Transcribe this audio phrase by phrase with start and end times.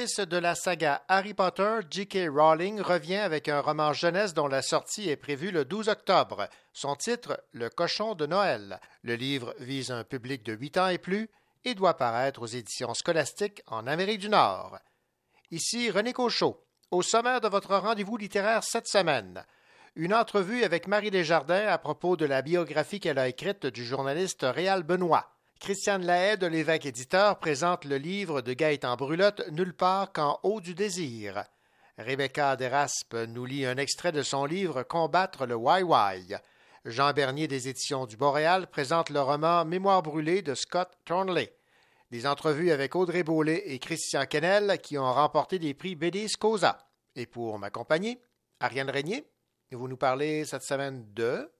[0.00, 2.30] De la saga Harry Potter, J.K.
[2.34, 6.48] Rowling, revient avec un roman jeunesse dont la sortie est prévue le 12 octobre.
[6.72, 8.80] Son titre, Le cochon de Noël.
[9.02, 11.28] Le livre vise un public de 8 ans et plus
[11.66, 14.78] et doit paraître aux éditions scolastiques en Amérique du Nord.
[15.50, 16.64] Ici René Cochot.
[16.90, 19.44] Au sommaire de votre rendez-vous littéraire cette semaine,
[19.96, 24.46] une entrevue avec Marie Desjardins à propos de la biographie qu'elle a écrite du journaliste
[24.48, 25.36] Réal Benoît.
[25.60, 30.62] Christiane Lahaye de l'évêque éditeur présente le livre de Gaëtan Brulotte Nulle part qu'en haut
[30.62, 31.44] du désir.
[31.98, 36.34] Rebecca Deraspe nous lit un extrait de son livre Combattre le YY.
[36.86, 41.52] Jean Bernier des éditions du Boréal présente le roman Mémoire brûlée de Scott Thornley.
[42.10, 46.88] Des entrevues avec Audrey Beaulé et Christian Kennel qui ont remporté des prix BD Scosa.
[47.16, 48.22] Et pour m'accompagner,
[48.60, 49.26] Ariane Régnier,
[49.72, 51.50] vous nous parlez cette semaine de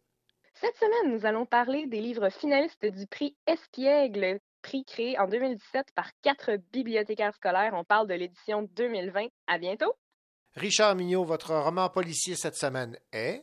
[0.61, 5.87] cette semaine, nous allons parler des livres finalistes du prix Espiègle, prix créé en 2017
[5.95, 7.73] par quatre bibliothécaires scolaires.
[7.75, 9.29] On parle de l'édition 2020.
[9.47, 9.95] À bientôt.
[10.57, 13.43] Richard Mignot, votre roman policier cette semaine est?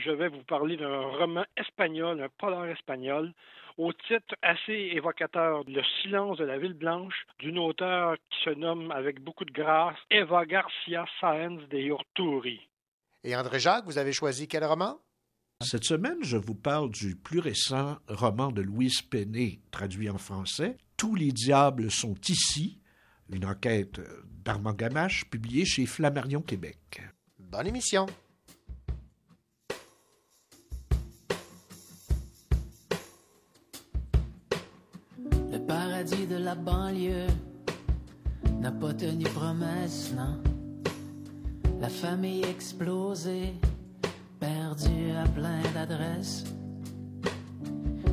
[0.00, 3.32] Je vais vous parler d'un roman espagnol, un polar espagnol,
[3.76, 8.90] au titre assez évocateur Le silence de la ville blanche, d'une auteure qui se nomme
[8.90, 12.68] avec beaucoup de grâce Eva Garcia Sáenz de Urturi.
[13.22, 14.98] Et André Jacques, vous avez choisi quel roman?
[15.60, 20.76] Cette semaine, je vous parle du plus récent roman de Louise Pennet, traduit en français,
[20.96, 22.78] Tous les diables sont ici,
[23.30, 24.00] une enquête
[24.44, 27.02] d'Armand Gamache, publiée chez Flammarion Québec.
[27.38, 28.06] Bonne émission.
[35.18, 37.26] Le paradis de la banlieue
[38.60, 40.40] n'a pas tenu promesse, non.
[41.80, 43.54] La famille explosée
[44.38, 46.44] perdu à plein d'adresses.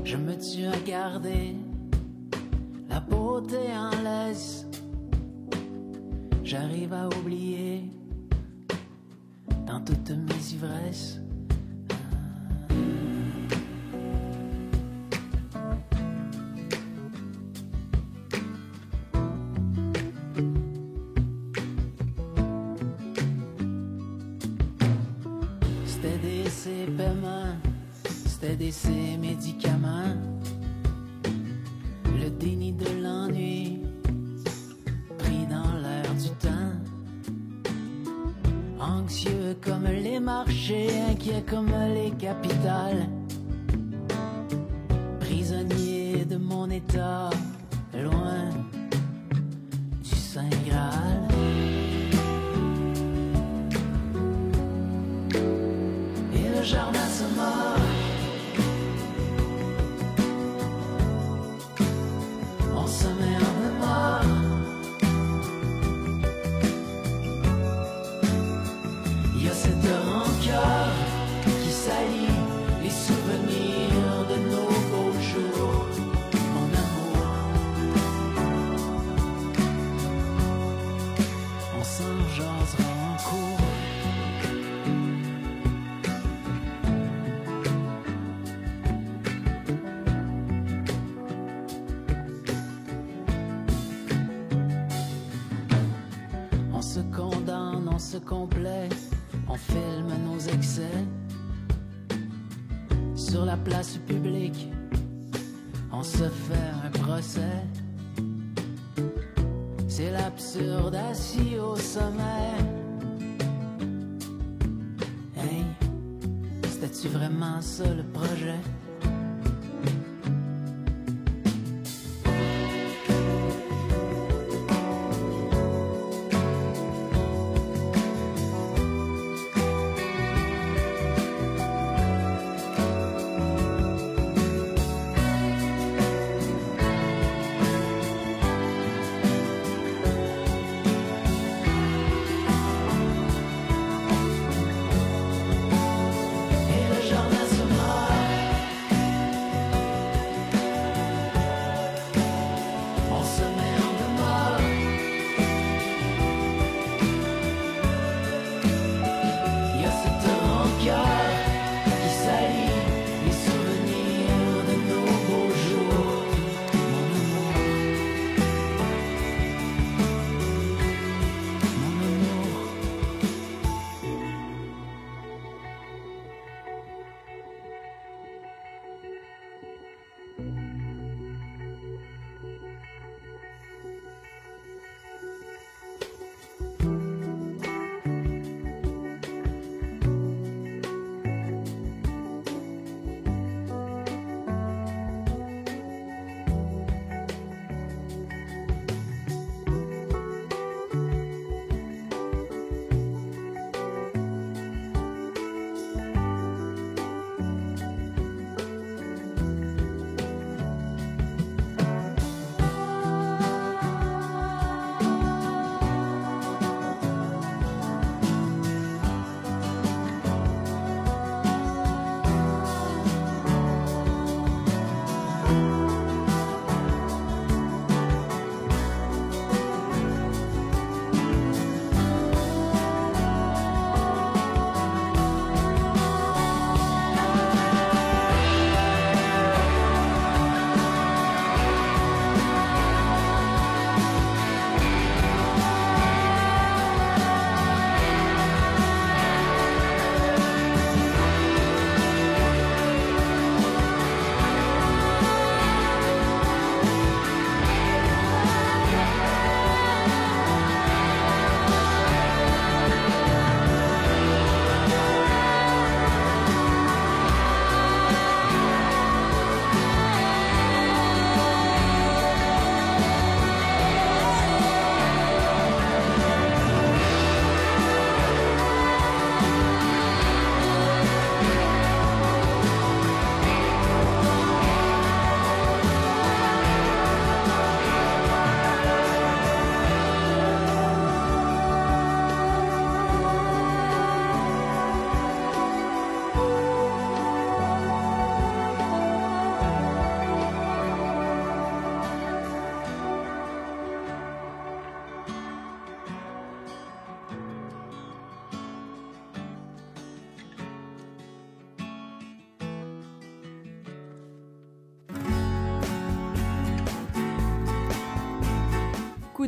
[0.04, 1.56] Je me tue à garder
[2.90, 4.66] la beauté en laisse.
[6.44, 7.92] J'arrive à oublier
[9.66, 11.20] dans toutes mes ivresses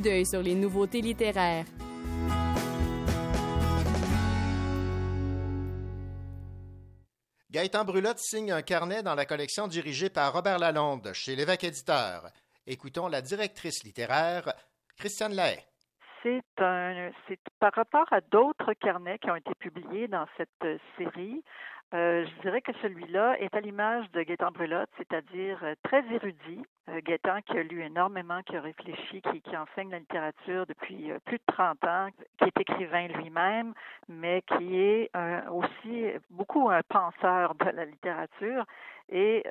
[0.07, 1.65] d'œil sur les nouveautés littéraires.
[7.51, 12.29] Gaëtan Brulotte signe un carnet dans la collection dirigée par Robert Lalonde chez l'évêque éditeur.
[12.65, 14.53] Écoutons la directrice littéraire,
[14.97, 15.65] Christiane Lahaye.
[16.23, 21.43] C'est un, c'est par rapport à d'autres carnets qui ont été publiés dans cette série.
[21.93, 26.61] Euh, je dirais que celui-là est à l'image de Gaétan Brulotte, c'est-à-dire euh, très érudit.
[26.89, 31.37] Euh, Gaétan qui a lu énormément, qui a réfléchi, qui, enseigne la littérature depuis plus
[31.37, 33.73] de 30 ans, qui est écrivain lui-même,
[34.09, 35.09] mais qui est
[35.49, 38.65] aussi beaucoup un penseur de la littérature.
[39.09, 39.43] Et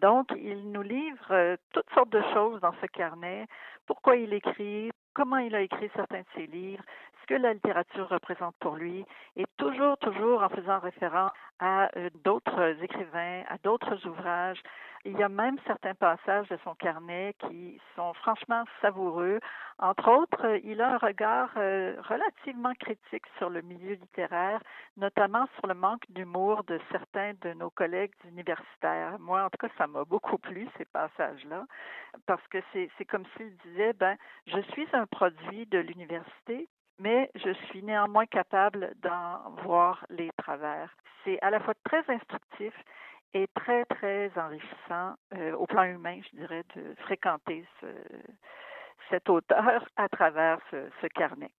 [0.00, 3.46] donc, il nous livre toutes sortes de choses dans ce carnet,
[3.86, 6.84] pourquoi il écrit, comment il a écrit certains de ses livres,
[7.30, 9.06] que la littérature représente pour lui,
[9.36, 14.60] et toujours, toujours en faisant référence à euh, d'autres écrivains, à d'autres ouvrages.
[15.04, 19.38] Il y a même certains passages de son carnet qui sont franchement savoureux.
[19.78, 24.60] Entre autres, il a un regard euh, relativement critique sur le milieu littéraire,
[24.96, 29.20] notamment sur le manque d'humour de certains de nos collègues universitaires.
[29.20, 31.64] Moi, en tout cas, ça m'a beaucoup plu, ces passages-là,
[32.26, 34.16] parce que c'est comme s'il disait, ben,
[34.48, 36.68] je suis un produit de l'université,
[37.00, 40.94] mais je suis néanmoins capable d'en voir les travers.
[41.24, 42.74] C'est à la fois très instructif
[43.32, 47.86] et très, très enrichissant euh, au plan humain, je dirais, de fréquenter ce,
[49.08, 51.50] cet auteur à travers ce, carnet.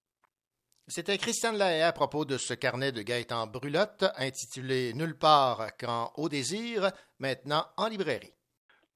[0.88, 6.12] C'était Christiane Lahaye à propos de ce carnet de Gaëtan Brulotte intitulé Nulle part quand
[6.18, 8.34] au désir, maintenant en librairie.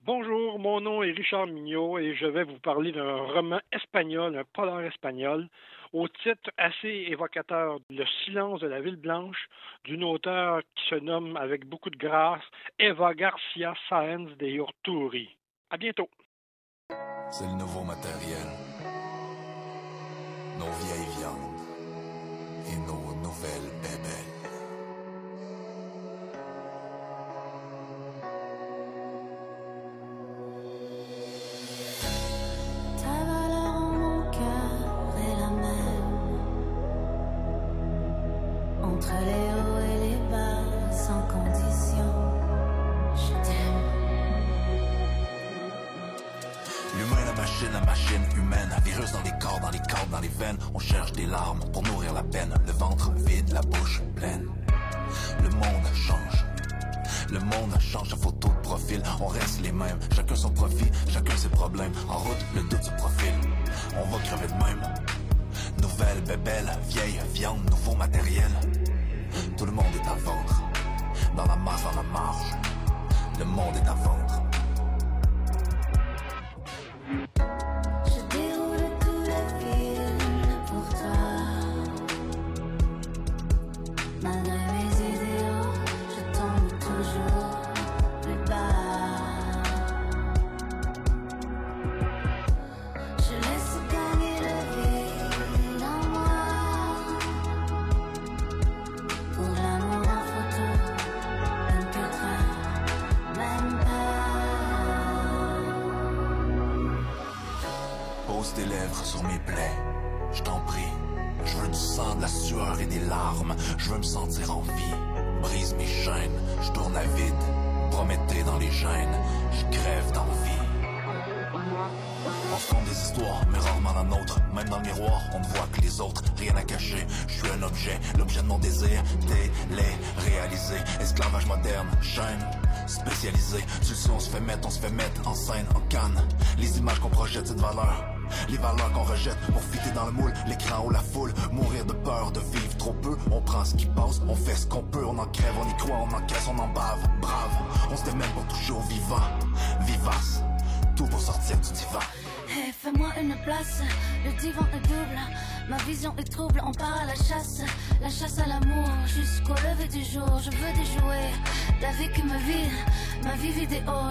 [0.01, 4.43] Bonjour, mon nom est Richard Mignot et je vais vous parler d'un roman espagnol, un
[4.53, 5.49] polar espagnol,
[5.93, 9.47] au titre assez évocateur Le silence de la ville blanche
[9.83, 12.43] d'une auteure qui se nomme avec beaucoup de grâce
[12.79, 15.35] Eva Garcia Sáenz de Urturi.
[15.69, 16.09] À bientôt.
[17.31, 18.47] C'est le nouveau matériel.
[20.59, 21.55] Nos vieilles viandes
[22.71, 24.24] et nos nouvelles bébelles.
[73.65, 74.44] Monde est à vendre.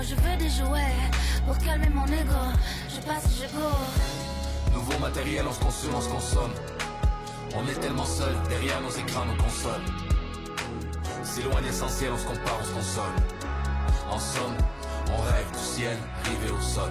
[0.09, 0.95] Je veux des jouets
[1.47, 2.43] pour calmer mon ego.
[2.89, 4.73] Je passe, je cours.
[4.73, 6.55] Nouveau matériel, on se consomme, on se consomme.
[7.57, 9.85] On est tellement seul derrière nos écrans, nos consoles.
[11.23, 13.15] C'est loin d'essentiel, on se compare, on se console.
[14.11, 14.57] En somme,
[15.17, 16.91] on rêve du ciel, rivé au sol.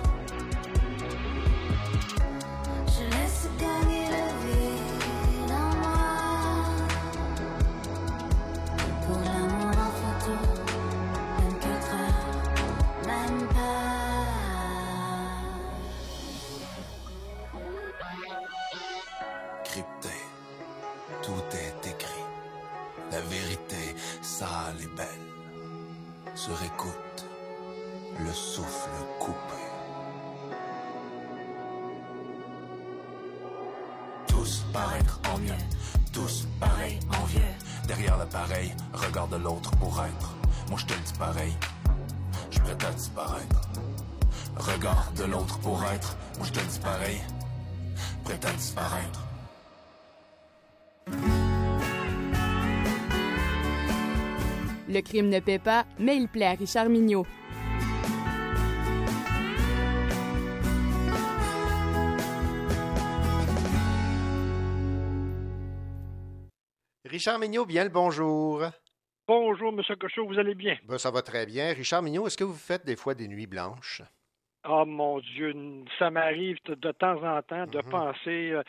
[55.14, 57.26] Crime ne paie pas, mais il plaît à Richard Mignot.
[67.06, 68.64] Richard Mignot, bien le bonjour.
[69.28, 69.82] Bonjour, M.
[70.00, 70.78] Cochot, vous allez bien?
[70.88, 71.74] Ben, ça va très bien.
[71.74, 74.02] Richard Mignot, est-ce que vous faites des fois des nuits blanches?
[74.68, 75.54] Oh mon Dieu,
[76.00, 77.90] ça m'arrive de, temps en temps de Mhm.
[77.90, 78.64] penser, euh,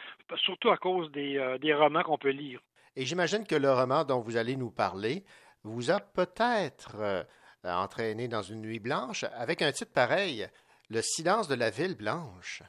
[0.45, 2.61] surtout à cause des, euh, des romans qu'on peut lire.
[2.97, 5.25] Et j'imagine que le roman dont vous allez nous parler
[5.65, 7.25] vous a peut-être euh,
[7.65, 10.49] entraîné dans une nuit blanche avec un titre pareil,
[10.91, 12.63] Le silence de la ville blanche.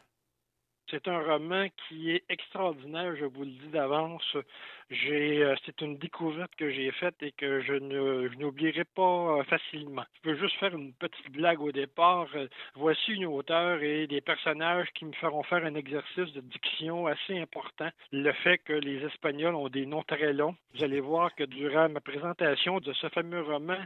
[0.91, 4.35] C'est un roman qui est extraordinaire, je vous le dis d'avance.
[4.35, 9.43] Euh, c'est une découverte que j'ai faite et que je ne, je n'oublierai pas euh,
[9.45, 10.03] facilement.
[10.23, 12.27] Je veux juste faire une petite blague au départ.
[12.35, 17.07] Euh, Voici une auteure et des personnages qui me feront faire un exercice de diction
[17.07, 17.89] assez important.
[18.11, 20.55] Le fait que les Espagnols ont des noms très longs.
[20.75, 23.79] Vous allez voir que durant ma présentation de ce fameux roman,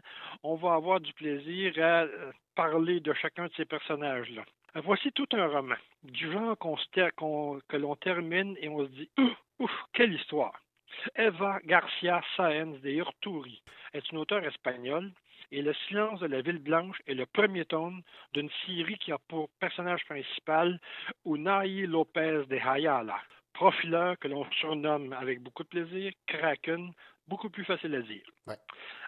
[0.43, 2.05] on va avoir du plaisir à
[2.55, 4.43] parler de chacun de ces personnages-là.
[4.75, 8.91] Euh, Voici tout un roman, du genre qu'on ter- que l'on termine et on se
[8.91, 10.53] dit Ouf, ouf, quelle histoire!
[11.15, 13.61] Eva Garcia Sáenz de Urturi
[13.93, 15.11] est une auteure espagnole
[15.51, 18.01] et Le silence de la ville blanche est le premier tome
[18.33, 20.79] d'une série qui a pour personnage principal
[21.25, 23.19] Unai Lopez de Ayala,
[23.53, 26.91] profileur que l'on surnomme avec beaucoup de plaisir Kraken,
[27.27, 28.23] beaucoup plus facile à dire.
[28.45, 28.57] Ouais.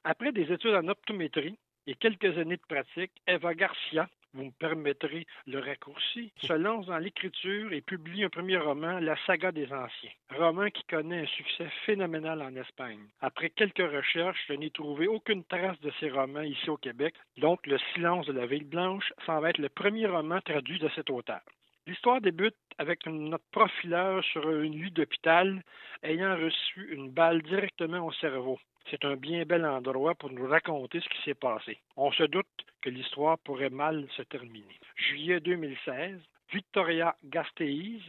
[0.03, 5.25] Après des études en optométrie et quelques années de pratique, Eva Garcia, vous me permettrez
[5.47, 10.11] le raccourci, se lance dans l'écriture et publie un premier roman, La saga des anciens.
[10.29, 13.07] Roman qui connaît un succès phénoménal en Espagne.
[13.19, 17.65] Après quelques recherches, je n'ai trouvé aucune trace de ces romans ici au Québec, donc
[17.67, 21.41] Le silence de la ville blanche semble être le premier roman traduit de cet auteur.
[21.87, 25.63] L'histoire débute avec notre profileur sur une lit d'hôpital
[26.03, 28.59] ayant reçu une balle directement au cerveau.
[28.89, 31.79] C'est un bien bel endroit pour nous raconter ce qui s'est passé.
[31.95, 32.47] On se doute
[32.81, 34.79] que l'histoire pourrait mal se terminer.
[34.95, 36.19] Juillet 2016,
[36.51, 38.01] Victoria Gasteiz,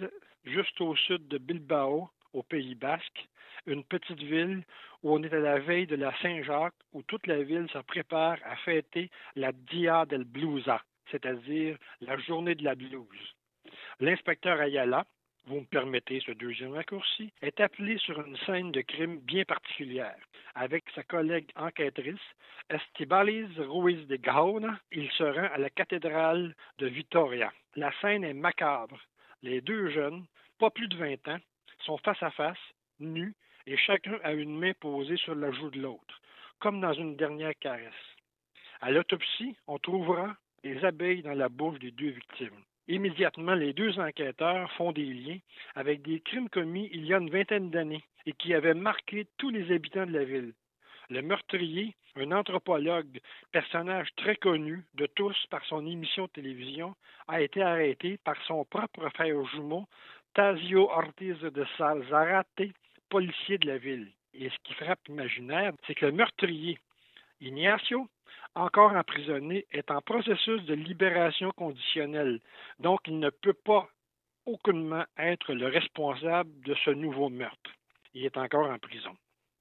[0.44, 3.28] juste au sud de Bilbao, au Pays basque,
[3.66, 4.64] une petite ville
[5.02, 8.38] où on est à la veille de la Saint-Jacques, où toute la ville se prépare
[8.44, 13.34] à fêter la Dia del Blusa, c'est-à-dire la journée de la blouse.
[14.00, 15.04] L'inspecteur Ayala,
[15.46, 20.16] vous me permettez ce deuxième raccourci, est appelé sur une scène de crime bien particulière.
[20.54, 22.20] Avec sa collègue enquêtrice,
[22.70, 27.52] Estibaliz Ruiz de Gaona, il se rend à la cathédrale de Vitoria.
[27.74, 29.00] La scène est macabre.
[29.42, 30.24] Les deux jeunes,
[30.58, 31.40] pas plus de 20 ans,
[31.84, 32.58] sont face à face,
[33.00, 33.34] nus,
[33.66, 36.20] et chacun a une main posée sur la joue de l'autre,
[36.60, 37.92] comme dans une dernière caresse.
[38.80, 42.62] À l'autopsie, on trouvera des abeilles dans la bouche des deux victimes.
[42.88, 45.38] Immédiatement, les deux enquêteurs font des liens
[45.74, 49.50] avec des crimes commis il y a une vingtaine d'années et qui avaient marqué tous
[49.50, 50.52] les habitants de la ville.
[51.08, 53.20] Le meurtrier, un anthropologue,
[53.52, 56.94] personnage très connu de tous par son émission de télévision,
[57.28, 59.86] a été arrêté par son propre frère jumeau,
[60.34, 62.72] Tazio Ortiz de Salzarate,
[63.08, 64.10] policier de la ville.
[64.34, 66.78] Et ce qui frappe imaginaire, c'est que le meurtrier,
[67.42, 68.06] Ignacio,
[68.54, 72.38] encore emprisonné, est en processus de libération conditionnelle.
[72.78, 73.88] Donc, il ne peut pas
[74.46, 77.70] aucunement être le responsable de ce nouveau meurtre.
[78.14, 79.16] Il est encore en prison.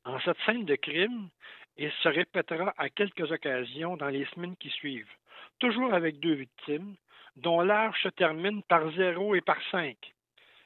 [0.05, 1.29] En cette scène de crime,
[1.77, 5.11] il se répétera à quelques occasions dans les semaines qui suivent,
[5.57, 6.95] toujours avec deux victimes,
[7.35, 9.97] dont l'âge se termine par 0 et par 5.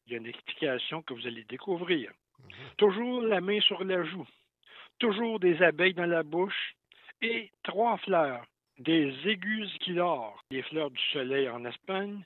[0.05, 2.11] Il y a une explication que vous allez découvrir.
[2.77, 4.27] Toujours la main sur la joue,
[4.99, 6.75] toujours des abeilles dans la bouche
[7.25, 8.45] et trois fleurs,
[8.77, 12.23] des égusquilores, les fleurs du soleil en Espagne.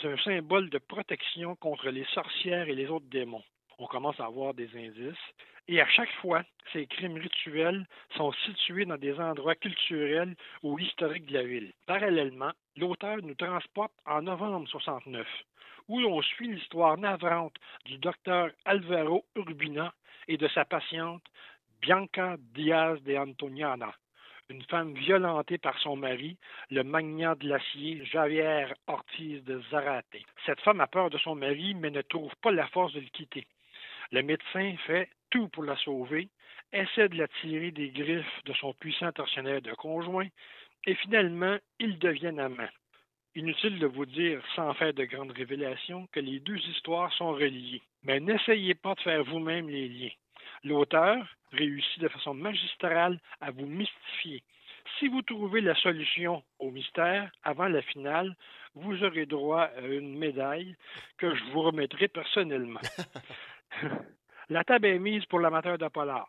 [0.00, 3.44] C'est un symbole de protection contre les sorcières et les autres démons.
[3.78, 5.26] On commence à avoir des indices.
[5.68, 7.86] Et à chaque fois, ces crimes rituels
[8.16, 10.34] sont situés dans des endroits culturels
[10.64, 11.72] ou historiques de la ville.
[11.86, 15.28] Parallèlement, l'auteur nous transporte en novembre 69,
[15.86, 19.94] où l'on suit l'histoire navrante du docteur Alvaro Urbina
[20.26, 21.22] et de sa patiente
[21.80, 23.94] Bianca Diaz de Antoniana,
[24.50, 26.36] une femme violentée par son mari,
[26.70, 30.04] le magnat de l'acier Javier Ortiz de Zarate.
[30.44, 33.06] Cette femme a peur de son mari, mais ne trouve pas la force de le
[33.06, 33.46] quitter.
[34.10, 36.28] Le médecin fait tout pour la sauver,
[36.72, 40.26] essaie de la tirer des griffes de son puissant tortionnaire de conjoint,
[40.86, 42.68] et finalement, ils deviennent amants.
[43.36, 47.82] Inutile de vous dire, sans faire de grandes révélations, que les deux histoires sont reliées.
[48.02, 50.10] Mais n'essayez pas de faire vous-même les liens.
[50.64, 51.16] L'auteur
[51.52, 54.42] réussit de façon magistrale à vous mystifier.
[54.98, 58.34] Si vous trouvez la solution au mystère avant la finale,
[58.74, 60.76] vous aurez droit à une médaille
[61.18, 62.80] que je vous remettrai personnellement.
[64.48, 66.28] la table est mise pour l'amateur de polar.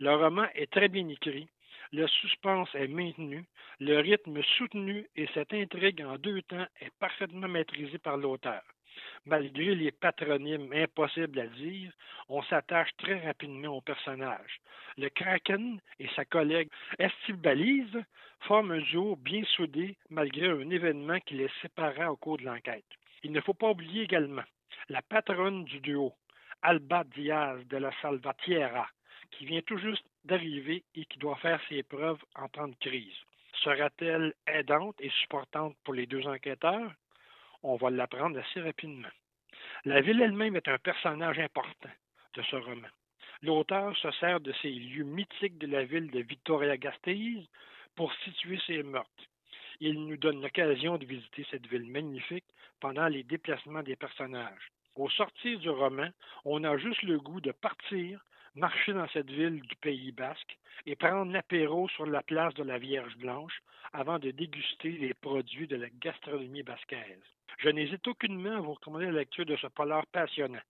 [0.00, 1.48] Le roman est très bien écrit,
[1.92, 3.44] le suspense est maintenu,
[3.80, 8.62] le rythme soutenu et cette intrigue en deux temps est parfaitement maîtrisée par l'auteur.
[9.24, 11.92] Malgré les patronymes impossibles à dire,
[12.28, 14.60] on s'attache très rapidement au personnage.
[14.96, 16.68] Le Kraken et sa collègue
[17.22, 18.02] Steve Balise
[18.40, 22.84] forment un duo bien soudé malgré un événement qui les sépara au cours de l'enquête.
[23.22, 24.42] Il ne faut pas oublier également
[24.88, 26.12] la patronne du duo,
[26.62, 28.88] Alba Diaz de la Salvatierra,
[29.30, 33.16] qui vient tout juste d'arriver et qui doit faire ses preuves en temps de crise.
[33.62, 36.92] Sera-t-elle aidante et supportante pour les deux enquêteurs?
[37.64, 39.08] On va l'apprendre assez rapidement.
[39.84, 41.90] La ville elle-même est un personnage important
[42.34, 42.88] de ce roman.
[43.42, 47.46] L'auteur se sert de ces lieux mythiques de la ville de Victoria-Gasteiz
[47.94, 49.24] pour situer ses meurtres.
[49.80, 52.44] Il nous donne l'occasion de visiter cette ville magnifique
[52.80, 54.72] pendant les déplacements des personnages.
[54.94, 56.08] Au sortir du roman,
[56.44, 60.96] on a juste le goût de partir, marcher dans cette ville du Pays basque et
[60.96, 63.58] prendre l'apéro sur la place de la Vierge Blanche
[63.92, 67.22] avant de déguster les produits de la gastronomie basquaise.
[67.62, 70.62] Je n'hésite aucunement à vous recommander la lecture de ce polar passionnant,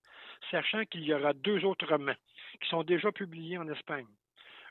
[0.50, 2.20] sachant qu'il y aura deux autres romans
[2.61, 4.07] qui sont déjà publiés en Espagne.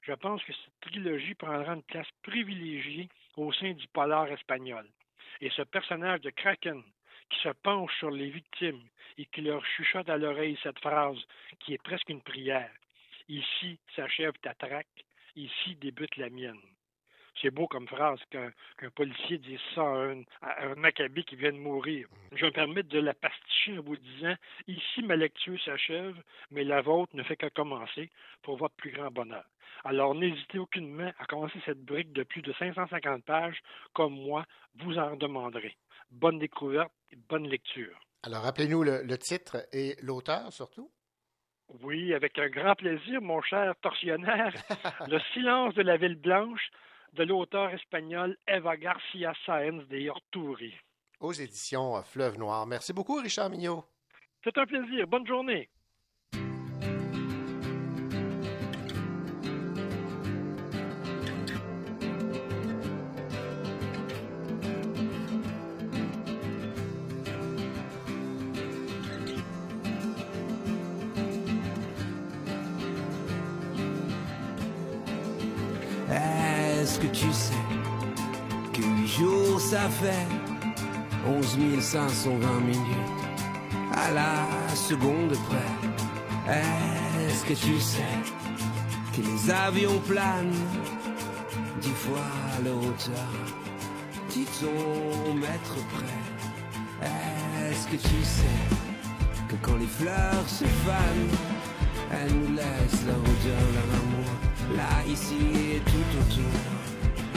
[0.04, 4.86] Je pense que cette trilogie prendra une place privilégiée au sein du polar espagnol.
[5.40, 6.84] Et ce personnage de Kraken,
[7.32, 8.84] qui se penche sur les victimes
[9.18, 11.18] et qui leur chuchote à l'oreille cette phrase
[11.60, 12.72] qui est presque une prière.
[13.30, 15.06] Ici s'achève ta traque,
[15.36, 16.62] ici débute la mienne.
[17.42, 21.52] C'est beau comme phrase qu'un policier dise ça à un, à un macabé qui vient
[21.52, 22.08] de mourir.
[22.34, 24.36] Je me permets de la pasticher en vous disant
[24.68, 26.16] Ici, ma lecture s'achève,
[26.52, 28.10] mais la vôtre ne fait que commencer
[28.44, 29.46] pour votre plus grand bonheur.
[29.84, 33.60] Alors, n'hésitez aucunement à commencer cette brique de plus de 550 pages,
[33.94, 35.76] comme moi, vous en demanderez.
[36.12, 38.00] Bonne découverte et bonne lecture.
[38.24, 40.92] Alors, rappelez-nous le, le titre et l'auteur surtout.
[41.82, 44.54] Oui, avec un grand plaisir, mon cher torsionnaire.
[45.08, 46.70] le silence de la ville blanche
[47.14, 50.74] de l'auteur espagnol Eva Garcia Sáenz de Horturi.
[51.20, 52.66] Aux éditions Fleuve Noir.
[52.66, 53.86] Merci beaucoup, Richard Mignot.
[54.44, 55.08] C'est un plaisir.
[55.08, 55.70] Bonne journée.
[79.72, 80.28] Ça fait
[81.26, 83.22] 11 520 minutes.
[83.94, 85.72] À la seconde près
[86.54, 88.18] Est-ce que tu sais
[89.14, 90.66] que les avions planent
[91.80, 92.32] dix fois
[92.66, 93.32] leur hauteur?
[94.30, 96.22] Dis ton mètre près
[97.70, 98.60] Est-ce que tu sais
[99.48, 101.38] que quand les fleurs se fanent
[102.12, 104.32] elles nous laissent leur odeur, leur amour
[104.76, 105.40] Là, ici
[105.76, 106.60] et tout autour?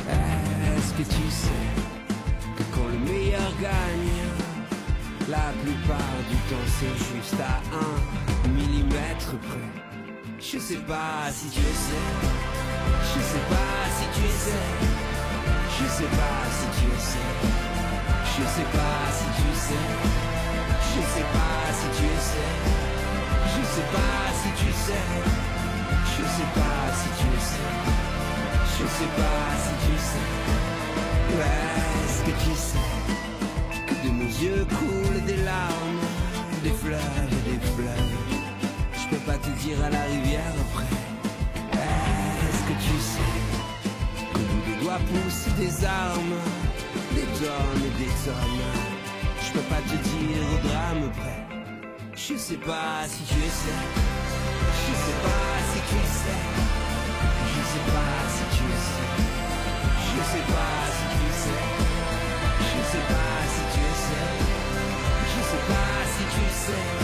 [0.09, 1.85] Est-ce que tu sais
[2.73, 4.23] quand le meilleur gagne,
[5.29, 9.71] la plupart du temps c'est juste à un millimètre près.
[10.39, 12.07] Je sais pas si tu sais,
[13.03, 14.67] je sais pas si tu sais,
[15.77, 17.31] je sais pas si tu sais,
[18.25, 19.87] je sais pas si tu sais,
[20.85, 22.55] je sais pas si tu sais,
[23.53, 25.07] je sais pas si tu sais,
[26.13, 27.69] je sais pas si tu sais,
[28.77, 30.74] je sais pas si tu sais.
[31.41, 32.79] Est-ce que tu sais
[33.87, 36.01] Que de nos yeux coulent des larmes
[36.63, 38.15] Des fleuves et des fleuves
[38.93, 40.95] Je peux pas te dire à la rivière après.
[41.73, 43.33] Est-ce que tu sais
[44.33, 46.39] Que bout des doigts poussent des armes
[47.15, 48.65] Des tonnes et des tonnes?
[49.45, 51.41] Je peux pas te dire au drame près.
[52.17, 53.81] Je sais pas si tu sais,
[54.87, 56.43] je sais pas si tu sais,
[57.53, 59.11] je sais pas si tu sais,
[59.99, 60.84] je sais pas
[66.67, 67.04] sing.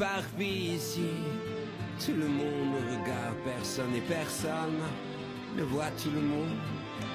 [0.00, 1.10] Tout s'éparpille ici.
[2.04, 4.80] Tout le monde me regarde, personne et personne
[5.56, 6.56] ne voit tout le monde.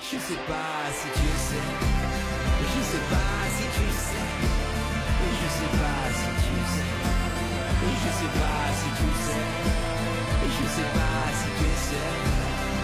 [0.02, 1.66] Je sais pas si tu sais,
[2.62, 4.28] je sais pas si tu sais,
[5.42, 6.94] je sais pas si tu sais,
[7.74, 9.42] je sais pas si tu sais,
[10.46, 12.24] je sais pas si tu sais,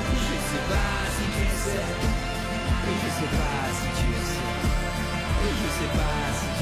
[0.01, 1.85] je sais pas si tu sais,
[2.87, 4.45] je sais pas si tu sais,
[5.43, 6.60] je sais pas si tu sais.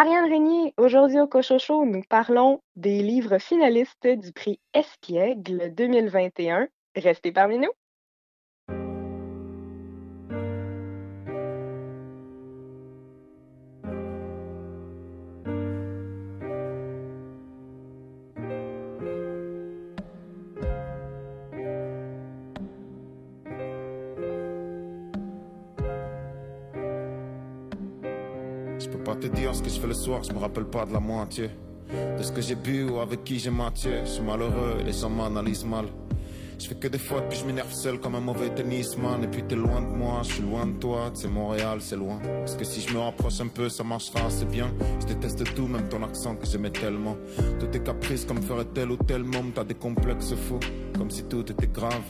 [0.00, 0.72] Ariane Régnier.
[0.78, 6.68] Aujourd'hui au Cochocho, nous parlons des livres finalistes du prix Espiègle 2021.
[6.96, 7.68] Restez parmi nous.
[29.20, 31.50] Te dire ce que je fais le soir, je me rappelle pas de la moitié
[32.18, 33.90] de ce que j'ai bu ou avec qui j'ai matié.
[34.04, 35.86] Je suis malheureux et les gens m'analysent mal.
[36.58, 39.22] Je fais que des fautes puis je m'énerve seul comme un mauvais tennisman.
[39.24, 41.10] Et puis t'es loin de moi, je suis loin de toi.
[41.14, 42.18] C'est Montréal, c'est loin.
[42.22, 44.70] Parce que si je me rapproche un peu, ça marchera assez bien.
[45.00, 47.16] Je déteste tout, même ton accent que j'aimais tellement.
[47.58, 49.52] Tous tes caprices comme ferait tel ou tel môme.
[49.54, 50.60] T'as des complexes fous,
[50.96, 52.02] comme si tout était grave.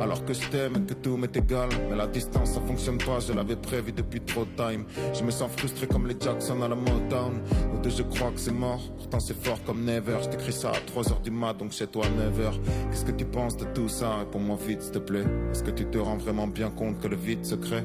[0.00, 3.20] Alors que je t'aime et que tout m'est égal Mais la distance ça fonctionne pas,
[3.20, 4.84] je l'avais prévu depuis trop de time.
[5.14, 7.40] Je me sens frustré comme les Jackson à la Motown.
[7.82, 10.18] Deux je crois que c'est mort, pourtant c'est fort comme never.
[10.22, 12.52] Je t'écris ça à 3h du mat donc chez toi à 9h
[12.90, 14.18] Qu'est-ce que tu penses de tout ça?
[14.18, 17.16] Réponds-moi vite s'il te plaît Est-ce que tu te rends vraiment bien compte que le
[17.16, 17.84] vide se crée?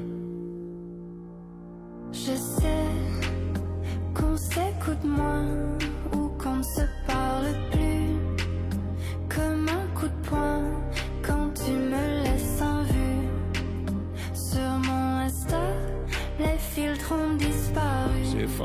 [2.12, 2.86] Je sais
[4.14, 5.44] qu'on s'écoute moins
[6.12, 6.82] ou qu'on se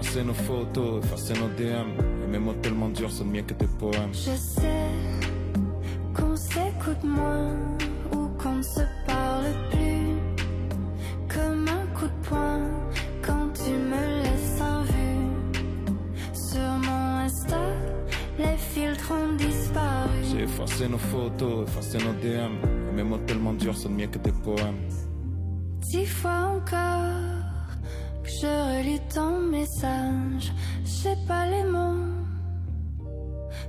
[0.03, 3.53] J'ai effacé nos photos, effacé nos DM Et mes mots tellement durs sont mieux que
[3.53, 4.89] tes poèmes Je sais
[6.13, 7.55] qu'on s'écoute moins
[8.11, 10.17] ou qu'on ne se parle plus.
[11.33, 12.59] Comme un coup de poing
[13.21, 15.63] quand tu me laisses en vue.
[16.33, 17.61] Sur mon Insta,
[18.37, 20.09] les filtres ont disparu.
[20.31, 22.53] J'ai effacé nos photos, effacé nos DM
[22.89, 24.81] Et mes mots tellement durs sont mieux que tes poèmes
[25.81, 27.42] Dix fois encore
[28.25, 30.51] je relis ton message.
[30.85, 32.07] J'ai pas les mots,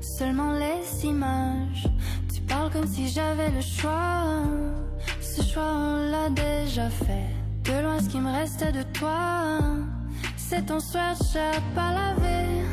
[0.00, 1.86] seulement les images.
[2.32, 4.42] Tu parles comme si j'avais le choix.
[5.20, 7.30] Ce choix, on l'a déjà fait.
[7.64, 9.60] De loin, ce qui me restait de toi,
[10.36, 12.63] c'est ton sweatshirt pas lavé.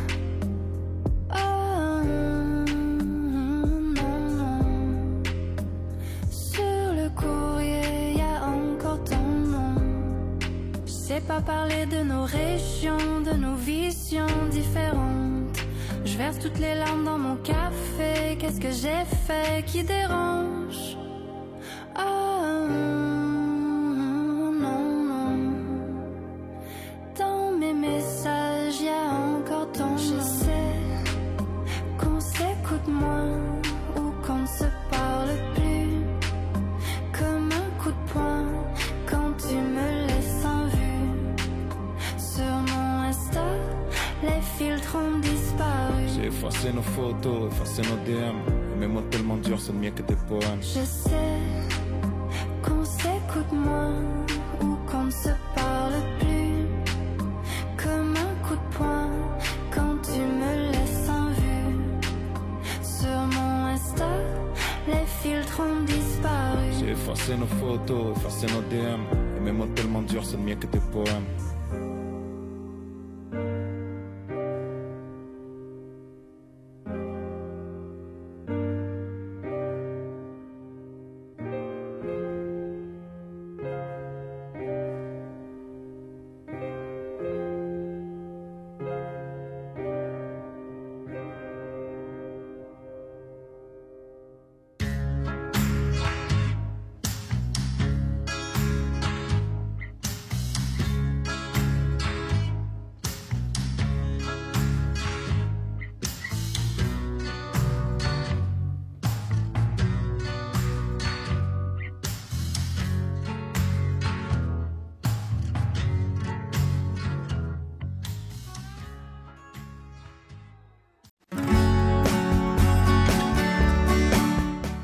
[11.28, 15.58] Pas parler de nos régions, de nos visions différentes.
[16.04, 18.38] Je verse toutes les larmes dans mon café.
[18.40, 20.98] Qu'est-ce que j'ai fait qui dérange?
[21.98, 23.01] Oh,
[46.52, 48.36] effacé nos photos, effacé nos DM
[48.74, 51.40] Et mes mots tellement durs sont mieux que tes poèmes Je sais
[52.64, 53.96] qu'on s'écoute moins
[54.62, 56.68] ou qu'on ne se parle plus.
[57.84, 59.10] Comme un coup de poing
[59.72, 61.78] quand tu me laisses en vue.
[62.84, 64.10] Sur mon Insta,
[64.88, 66.68] les filtres ont disparu.
[66.80, 69.02] J'ai effacé nos photos, effacé nos DM
[69.38, 71.26] Et mes mots tellement durs sont mieux que tes poèmes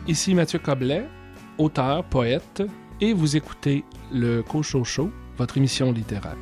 [0.08, 1.06] Ici Mathieu Coblet,
[1.58, 2.64] auteur, poète,
[3.02, 6.38] et vous écoutez le Cochon Show, votre émission littéraire.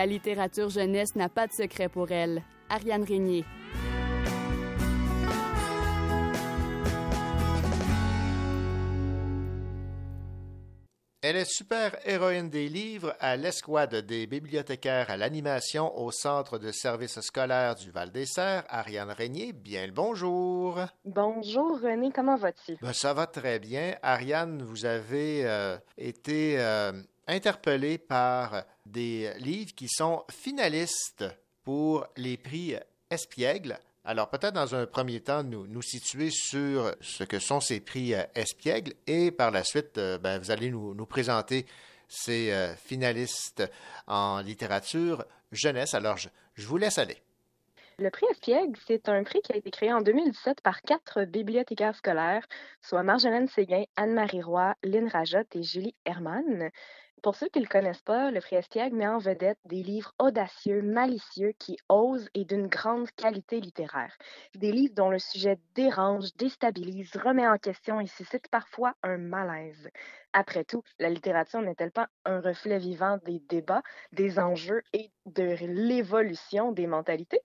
[0.00, 2.42] La littérature jeunesse n'a pas de secret pour elle.
[2.70, 3.44] Ariane Régnier.
[11.22, 16.72] Elle est super héroïne des livres à l'escouade des bibliothécaires à l'animation au Centre de
[16.72, 18.64] services scolaires du Val-des-Serres.
[18.70, 20.80] Ariane Régnier, bien le bonjour.
[21.04, 22.78] Bonjour René, comment vas-tu?
[22.80, 23.96] Ben, ça va très bien.
[24.02, 26.92] Ariane, vous avez euh, été euh,
[27.30, 31.24] interpellée par des livres qui sont finalistes
[31.62, 32.76] pour les prix
[33.08, 33.78] Espiègle.
[34.04, 38.14] Alors, peut-être dans un premier temps, nous, nous situer sur ce que sont ces prix
[38.14, 41.66] euh, Espiègle et par la suite, euh, ben, vous allez nous, nous présenter
[42.08, 43.62] ces euh, finalistes
[44.06, 45.94] en littérature jeunesse.
[45.94, 47.18] Alors, je, je vous laisse aller.
[47.98, 51.94] Le prix Espiègle, c'est un prix qui a été créé en 2017 par quatre bibliothécaires
[51.94, 52.46] scolaires,
[52.80, 56.70] soit Marjolaine Séguin, Anne-Marie Roy, Lynn Rajotte et Julie Herman.
[57.22, 60.14] Pour ceux qui ne le connaissent pas, le prix Espiègle met en vedette des livres
[60.18, 64.16] audacieux, malicieux, qui osent et d'une grande qualité littéraire.
[64.54, 69.88] Des livres dont le sujet dérange, déstabilise, remet en question et suscite parfois un malaise.
[70.32, 75.56] Après tout, la littérature n'est-elle pas un reflet vivant des débats, des enjeux et de
[75.66, 77.40] l'évolution des mentalités?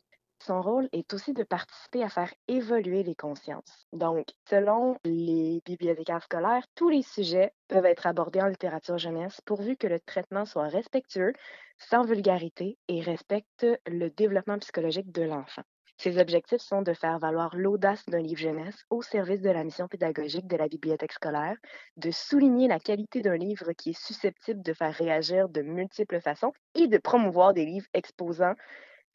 [0.46, 3.88] Son rôle est aussi de participer à faire évoluer les consciences.
[3.94, 9.76] Donc, selon les bibliothécaires scolaires, tous les sujets peuvent être abordés en littérature jeunesse pourvu
[9.76, 11.34] que le traitement soit respectueux,
[11.80, 15.64] sans vulgarité et respecte le développement psychologique de l'enfant.
[15.98, 19.88] Ses objectifs sont de faire valoir l'audace d'un livre jeunesse au service de la mission
[19.88, 21.58] pédagogique de la bibliothèque scolaire,
[21.98, 26.54] de souligner la qualité d'un livre qui est susceptible de faire réagir de multiples façons
[26.76, 28.54] et de promouvoir des livres exposant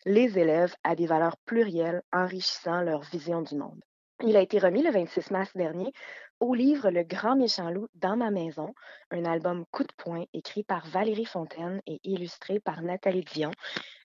[0.05, 3.81] les élèves à des valeurs plurielles enrichissant leur vision du monde.
[4.23, 5.93] Il a été remis le 26 mars dernier
[6.41, 8.75] au livre Le Grand Méchant Loup dans ma maison,
[9.11, 13.51] un album coup de poing écrit par Valérie Fontaine et illustré par Nathalie Dion.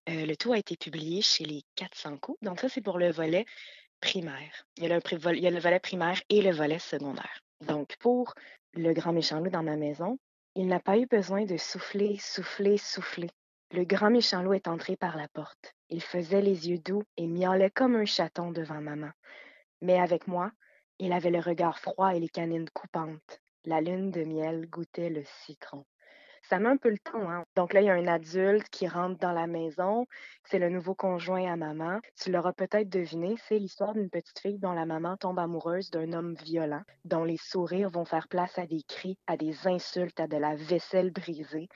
[0.10, 2.38] Euh, le tout a été publié chez les 400 coups.
[2.42, 3.46] Donc ça, c'est pour le volet
[4.02, 4.66] primaire.
[4.78, 5.02] Il y, a le,
[5.34, 7.42] il y a le volet primaire et le volet secondaire.
[7.62, 8.34] Donc pour
[8.74, 10.18] Le Grand Méchant Loup dans ma maison,
[10.56, 13.30] il n'a pas eu besoin de souffler, souffler, souffler.
[13.76, 15.76] Le grand méchant loup est entré par la porte.
[15.90, 19.10] Il faisait les yeux doux et miaulait comme un chaton devant maman.
[19.82, 20.54] Mais avec moi,
[20.98, 23.42] il avait le regard froid et les canines coupantes.
[23.66, 25.84] La lune de miel goûtait le citron.
[26.50, 27.30] Ça met un peu le temps.
[27.30, 27.44] Hein?
[27.56, 30.06] Donc là, il y a un adulte qui rentre dans la maison.
[30.44, 32.00] C'est le nouveau conjoint à maman.
[32.22, 36.14] Tu l'auras peut-être deviné, c'est l'histoire d'une petite fille dont la maman tombe amoureuse d'un
[36.14, 40.28] homme violent, dont les sourires vont faire place à des cris, à des insultes, à
[40.28, 41.68] de la vaisselle brisée.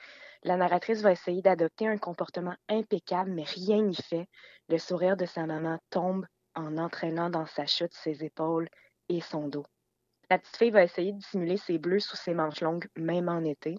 [0.44, 4.28] La narratrice va essayer d'adopter un comportement impeccable, mais rien n'y fait.
[4.68, 8.68] Le sourire de sa maman tombe en entraînant dans sa chute ses épaules
[9.08, 9.66] et son dos.
[10.30, 13.42] La petite fille va essayer de dissimuler ses bleus sous ses manches longues, même en
[13.42, 13.76] été.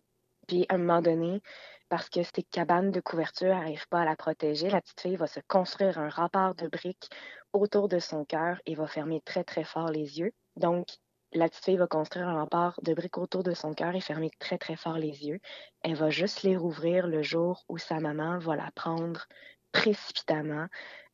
[0.51, 1.41] Puis, à un moment donné,
[1.87, 5.27] parce que ses cabanes de couverture n'arrivent pas à la protéger, la petite fille va
[5.27, 7.07] se construire un rempart de briques
[7.53, 10.33] autour de son cœur et va fermer très, très fort les yeux.
[10.57, 10.89] Donc,
[11.31, 14.29] la petite fille va construire un rempart de briques autour de son cœur et fermer
[14.39, 15.39] très, très fort les yeux.
[15.83, 19.27] Elle va juste les rouvrir le jour où sa maman va la prendre
[19.71, 20.67] précipitamment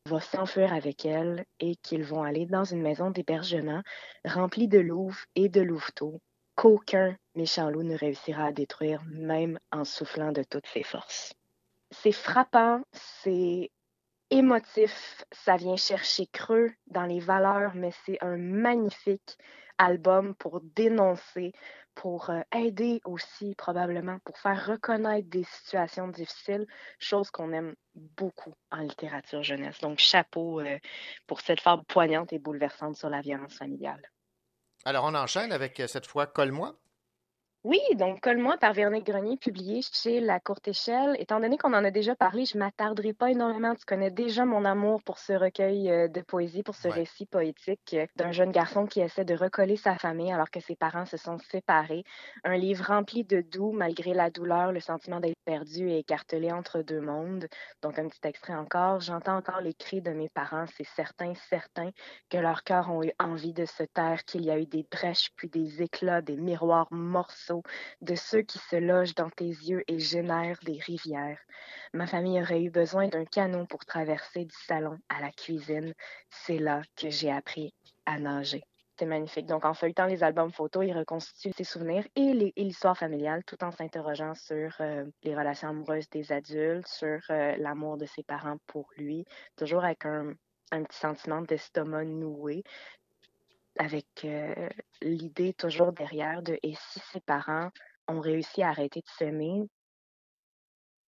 [0.06, 3.82] va s'enfuir avec elle et qu'ils vont aller dans une maison d'hébergement
[4.24, 6.20] remplie de louves et de louveteaux
[6.58, 11.32] qu'aucun méchant loup ne réussira à détruire, même en soufflant de toutes ses forces.
[11.92, 13.70] C'est frappant, c'est
[14.30, 19.38] émotif, ça vient chercher creux dans les valeurs, mais c'est un magnifique
[19.78, 21.52] album pour dénoncer,
[21.94, 26.66] pour euh, aider aussi probablement, pour faire reconnaître des situations difficiles,
[26.98, 29.78] chose qu'on aime beaucoup en littérature jeunesse.
[29.78, 30.78] Donc chapeau euh,
[31.28, 34.02] pour cette fable poignante et bouleversante sur la violence familiale.
[34.84, 36.78] Alors on enchaîne avec euh, cette fois Colle-moi.
[37.68, 41.14] Oui, donc Colle-moi par Véronique Grenier, publié chez La Courte Échelle.
[41.18, 43.74] Étant donné qu'on en a déjà parlé, je m'attarderai pas énormément.
[43.74, 47.92] Tu connais déjà mon amour pour ce recueil euh, de poésie, pour ce récit poétique
[47.92, 51.18] euh, d'un jeune garçon qui essaie de recoller sa famille alors que ses parents se
[51.18, 52.04] sont séparés.
[52.42, 56.80] Un livre rempli de doux malgré la douleur, le sentiment d'être perdu et écartelé entre
[56.80, 57.48] deux mondes.
[57.82, 59.00] Donc un petit extrait encore.
[59.00, 60.64] J'entends encore les cris de mes parents.
[60.78, 61.90] C'est certain, certain
[62.30, 65.28] que leurs cœurs ont eu envie de se taire, qu'il y a eu des brèches
[65.36, 67.57] puis des éclats, des miroirs morceaux
[68.00, 71.38] de ceux qui se logent dans tes yeux et génèrent des rivières.
[71.92, 75.94] Ma famille aurait eu besoin d'un canot pour traverser du salon à la cuisine.
[76.30, 77.72] C'est là que j'ai appris
[78.06, 78.62] à nager.
[78.98, 79.46] C'est magnifique.
[79.46, 83.70] Donc, en feuilletant les albums photos, il reconstitue ses souvenirs et l'histoire familiale tout en
[83.70, 88.88] s'interrogeant sur euh, les relations amoureuses des adultes, sur euh, l'amour de ses parents pour
[88.96, 89.24] lui,
[89.56, 90.34] toujours avec un,
[90.72, 92.62] un petit sentiment d'estomac noué,
[93.78, 94.26] avec
[95.00, 97.70] l'idée toujours derrière de et si ses parents
[98.08, 99.68] ont réussi à arrêter de s'aimer,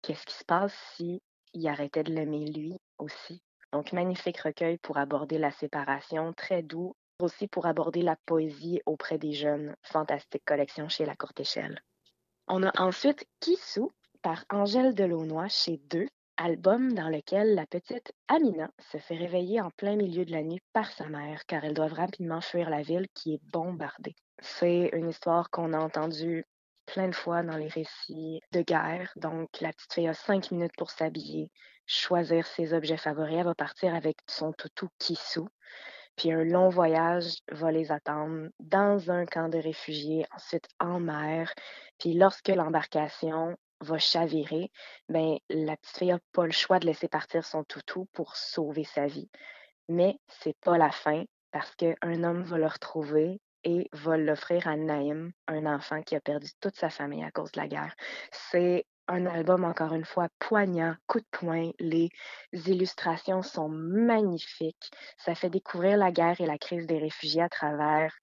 [0.02, 1.22] qu'est-ce qui se passe si
[1.54, 3.42] il arrêtait de l'aimer lui aussi?
[3.72, 9.18] Donc, magnifique recueil pour aborder la séparation, très doux, aussi pour aborder la poésie auprès
[9.18, 9.76] des jeunes.
[9.84, 11.84] Fantastique collection chez La Courte Échelle.
[12.48, 13.92] On a ensuite Kissou
[14.22, 16.08] par Angèle Delaunoy chez Deux,
[16.40, 20.62] album dans lequel la petite Amina se fait réveiller en plein milieu de la nuit
[20.72, 24.16] par sa mère car elles doivent rapidement fuir la ville qui est bombardée.
[24.42, 26.46] C'est une histoire qu'on a entendue
[26.86, 29.12] plein de fois dans les récits de guerre.
[29.18, 31.52] Donc, la petite fille a cinq minutes pour s'habiller,
[31.86, 33.36] choisir ses objets favoris.
[33.38, 35.50] Elle va partir avec son toutou Kissou.
[36.16, 41.54] Puis un long voyage va les attendre dans un camp de réfugiés, ensuite en mer.
[42.00, 44.72] Puis lorsque l'embarcation va chavirer,
[45.08, 48.84] ben, la petite fille n'a pas le choix de laisser partir son toutou pour sauver
[48.84, 49.30] sa vie.
[49.88, 54.78] Mais c'est pas la fin parce qu'un homme va le retrouver et va l'offrir à
[54.78, 57.94] Naïm, un enfant qui a perdu toute sa famille à cause de la guerre.
[58.32, 61.72] C'est un album, encore une fois, poignant, coup de poing.
[61.80, 62.10] Les
[62.52, 64.92] illustrations sont magnifiques.
[65.18, 68.14] Ça fait découvrir la guerre et la crise des réfugiés à travers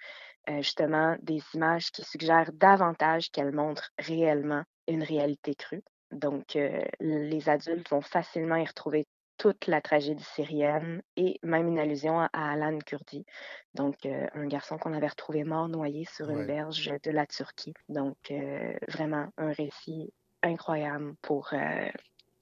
[0.49, 5.83] euh, justement des images qui suggèrent davantage qu'elles montrent réellement une réalité crue.
[6.13, 9.07] Donc, euh, les adultes vont facilement y retrouver
[9.39, 13.27] toute la tragédie syrienne et même une allusion à, Alan Kurdi,
[13.75, 17.75] donc euh, un garçon qu'on avait retrouvé mort noyé sur une berge de la Turquie.
[17.91, 20.11] Donc, euh, vraiment un récit
[20.43, 21.53] incroyable pour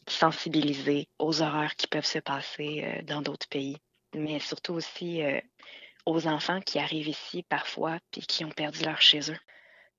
[0.06, 3.78] sensibiliser aux horreurs qui peuvent se passer dans d'autres pays,
[4.14, 5.22] mais surtout aussi
[6.04, 9.38] aux enfants qui arrivent ici parfois et qui ont perdu leur chez eux.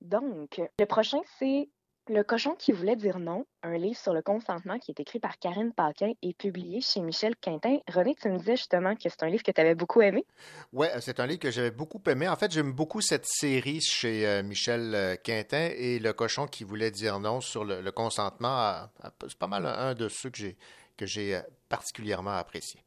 [0.00, 1.68] Donc, le prochain, c'est
[2.08, 5.38] Le cochon qui voulait dire non, un livre sur le consentement qui est écrit par
[5.38, 7.78] Karine Paquin et publié chez Michel Quintin.
[7.88, 10.24] René, tu me disais justement que c'est un livre que tu avais beaucoup aimé.
[10.72, 12.28] Oui, c'est un livre que j'avais beaucoup aimé.
[12.28, 16.62] En fait, j'aime beaucoup cette série chez euh, Michel euh, Quintin et Le cochon qui
[16.62, 18.88] voulait dire non sur le, consentement.
[19.26, 22.85] C'est pas mal un de ceux que j'ai euh, particulièrement apprécié.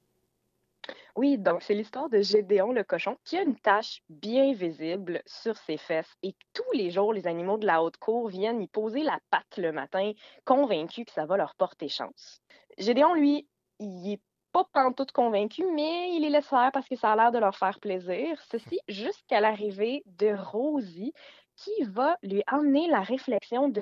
[1.16, 5.58] Oui, donc c'est l'histoire de Gédéon le cochon qui a une tache bien visible sur
[5.58, 9.04] ses fesses et tous les jours, les animaux de la haute cour viennent y poser
[9.04, 10.12] la patte le matin,
[10.46, 12.42] convaincus que ça va leur porter chance.
[12.78, 13.48] Gédéon, lui,
[13.80, 14.22] il est
[14.52, 17.56] pas pantoute convaincu, mais il les laisse faire parce que ça a l'air de leur
[17.56, 18.42] faire plaisir.
[18.50, 21.14] Ceci jusqu'à l'arrivée de Rosie
[21.56, 23.82] qui va lui emmener la réflexion de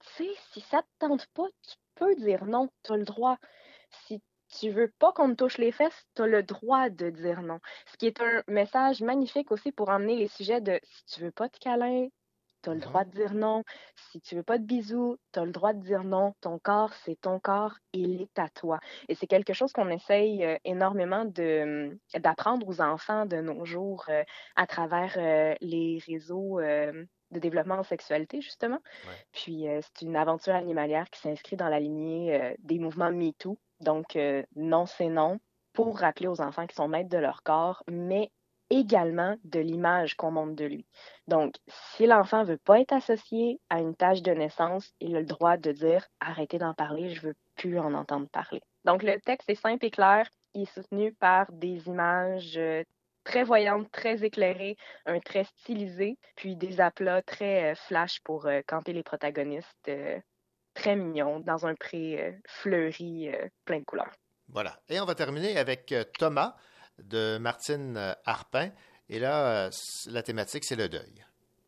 [0.00, 3.36] tu sais, si ça te tente pas, tu peux dire non, tu as le droit.
[4.48, 7.60] Tu veux pas qu'on te touche les fesses, tu as le droit de dire non.
[7.86, 11.30] Ce qui est un message magnifique aussi pour emmener les sujets de si tu veux
[11.30, 12.08] pas de câlin,
[12.62, 13.62] tu as le droit de dire non.
[14.10, 16.34] Si tu veux pas de bisous, tu as le droit de dire non.
[16.40, 18.80] Ton corps, c'est ton corps, il est à toi.
[19.08, 23.64] Et c'est quelque chose qu'on essaye euh, énormément de, hum, d'apprendre aux enfants de nos
[23.64, 24.24] jours euh,
[24.56, 28.80] à travers euh, les réseaux de développement en sexualité, justement.
[29.32, 34.42] Puis c'est une aventure animalière qui s'inscrit dans la lignée des mouvements MeToo, donc, euh,
[34.56, 35.38] non, c'est non,
[35.72, 38.30] pour rappeler aux enfants qu'ils sont maîtres de leur corps, mais
[38.70, 40.86] également de l'image qu'on montre de lui.
[41.26, 45.26] Donc, si l'enfant veut pas être associé à une tâche de naissance, il a le
[45.26, 48.60] droit de dire arrêtez d'en parler, je veux plus en entendre parler.
[48.84, 50.28] Donc, le texte est simple et clair.
[50.54, 52.82] Il est soutenu par des images euh,
[53.24, 54.76] très voyantes, très éclairées,
[55.06, 59.90] un trait stylisé, puis des aplats très euh, flash pour camper les protagonistes
[60.78, 64.12] très mignon dans un pré euh, fleuri euh, plein de couleurs.
[64.48, 64.78] Voilà.
[64.88, 66.54] Et on va terminer avec euh, Thomas
[66.98, 68.70] de Martine Harpin.
[69.08, 69.70] Et là,
[70.06, 71.24] la thématique, c'est le deuil.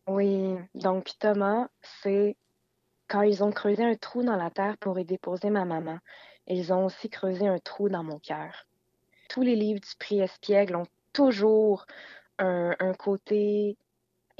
[0.07, 1.69] Oui, donc Thomas,
[2.03, 2.37] c'est
[3.09, 5.99] quand ils ont creusé un trou dans la terre pour y déposer ma maman.
[6.47, 8.67] Ils ont aussi creusé un trou dans mon cœur.
[9.29, 11.87] Tous les livres du prix Espiègle ont toujours
[12.39, 13.77] un, un côté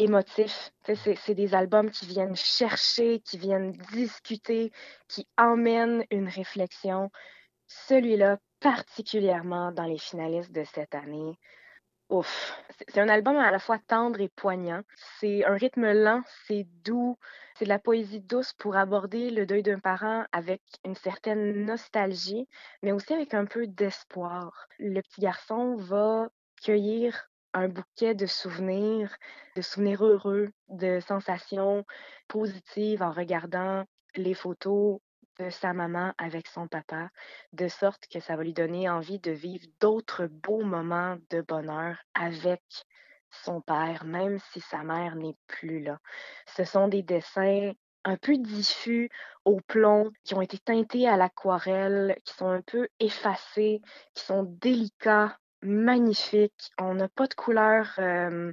[0.01, 0.73] émotif.
[0.85, 4.73] C'est des albums qui viennent chercher, qui viennent discuter,
[5.09, 7.11] qui emmènent une réflexion.
[7.67, 11.39] Celui-là, particulièrement dans les finalistes de cette année,
[12.09, 14.83] ouf, c'est un album à la fois tendre et poignant.
[15.21, 17.17] C'est un rythme lent, c'est doux,
[17.55, 22.49] c'est de la poésie douce pour aborder le deuil d'un parent avec une certaine nostalgie,
[22.83, 24.67] mais aussi avec un peu d'espoir.
[24.79, 26.29] Le petit garçon va
[26.63, 29.15] cueillir un bouquet de souvenirs,
[29.57, 31.85] de souvenirs heureux, de sensations
[32.29, 33.85] positives en regardant
[34.17, 35.01] les photos
[35.39, 37.09] de sa maman avec son papa,
[37.53, 41.97] de sorte que ça va lui donner envie de vivre d'autres beaux moments de bonheur
[42.15, 42.63] avec
[43.31, 45.99] son père, même si sa mère n'est plus là.
[46.57, 47.73] Ce sont des dessins
[48.05, 49.11] un peu diffus
[49.45, 53.81] au plomb, qui ont été teintés à l'aquarelle, qui sont un peu effacés,
[54.15, 56.71] qui sont délicats magnifique.
[56.79, 58.53] On n'a pas de couleur euh,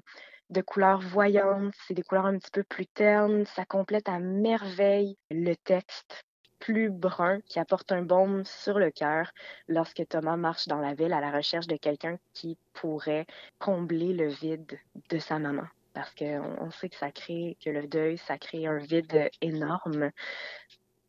[0.49, 3.45] de couleurs voyantes, c'est des couleurs un petit peu plus ternes.
[3.45, 6.26] Ça complète à merveille le texte
[6.60, 9.32] plus brun qui apporte un baume sur le cœur
[9.68, 13.28] lorsque Thomas marche dans la ville à la recherche de quelqu'un qui pourrait
[13.60, 14.80] combler le vide
[15.10, 15.68] de sa maman.
[15.93, 20.12] Parce qu'on on sait que ça crée, que le deuil, ça crée un vide énorme.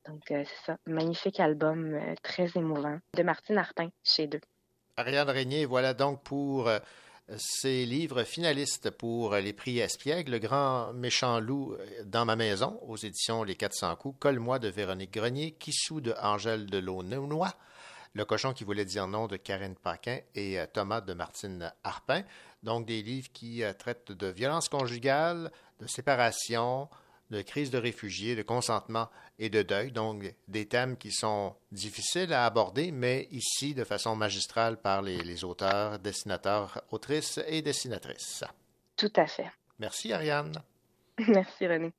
[0.07, 0.79] Donc, euh, c'est ça.
[0.87, 4.41] Magnifique album, euh, très émouvant, de Martine Arpin, chez deux.
[4.99, 6.81] Ariane Régnier, voilà donc pour euh,
[7.37, 12.81] ces livres finalistes pour les prix Espiègle, Le Grand Méchant Loup euh, dans ma maison,
[12.85, 17.55] aux éditions Les 400 coups, Colle-moi de Véronique Grenier, Kissou de Angèle de Launois,
[18.15, 22.25] Le cochon qui voulait dire non de Karine Paquin et euh, Thomas de Martine Harpin.
[22.65, 26.89] Donc des livres qui traitent de violence conjugale, de séparation,
[27.31, 29.09] de crise de réfugiés, de consentement
[29.39, 34.16] et de deuil, donc des thèmes qui sont difficiles à aborder, mais ici de façon
[34.16, 38.45] magistrale par les, auteurs, dessinateurs, autrices et dessinatrices.
[38.97, 39.51] Tout à fait.
[39.79, 40.62] Merci Ariane.
[41.29, 41.93] Merci René.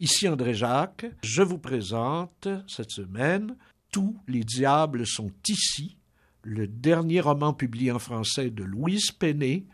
[0.00, 3.56] Ici André Jacques, je vous présente cette semaine
[3.90, 5.96] Tous les diables sont ici,
[6.42, 9.64] le dernier roman publié en français de Louise Pennet,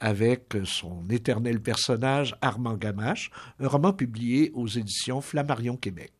[0.00, 3.30] avec son éternel personnage Armand Gamache,
[3.60, 6.12] un roman publié aux éditions Flammarion Québec.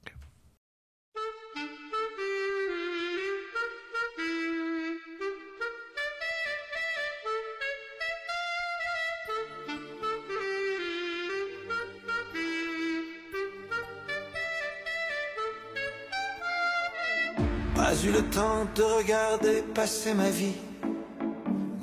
[17.74, 20.54] Pas eu le temps de regarder passer ma vie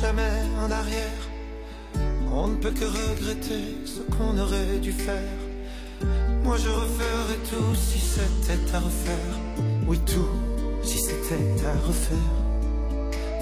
[0.00, 1.22] Jamais en arrière.
[2.32, 5.38] On ne peut que regretter ce qu'on aurait dû faire.
[6.42, 9.34] Moi je referais tout si c'était à refaire.
[9.86, 10.30] Oui, tout
[10.82, 12.34] si c'était à refaire.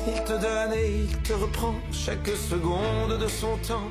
[0.09, 3.91] Il te donne et il te reprend chaque seconde de son temps.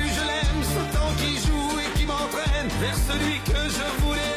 [2.81, 4.30] Vers celui que je voulais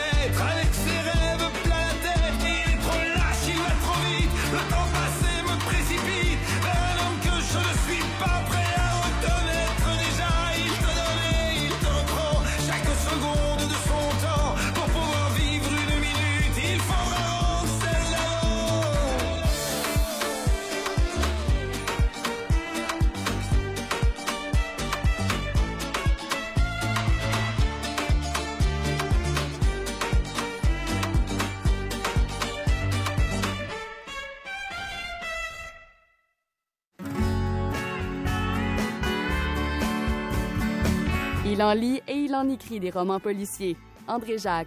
[41.55, 43.77] Il en lit et il en écrit des romans policiers.
[44.09, 44.67] André Jacques.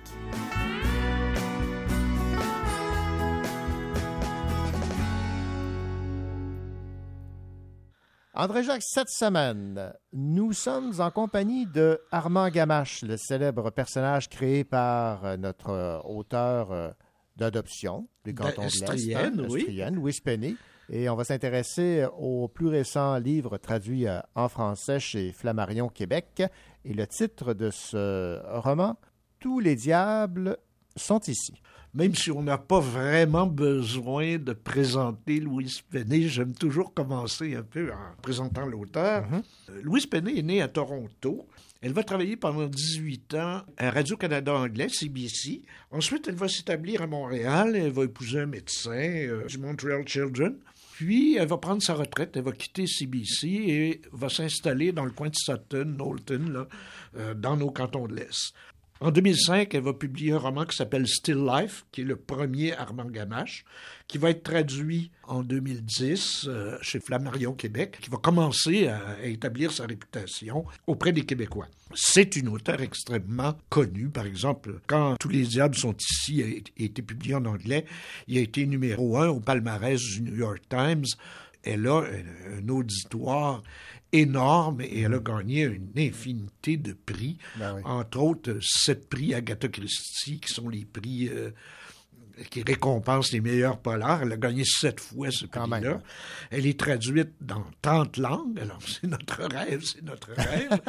[8.34, 14.64] André Jacques, cette semaine, nous sommes en compagnie de Armand Gamache, le célèbre personnage créé
[14.64, 16.92] par euh, notre euh, auteur euh,
[17.36, 19.60] d'adoption du canton de l'Est, Estrienne, oui.
[19.60, 20.56] Estrienne, Louis Penny.
[20.90, 26.44] Et on va s'intéresser au plus récent livre traduit en français chez Flammarion Québec.
[26.90, 28.98] Et le titre de ce roman,
[29.40, 30.58] Tous les diables
[30.96, 31.54] sont ici.
[31.94, 37.64] Même si on n'a pas vraiment besoin de présenter Louise Penny, j'aime toujours commencer un
[37.64, 39.26] peu en présentant l'auteur.
[39.34, 41.46] Euh, Louise Penny est née à Toronto.
[41.82, 45.64] Elle va travailler pendant 18 ans à Radio-Canada anglais, CBC.
[45.92, 47.76] Ensuite, elle va s'établir à Montréal.
[47.76, 50.56] Elle va épouser un médecin euh, du Montreal Children.
[50.98, 52.36] Puis, elle va prendre sa retraite.
[52.38, 56.66] Elle va quitter CBC et va s'installer dans le coin de Sutton, Knowlton,
[57.16, 58.52] euh, dans nos cantons de l'Est.
[59.00, 62.74] En 2005, elle va publier un roman qui s'appelle Still Life, qui est le premier
[62.74, 63.64] Armand Gamache,
[64.08, 69.72] qui va être traduit en 2010 euh, chez Flammarion Québec, qui va commencer à, établir
[69.72, 71.68] sa réputation auprès des Québécois.
[71.94, 74.10] C'est une auteure extrêmement connue.
[74.10, 76.48] Par exemple, quand Tous les diables sont ici a
[76.84, 77.86] été- publié en anglais,
[78.28, 81.06] il a été numéro un au palmarès du New York Times.
[81.64, 83.62] Elle a un, un auditoire
[84.12, 87.82] énorme et elle a gagné une infinité de prix, Ben oui.
[87.86, 91.52] entre autres sept prix Agatha Christie, qui sont les prix euh,
[92.50, 94.24] qui récompense les meilleurs polars.
[94.24, 96.00] Elle a gagné sept fois ce prix-là.
[96.52, 98.60] Elle est traduite dans 30 langues.
[98.60, 100.80] Alors, c'est notre rêve, c'est notre rêve.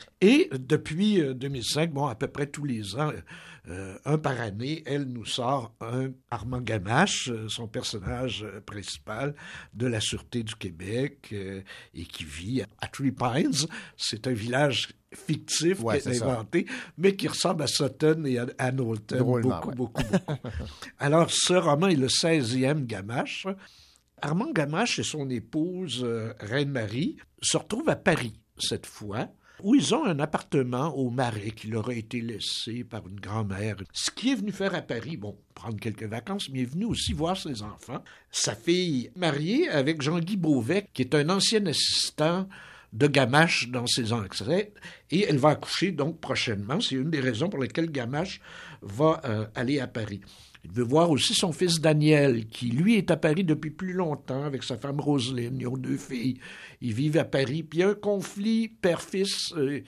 [0.20, 3.12] Et depuis 2005, bon, à peu près tous les ans,
[3.70, 9.34] euh, un par année, elle nous sort un Armand Gamache, euh, son personnage euh, principal
[9.74, 11.34] de la Sûreté du Québec
[11.94, 13.66] et qui vit à Three Pines.
[13.96, 19.18] C'est un village fictif qui est, inventé, mais qui ressemble à Sutton et à Knowlton
[19.18, 20.02] beaucoup, beaucoup, beaucoup.
[20.98, 23.46] Alors, ce roman est le 16e Gamache.
[24.20, 26.06] Armand Gamache et son épouse,
[26.40, 29.28] Reine-Marie, se retrouvent à Paris cette fois
[29.62, 33.76] où ils ont un appartement au Marais qui leur a été laissé par une grand-mère.
[33.92, 37.12] Ce qui est venu faire à Paris, bon, prendre quelques vacances, mais est venu aussi
[37.12, 38.02] voir ses enfants.
[38.30, 42.48] Sa fille, mariée avec Jean-Guy Beauvais, qui est un ancien assistant
[42.92, 44.80] de Gamache dans ses ancêtres,
[45.10, 46.80] et elle va accoucher donc prochainement.
[46.80, 48.40] C'est une des raisons pour lesquelles Gamache
[48.82, 50.20] va euh, aller à Paris.
[50.64, 54.44] Il veut voir aussi son fils Daniel, qui lui est à Paris depuis plus longtemps
[54.44, 55.56] avec sa femme Roselyne.
[55.60, 56.40] Ils ont deux filles.
[56.80, 57.62] Ils vivent à Paris.
[57.62, 59.80] Puis il y a un conflit père-fils euh,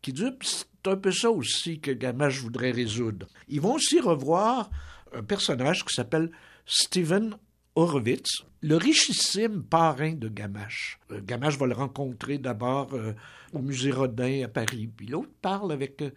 [0.00, 0.32] qui dure.
[0.42, 3.26] C'est un peu ça aussi que Gamache voudrait résoudre.
[3.48, 4.70] Ils vont aussi revoir
[5.14, 6.30] un personnage qui s'appelle
[6.66, 7.36] Stephen
[7.74, 10.98] Horowitz, le richissime parrain de Gamache.
[11.10, 13.12] Euh, Gamache va le rencontrer d'abord euh,
[13.52, 14.88] au musée Rodin à Paris.
[14.96, 16.00] Puis l'autre parle avec.
[16.00, 16.10] Euh,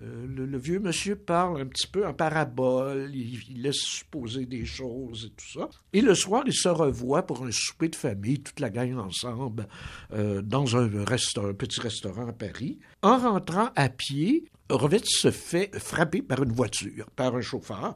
[0.00, 5.30] le, vieux monsieur parle un petit peu en parabole, il, laisse supposer des choses et
[5.30, 5.68] tout ça.
[5.92, 9.68] Et le soir, ils se revoient pour un souper de famille, toute la gang ensemble,
[10.10, 10.88] dans un
[11.54, 12.78] petit restaurant à Paris.
[13.02, 17.94] En rentrant à pied, Horowitz se fait frapper par une voiture, par un chauffeur.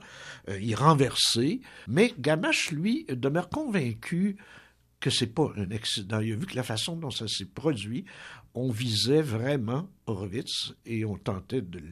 [0.49, 4.37] il est renversé, mais Gamache, lui, demeure convaincu
[5.05, 6.21] que c'est pas un accident.
[6.21, 8.07] Il a vu que la façon dont ça s'est produit,
[8.55, 11.83] on visait vraiment Horowitz et on tentait de,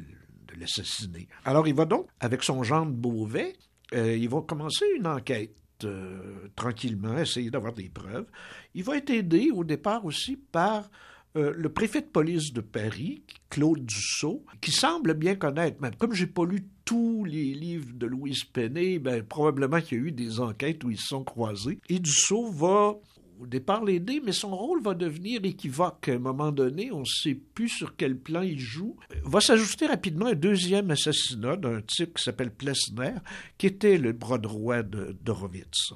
[0.58, 1.28] l'assassiner.
[1.44, 3.54] Alors il va donc, avec son gendre Beauvais,
[3.92, 5.54] euh, il va commencer une enquête.
[5.84, 8.26] Euh, tranquillement, essayer d'avoir des preuves.
[8.72, 10.88] Il va être aidé au départ aussi par
[11.36, 16.12] euh, le préfet de police de Paris, Claude Dussault, qui semble bien connaître, même comme
[16.12, 20.12] j'ai pas lu tous les livres de Louise Pennet, ben, probablement qu'il y a eu
[20.12, 21.78] des enquêtes où ils se sont croisés.
[21.88, 22.96] Et Dussault va
[23.40, 26.08] au départ l'aider, mais son rôle va devenir équivoque.
[26.08, 28.96] À un moment donné, on ne sait plus sur quel plan il joue.
[29.24, 33.14] Va s'ajouter rapidement un deuxième assassinat d'un type qui s'appelle Plessner,
[33.58, 35.94] qui était le bras droit de d'Horowitz.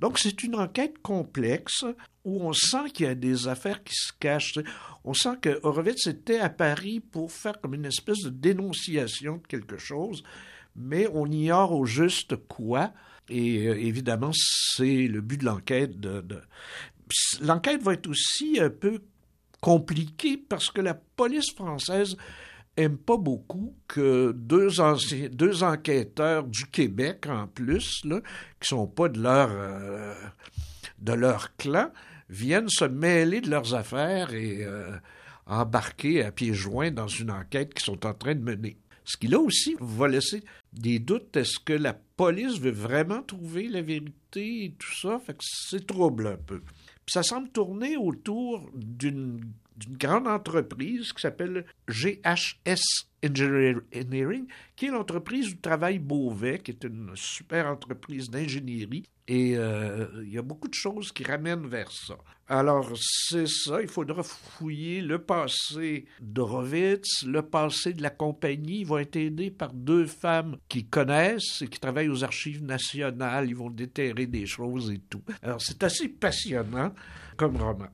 [0.00, 1.84] Donc c'est une enquête complexe
[2.24, 4.58] où on sent qu'il y a des affaires qui se cachent.
[5.04, 9.46] On sent que Horowitz était à Paris pour faire comme une espèce de dénonciation de
[9.46, 10.22] quelque chose,
[10.76, 12.92] mais on ignore au juste quoi.
[13.28, 15.92] Et euh, évidemment, c'est le but de l'enquête.
[17.40, 19.00] L'enquête va être aussi un peu
[19.60, 22.16] compliquée parce que la police française
[22.76, 28.20] aime pas beaucoup que deux, anciens, deux enquêteurs du Québec en plus, là,
[28.60, 30.14] qui sont pas de leur, euh,
[30.98, 31.90] de leur clan,
[32.28, 34.90] viennent se mêler de leurs affaires et euh,
[35.46, 38.76] embarquer à pieds joints dans une enquête qu'ils sont en train de mener.
[39.04, 41.36] Ce qui là aussi va laisser des doutes.
[41.36, 45.20] Est-ce que la police veut vraiment trouver la vérité et tout ça?
[45.24, 46.60] Fait que c'est trouble un peu.
[46.60, 49.40] Puis ça semble tourner autour d'une
[49.76, 54.46] d'une grande entreprise qui s'appelle GHS Engineering,
[54.76, 59.04] qui est l'entreprise du travail Beauvais, qui est une super entreprise d'ingénierie.
[59.26, 62.16] Et euh, il y a beaucoup de choses qui ramènent vers ça.
[62.46, 68.80] Alors, c'est ça, il faudra fouiller le passé d'Horowitz, le passé de la compagnie.
[68.80, 73.48] Ils vont être aidés par deux femmes qui connaissent et qui travaillent aux archives nationales.
[73.48, 75.22] Ils vont déterrer des choses et tout.
[75.42, 76.92] Alors, c'est assez passionnant
[77.38, 77.88] comme roman.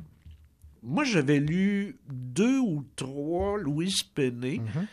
[0.83, 4.59] Moi, j'avais lu deux ou trois Louise Pennet.
[4.59, 4.87] Mhm.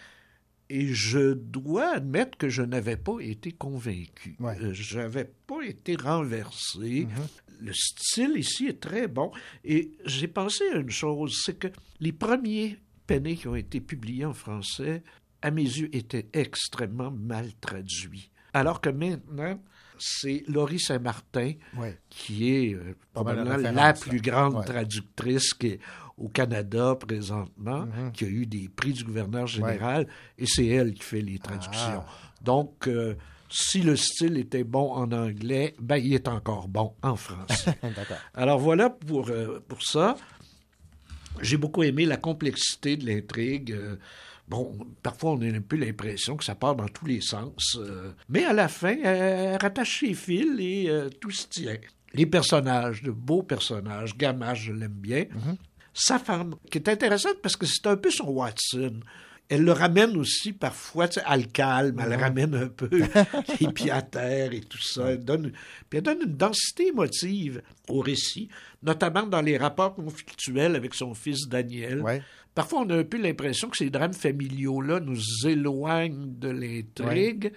[0.69, 4.35] Et je dois admettre que je n'avais pas été convaincu.
[4.41, 7.05] Euh, je n'avais pas été renversé.
[7.05, 7.27] Mhm.
[7.61, 9.31] Le style ici est très bon.
[9.63, 11.69] Et j'ai pensé à une chose, c'est que
[12.01, 12.77] les premiers
[13.07, 15.01] Pennet qui ont été publiés en français,
[15.41, 18.29] à mes yeux, étaient extrêmement mal traduits.
[18.53, 19.59] Alors que maintenant,
[19.99, 21.53] c'est Laurie Saint-Martin,
[22.09, 25.51] qui est euh, probablement la plus grande traductrice
[26.17, 28.11] au Canada présentement, mm-hmm.
[28.11, 32.03] qui a eu des prix du gouverneur général, et c'est elle qui fait les traductions.
[32.05, 32.33] Ah.
[32.41, 33.15] Donc, euh,
[33.49, 37.77] si le style était bon en anglais, ben, il est encore bon en français.
[38.33, 40.15] Alors voilà pour, euh, pour ça.
[41.41, 43.77] J'ai beaucoup aimé la complexité de l'intrigue.
[44.47, 48.13] Bon, parfois on a un peu l'impression que ça part dans tous les sens, euh,
[48.29, 51.77] mais à la fin, elle rattache ses fils et euh, tout se tient.
[52.13, 55.23] Les personnages, de beaux personnages, Gamache, je l'aime bien.
[55.23, 55.57] Mm-hmm.
[55.93, 59.01] Sa femme, qui est intéressante parce que c'est un peu son Watson.
[59.49, 62.19] Elle le ramène aussi parfois tu sais, à le calme, elle Mhm.
[62.21, 62.89] ramène un peu
[63.61, 65.11] les pieds à terre et tout ça.
[65.11, 65.51] Elle donne,
[65.89, 68.49] puis elle donne une densité émotive au récit,
[68.83, 72.03] notamment dans les rapports conflictuels avec son fils Daniel.
[72.53, 77.53] Parfois, on a un peu l'impression que ces drames familiaux-là nous éloignent de l'intrigue.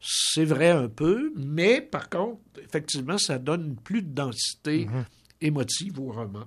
[0.00, 4.88] C'est vrai un peu, mais par contre, effectivement, ça donne plus de densité
[5.40, 6.44] émotive au roman.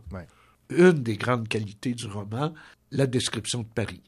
[0.69, 2.53] Une des grandes qualités du roman,
[2.91, 4.01] la description de Paris.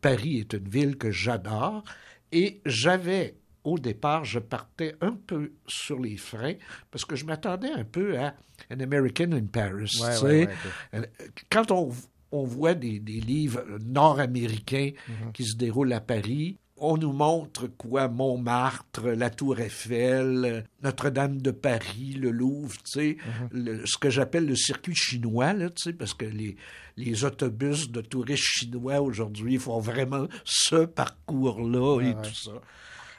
[0.00, 1.84] Paris est une ville que j'adore
[2.32, 6.54] et j'avais, au départ, je partais un peu sur les freins
[6.90, 8.34] parce que je m'attendais un peu à
[8.72, 9.72] An American in Paris.
[9.74, 10.46] Ouais, tu ouais, sais.
[10.46, 10.48] ouais,
[10.94, 11.02] Euh,
[11.50, 11.90] Quand on,
[12.32, 15.32] on voit des, des livres nord-américains Mhm.
[15.32, 18.08] qui se déroulent à Paris, on nous montre quoi?
[18.08, 23.16] Montmartre, la Tour Eiffel, Notre-Dame de Paris, le Louvre, tu sais,
[23.52, 23.86] Mhm.
[23.86, 26.56] ce que j'appelle le circuit chinois, là, tu sais, parce que les,
[26.96, 32.22] les autobus de touristes chinois aujourd'hui font vraiment ce parcours-là et ouais.
[32.22, 32.52] tout ça.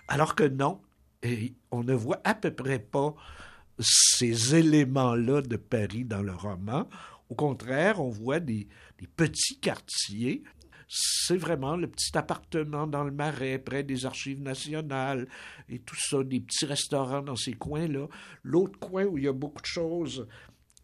[0.07, 0.79] Alors que non,
[1.23, 3.15] et on ne voit à peu près pas
[3.79, 6.87] ces éléments-là de Paris dans le roman.
[7.29, 8.67] Au contraire, on voit des,
[8.99, 10.43] des petits quartiers.
[10.87, 15.27] C'est vraiment le petit appartement dans le marais, près des archives nationales,
[15.67, 18.07] et tout ça, des petits restaurants dans ces coins-là.
[18.43, 20.27] L'autre coin où il y a beaucoup de choses,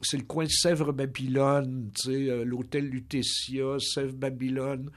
[0.01, 4.91] c'est le coin Sèvres-Babylone, euh, l'hôtel Lutetia, Sèvres-Babylone,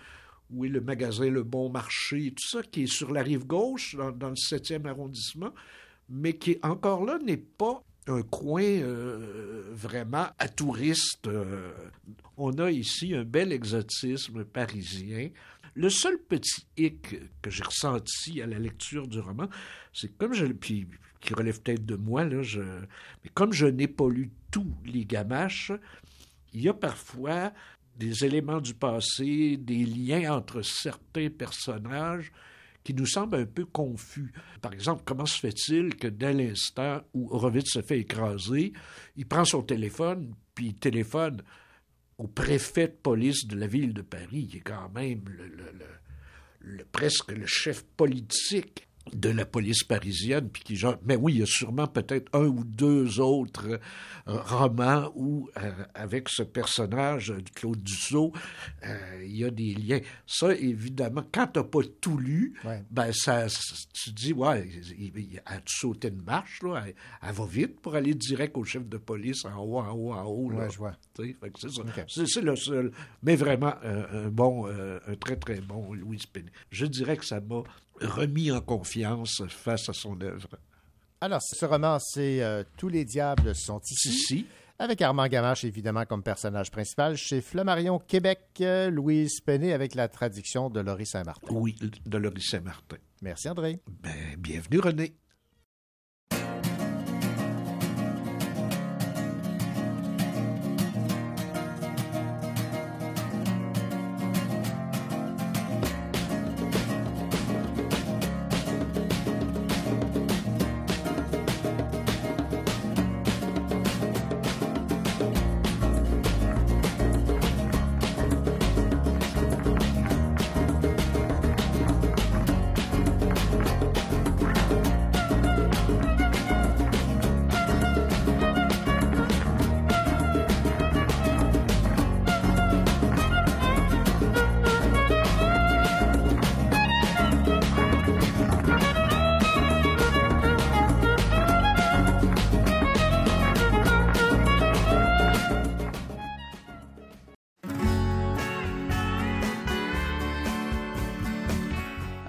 [0.51, 3.95] où est le magasin Le Bon Marché, tout ça qui est sur la rive gauche,
[3.95, 5.53] dans, dans le 7e arrondissement,
[6.09, 11.27] mais qui, encore là, n'est pas un coin euh, vraiment à touristes.
[11.27, 11.73] euh.
[12.37, 15.31] On a ici un bel exotisme parisien.
[15.75, 19.49] Le seul petit hic que j'ai ressenti à la lecture du roman,
[19.93, 20.87] c'est comme je puis
[21.21, 22.43] qui relève peut-être de moi là,
[23.25, 25.73] mais comme je n'ai pas lu tous les gamaches,
[26.53, 27.53] il y a parfois
[27.99, 32.33] des éléments du passé, des liens entre certains personnages
[32.87, 34.33] qui nous semblent un peu confus.
[34.63, 38.75] Par exemple, comment se fait-il que dès l'instant où Horowitz se fait écraser,
[39.17, 41.43] il prend son téléphone, puis il téléphone
[42.17, 45.21] au préfet de police de la ville de Paris, qui est quand même
[46.93, 51.43] presque le chef politique de la police parisienne, puis qui genre, mais oui, il y
[51.43, 53.79] a sûrement peut-être un ou deux autres euh,
[54.27, 58.33] romans où, euh, avec ce personnage de Claude Dussault,
[58.85, 60.01] euh, il y a des liens.
[60.27, 62.55] Ça, évidemment, quand tu n'as pas tout lu,
[62.91, 63.47] ben ça,
[63.93, 67.47] tu te dis, ouais, il, il, elle a sauté une marche, là, elle, elle va
[67.47, 70.51] vite pour aller direct au chef de police en haut, en haut, en haut.
[70.51, 70.59] Là.
[70.65, 70.97] Ouais, je vois.
[71.17, 71.83] C'est ça.
[72.09, 72.91] C'est- c'est le seul.
[73.23, 76.49] Mais vraiment, euh, un bon, euh, un très, très bon Louis Penny.
[76.71, 77.63] Je dirais que ça m'a
[78.01, 80.59] remis en confiance face à son œuvre.
[81.21, 84.47] Alors, ce roman, c'est euh, Tous les diables sont ici.
[84.79, 87.17] Avec Armand Gamache, évidemment, comme personnage principal.
[87.17, 91.47] Chez Flammarion, Québec, euh, Louise Penné avec la traduction de Laurie Saint-Martin.
[91.51, 91.75] Oui,
[92.05, 92.97] de Laurie Saint-Martin.
[93.23, 93.81] Merci, André.
[94.03, 95.15] Ben, bienvenue, René.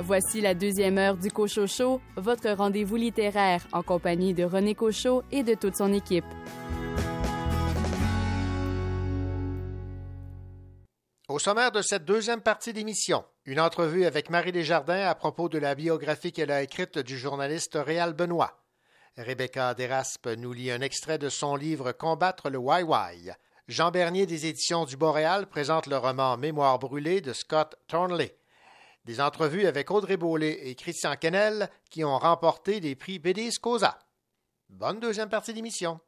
[0.08, 5.22] Voici la deuxième heure du Cochot Show, votre rendez-vous littéraire en compagnie de René Cochot
[5.34, 6.24] et de toute son équipe.
[11.28, 15.58] Au sommaire de cette deuxième partie d'émission, une entrevue avec Marie Desjardins à propos de
[15.58, 18.64] la biographie qu'elle a écrite du journaliste Réal Benoît.
[19.18, 23.32] Rebecca Deraspe nous lit un extrait de son livre Combattre le YY.
[23.68, 28.37] Jean Bernier des éditions du Boréal présente le roman Mémoire brûlée de Scott Thornley.
[29.08, 33.98] Des entrevues avec Audrey Beaulé et Christian Kennel qui ont remporté des prix BD Scosa.
[34.68, 36.02] Bonne deuxième partie d'émission.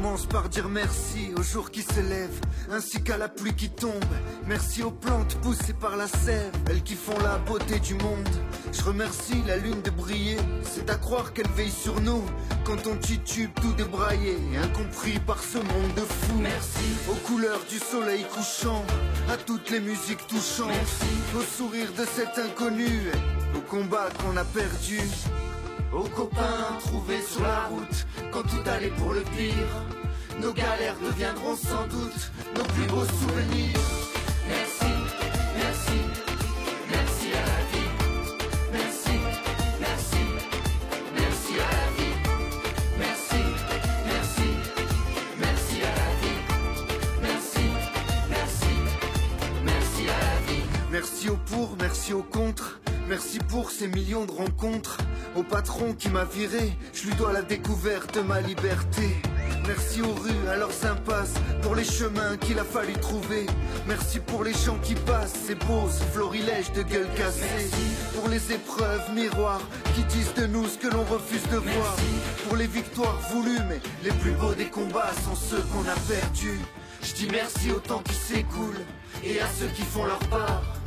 [0.00, 2.40] Commence par dire merci aux jours qui se lèvent,
[2.70, 4.14] ainsi qu'à la pluie qui tombe.
[4.46, 8.28] Merci aux plantes poussées par la sève, elles qui font la beauté du monde.
[8.72, 12.22] Je remercie la lune de briller, c'est à croire qu'elle veille sur nous
[12.64, 16.38] quand on titube tout débraillé, incompris par ce monde de fous.
[16.40, 18.84] Merci aux couleurs du soleil couchant,
[19.28, 20.94] à toutes les musiques touchantes,
[21.36, 23.10] au sourire de cet inconnu,
[23.56, 25.00] au combat qu'on a perdu.
[25.92, 29.54] Aux copains trouvés sur la route quand tout allait pour le pire.
[30.40, 33.78] Nos galères deviendront sans doute nos plus beaux souvenirs.
[34.48, 34.92] Merci,
[35.56, 35.98] merci,
[36.90, 37.90] merci à la vie.
[38.72, 39.16] Merci,
[39.80, 40.24] merci,
[41.14, 42.16] merci à la vie.
[42.98, 43.42] Merci,
[44.06, 44.50] merci,
[45.40, 46.40] merci à la vie.
[47.22, 47.66] Merci,
[48.30, 48.74] merci,
[49.64, 50.62] merci à la vie.
[50.92, 52.78] Merci au pour, merci au contre.
[53.08, 54.98] Merci pour ces millions de rencontres.
[55.34, 59.16] Au patron qui m'a viré, je lui dois la découverte de ma liberté.
[59.66, 61.32] Merci aux rues, à leurs impasses,
[61.62, 63.46] pour les chemins qu'il a fallu trouver.
[63.86, 67.70] Merci pour les gens qui passent, ces beaux florilèges de gueule cassée.
[68.14, 69.62] Pour les épreuves miroirs
[69.94, 71.96] qui disent de nous ce que l'on refuse de voir.
[72.46, 76.60] Pour les victoires voulues, mais les plus beaux des combats sont ceux qu'on a perdus.
[77.02, 78.80] Je dis merci au temps qui s'écoule
[79.24, 80.77] et à ceux qui font leur part.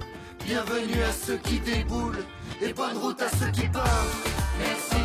[0.45, 2.23] Bienvenue à ceux qui déboulent
[2.61, 4.27] et bonne route à ceux qui partent.
[4.59, 5.00] Merci,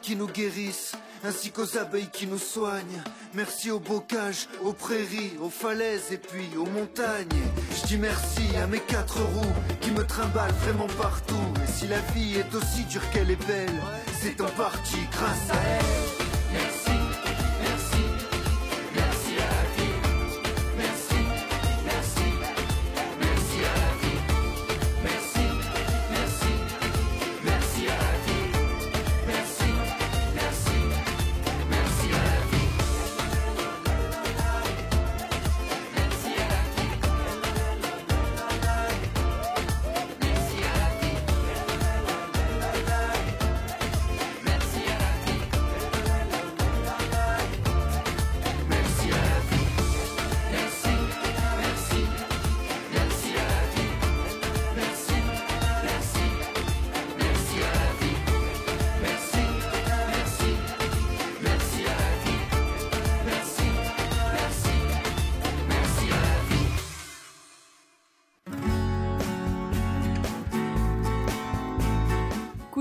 [0.00, 0.92] qui nous guérissent,
[1.24, 3.02] ainsi qu'aux abeilles qui nous soignent.
[3.34, 7.28] Merci aux bocages, aux prairies, aux falaises et puis aux montagnes.
[7.70, 11.34] Je dis merci à mes quatre roues qui me trimballent vraiment partout.
[11.64, 13.82] Et si la vie est aussi dure qu'elle est belle,
[14.20, 16.27] c'est en partie grâce à elle.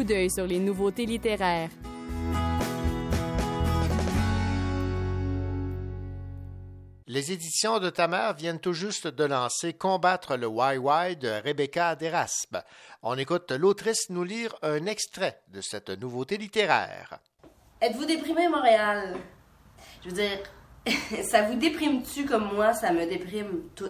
[0.08, 1.70] D'œil sur les nouveautés littéraires.
[7.10, 11.96] Les éditions de ta mère viennent tout juste de lancer Combattre le YY de Rebecca
[11.96, 12.58] Deraspe.
[13.02, 17.20] On écoute l'autrice nous lire un extrait de cette nouveauté littéraire.
[17.82, 19.16] Êtes-vous déprimé, Montréal?
[20.04, 20.40] Je veux dire,
[21.24, 23.90] ça vous déprime-tu comme moi, ça me déprime tout?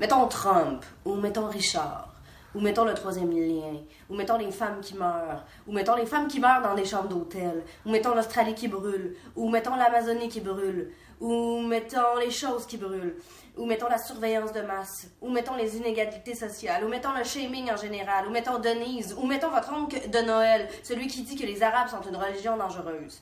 [0.00, 2.08] Mettons Trump, ou mettons Richard,
[2.54, 6.28] ou mettons le troisième lien, ou mettons les femmes qui meurent, ou mettons les femmes
[6.28, 10.40] qui meurent dans des chambres d'hôtel, ou mettons l'Australie qui brûle, ou mettons l'Amazonie qui
[10.40, 10.90] brûle,
[11.20, 13.16] ou mettons les choses qui brûlent,
[13.56, 17.70] ou mettons la surveillance de masse, ou mettons les inégalités sociales, ou mettons le shaming
[17.70, 21.44] en général, ou mettons Denise, ou mettons votre oncle de Noël, celui qui dit que
[21.44, 23.20] les Arabes sont une religion dangereuse.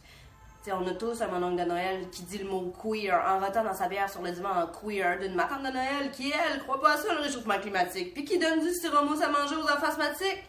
[0.73, 3.63] On a tous un mon oncle de Noël qui dit le mot queer en rotant
[3.63, 6.95] dans sa bière sur le divan queer d'une macante de Noël qui, elle, croit pas
[6.95, 10.43] à ça le réchauffement climatique, puis qui donne du styromousse à manger aux enfants asthmatiques.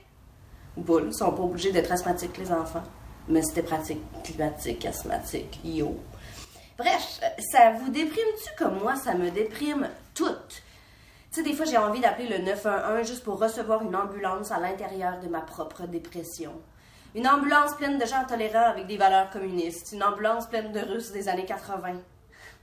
[0.76, 2.82] Ou pas, ils sont pas obligés d'être asthmatiques, les enfants.
[3.28, 5.96] Mais c'était pratique, climatique, asthmatique, yo.
[6.80, 8.96] Bref, ça vous déprime-tu comme moi?
[8.96, 10.64] Ça me déprime toutes.
[11.32, 14.60] Tu sais, des fois, j'ai envie d'appeler le 911 juste pour recevoir une ambulance à
[14.60, 16.54] l'intérieur de ma propre dépression.
[17.18, 19.92] Une ambulance pleine de gens tolérants avec des valeurs communistes.
[19.92, 21.96] Une ambulance pleine de Russes des années 80.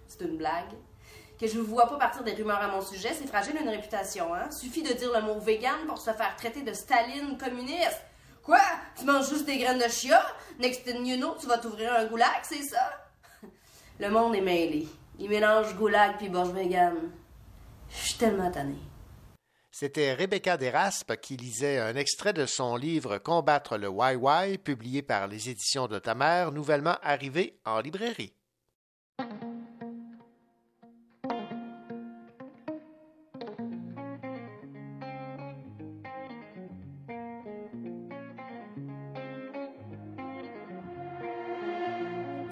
[0.06, 0.70] C'est une blague.
[1.40, 4.32] Que je ne vois pas partir des rumeurs à mon sujet, c'est fragile une réputation,
[4.32, 4.48] hein?
[4.52, 8.00] Suffit de dire le mot vegan pour se faire traiter de Staline communiste.
[8.44, 8.60] Quoi?
[8.96, 10.24] Tu manges juste des graines de chia?
[10.60, 13.08] Next thing you know, tu vas t'ouvrir un goulag, c'est ça?
[13.98, 14.86] Le monde est mêlé.
[15.18, 16.94] Il mélange goulag puis borge vegan.
[17.90, 18.78] Je suis tellement tannée.
[19.76, 25.26] C'était Rebecca Deraspe qui lisait un extrait de son livre Combattre le YY, publié par
[25.26, 28.32] les éditions de ta mère, nouvellement arrivé en librairie.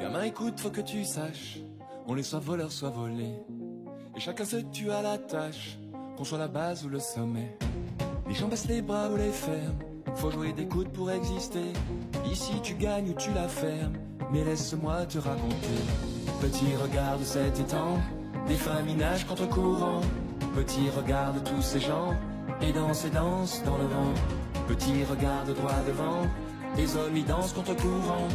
[0.00, 1.58] Gamin, écoute, faut que tu saches,
[2.08, 3.36] on les soit voleurs, soit volés.
[4.16, 5.78] Et chacun se tue à la tâche,
[6.16, 7.56] qu'on soit la base ou le sommet.
[8.28, 9.78] Les gens baissent les bras ou les ferment,
[10.14, 11.72] faut jouer des coudes pour exister.
[12.30, 13.94] Ici tu gagnes ou tu la fermes,
[14.32, 15.80] mais laisse-moi te raconter.
[16.40, 17.98] Petit regarde cet étang,
[18.46, 20.00] des familles nagent contre courant.
[20.54, 22.14] Petit regarde tous ces gens,
[22.60, 24.14] et dansent et dansent dans le vent.
[24.68, 26.26] Petit regarde droit devant,
[26.76, 28.28] les hommes y dansent contre courant.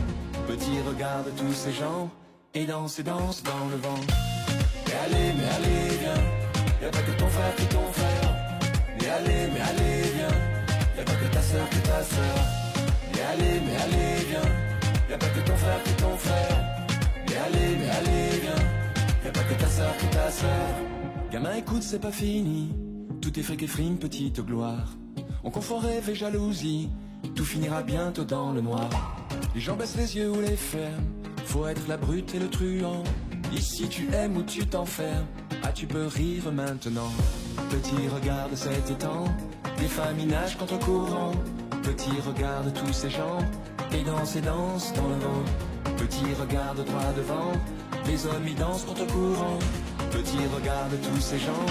[0.48, 2.10] Petit regarde tous ces gens,
[2.54, 4.02] et dansent et dansent dans le vent.
[4.88, 6.37] Mais allez, mais allez, viens,
[6.88, 8.36] y'a pas que ton frère qui est ton frère.
[8.98, 10.36] Mais allez, mais allez, viens,
[10.98, 12.38] y'a pas que ta soeur qui est ta soeur.
[13.14, 14.50] Mais allez, mais allez, viens,
[15.10, 16.58] y'a pas que ton frère qui est ton frère.
[17.28, 18.64] Mais allez, mais allez, viens,
[19.26, 20.70] y'a pas que ta soeur qui est ta soeur.
[21.30, 22.70] Gamin, écoute, c'est pas fini,
[23.22, 24.94] tout est fric et frime, petite gloire.
[25.44, 26.90] On confond rêve et jalousie,
[27.36, 28.90] tout finira bientôt dans le noir.
[29.54, 31.04] Les gens baissent les yeux ou les ferment,
[31.46, 33.04] faut être la brute et le truand.
[33.54, 35.26] Ici tu aimes ou tu t'enfermes,
[35.64, 37.12] ah tu peux rire maintenant.
[37.70, 39.26] Petit regarde cet étang,
[39.78, 41.32] des familles nagent contre courant.
[41.84, 43.40] Petit regarde tous ces gens,
[43.94, 45.44] et dansent et dansent dans le vent.
[45.98, 47.54] Petit regarde droit devant,
[48.06, 49.60] les hommes y dansent contre courant.
[50.12, 51.66] Petit regarde tous ces gens,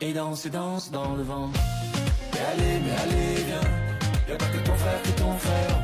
[0.00, 1.50] et dansent et dansent dans le vent.
[2.32, 3.70] Mais allez, mais allez, viens,
[4.28, 5.78] y'a pas que ton frère qui ton frère.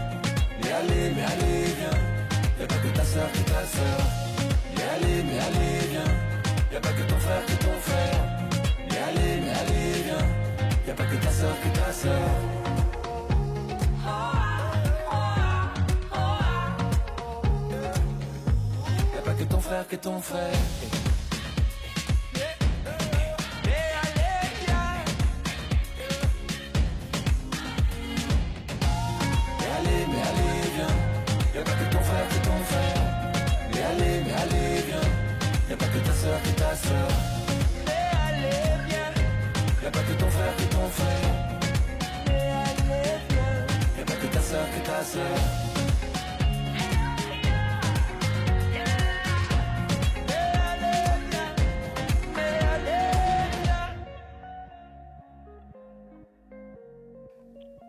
[0.62, 4.23] Mais allez, mais allez, viens, y'a pas que ta soeur qui ta soeur.
[4.94, 6.12] Allez, mais allez, viens,
[6.72, 8.20] y'a pas que ton frère qui est ton frère.
[8.88, 10.26] Mais allez, mais allez, viens,
[10.86, 12.28] y'a pas que ta soeur qui est ta soeur.
[19.14, 20.52] Y'a pas que ton frère qui est ton frère.
[31.52, 33.03] Y'a pas que ton frère qui est ton frère.
[35.74, 37.08] Y'a pas que ta soeur qui est ta soeur.
[37.84, 37.92] Mais
[38.26, 39.12] allez, viens,
[39.82, 41.30] y'a pas que ton frère qui est ton frère.
[42.26, 45.73] Mais allez, viens, y'a pas que ta soeur qui est ta soeur.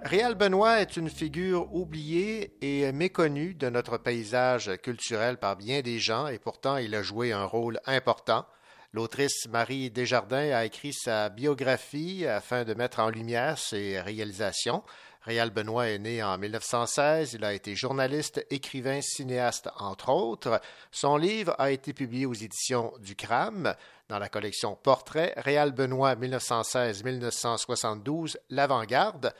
[0.05, 5.97] Réal Benoît est une figure oubliée et méconnue de notre paysage culturel par bien des
[5.97, 8.45] gens et pourtant il a joué un rôle important.
[8.93, 14.83] L'autrice Marie Desjardins a écrit sa biographie afin de mettre en lumière ses réalisations.
[15.23, 17.33] Réal Benoît est né en 1916.
[17.33, 20.61] Il a été journaliste, écrivain, cinéaste, entre autres.
[20.91, 23.73] Son livre a été publié aux éditions du CRAM
[24.07, 25.33] dans la collection Portrait.
[25.37, 29.33] Réal Benoît, 1916-1972, L'Avant-Garde.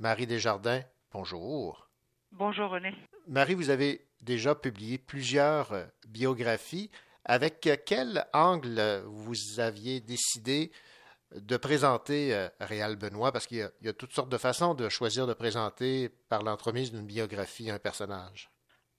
[0.00, 0.80] Marie Desjardins,
[1.12, 1.88] bonjour.
[2.32, 2.94] Bonjour René.
[3.28, 6.90] Marie, vous avez déjà publié plusieurs euh, biographies.
[7.26, 10.72] Avec quel angle vous aviez décidé
[11.36, 13.30] de présenter euh, Réal Benoît?
[13.30, 16.08] Parce qu'il y, a- il y a toutes sortes de façons de choisir de présenter
[16.30, 18.50] par l'entremise d'une biographie un personnage.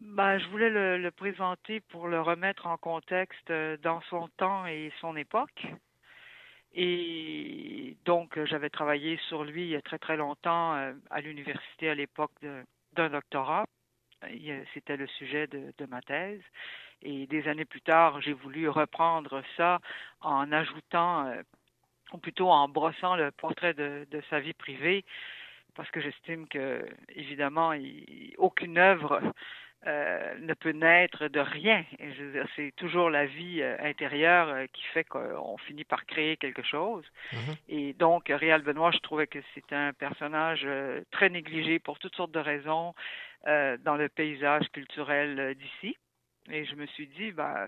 [0.02, 4.66] Ben, je voulais le, le présenter pour le remettre en contexte euh, dans son temps
[4.68, 5.66] et son époque.
[6.74, 11.22] Et donc, euh, j'avais travaillé sur lui il y a très très longtemps euh, à
[11.22, 12.32] l'université à l'époque
[12.94, 13.66] d'un doctorat.
[14.74, 16.42] C'était le sujet de, ma thèse.
[17.02, 19.80] Et des années plus tard, j'ai voulu reprendre ça
[20.22, 21.42] en ajoutant, euh,
[22.14, 25.04] ou plutôt en brossant le portrait de, sa vie privée,
[25.76, 27.74] parce que j'estime que, évidemment,
[28.38, 29.22] aucune œuvre
[29.88, 31.84] euh, ne peut naître de rien.
[32.56, 37.04] C'est toujours la vie euh, intérieure euh, qui fait qu'on finit par créer quelque chose.
[37.68, 40.68] Et donc, Réal Benoît, je trouvais que c'était un personnage
[41.10, 42.94] très négligé pour toutes sortes de raisons
[43.48, 45.98] dans le paysage culturel d'ici.
[46.52, 47.66] Et je me suis dit, ben,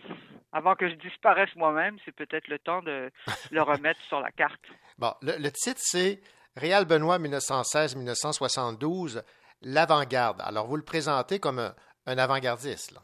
[0.52, 3.10] avant que je disparaisse moi-même, c'est peut-être le temps de
[3.50, 4.62] le remettre sur la carte.
[5.00, 6.22] Bon, le, le titre, c'est
[6.56, 9.24] Réal Benoît 1916-1972,
[9.64, 10.42] L'Avant-Garde.
[10.42, 11.74] Alors, vous le présentez comme un,
[12.06, 12.92] un avant-gardiste.
[12.92, 13.02] là.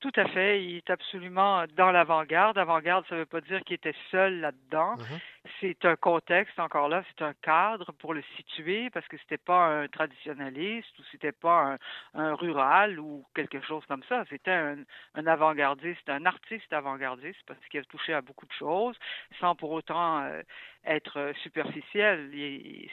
[0.00, 0.64] Tout à fait.
[0.64, 2.56] Il est absolument dans l'avant-garde.
[2.56, 4.96] Avant-garde, ça ne veut pas dire qu'il était seul là-dedans.
[4.96, 5.18] Mhm.
[5.60, 9.66] C'est un contexte, encore là, c'est un cadre pour le situer parce que c'était pas
[9.66, 11.78] un traditionnaliste ou c'était pas
[12.14, 14.24] un, un, rural ou quelque chose comme ça.
[14.30, 14.78] C'était un,
[15.14, 18.96] un avant-gardiste, un artiste avant-gardiste parce qu'il a touché à beaucoup de choses
[19.38, 20.42] sans pour autant euh,
[20.86, 22.30] être superficiel.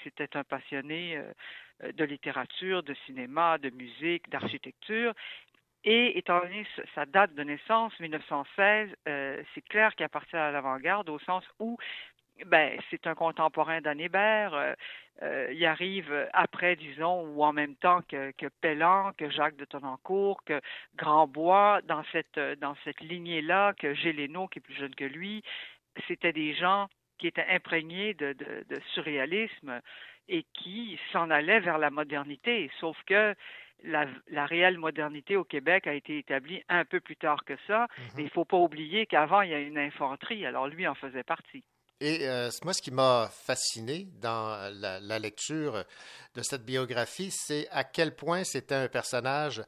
[0.03, 1.17] C'était un passionné
[1.83, 5.13] euh, de littérature, de cinéma, de musique, d'architecture.
[5.89, 11.07] Et étant donné sa date de naissance, 1916, euh, c'est clair qu'il appartient à l'avant-garde
[11.07, 11.77] au sens où
[12.45, 14.53] ben, c'est un contemporain d'Anne Hébert.
[14.53, 14.73] Euh,
[15.21, 19.63] euh, il arrive après, disons, ou en même temps que, que Pellan, que Jacques de
[19.63, 20.59] Tonnancourt, que
[20.97, 25.41] Grandbois, dans cette, dans cette lignée-là, que Géléno, qui est plus jeune que lui.
[26.09, 28.35] C'était des gens qui étaient imprégnés de
[28.93, 29.79] surréalisme
[30.27, 32.69] et qui s'en allaient vers la modernité.
[32.81, 33.33] Sauf que
[33.83, 37.83] la, la, réelle modernité au Québec a été établie un peu plus tard que ça.
[37.83, 38.11] Mm -hmm.
[38.15, 40.45] Mais il ne faut pas oublier qu'avant, il y a une infanterie.
[40.45, 41.63] Alors, lui en faisait partie.
[41.99, 45.83] Et euh, moi, ce qui m'a fasciné dans la, la, lecture
[46.35, 49.63] de cette biographie, c'est à quel point c'était un personnage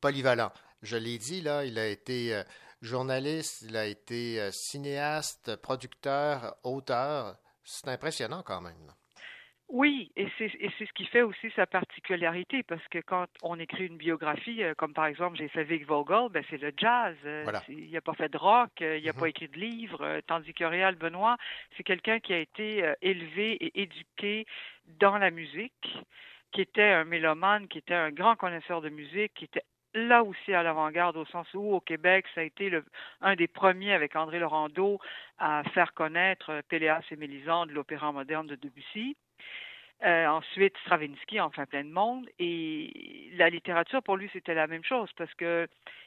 [0.00, 0.50] polyvalent.
[0.82, 2.42] Je l'ai dit, là, il a été euh,
[2.80, 7.36] journaliste, il a été euh, cinéaste, producteur, auteur.
[7.64, 8.86] C'est impressionnant quand même.
[8.86, 8.94] Là.
[9.70, 13.98] Oui, et c'est ce qui fait aussi sa particularité, parce que quand on écrit une
[13.98, 17.14] biographie, euh, comme par exemple j'ai fait Vic Vogel, ben c'est le jazz.
[17.26, 17.62] Euh, voilà.
[17.68, 19.20] Il n'a pas fait de rock, euh, il n'a mm -hmm.
[19.20, 21.36] pas écrit de livre, tandis que Réal Benoît,
[21.76, 24.46] c'est quelqu'un qui a été élevé et éduqué
[24.86, 25.98] dans la musique,
[26.52, 30.54] qui était un mélomane, qui était un grand connaisseur de musique, qui était là aussi
[30.54, 32.84] à l'avant-garde, au sens où au Québec, ça a été le,
[33.20, 34.98] un des premiers avec André Laurando
[35.38, 39.16] à faire connaître Péléas et Mélisande, l'opéra moderne de Debussy.
[40.04, 42.28] Euh, ensuite, Stravinsky, enfin plein de monde.
[42.38, 45.66] Et la littérature, pour lui, c'était la même chose parce que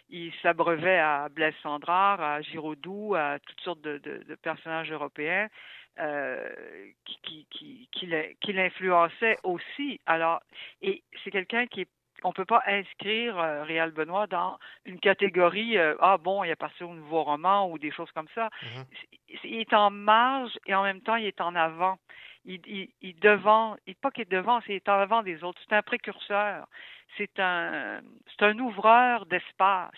[0.10, 5.48] il s'abreuvait à Blaise Sandrard, à Giraudoux, à toutes sortes de, de, de personnages européens
[5.99, 6.49] euh,
[7.06, 9.99] qui, qui, qui, qui l'influençaient aussi.
[10.06, 10.41] Alors,
[10.82, 11.90] et c'est quelqu'un qui est
[12.24, 16.84] on peut pas inscrire euh, Réal Benoît dans une catégorie euh, ah bon il appartient
[16.84, 18.49] au nouveau roman ou des choses comme ça.
[18.62, 19.40] Mm -hmm.
[19.44, 21.98] Il est en marge et en même temps il est en avant.
[22.45, 23.15] Il, il, il
[23.88, 25.61] il pas qu'il est devant, c'est en avant des autres.
[25.68, 26.68] C'est un précurseur.
[27.18, 29.91] C'est un, c'est un ouvreur d'espace.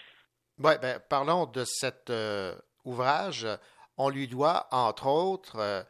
[0.60, 3.48] Ouais, ben parlons de cet euh, ouvrage.
[3.98, 5.86] On lui doit entre autres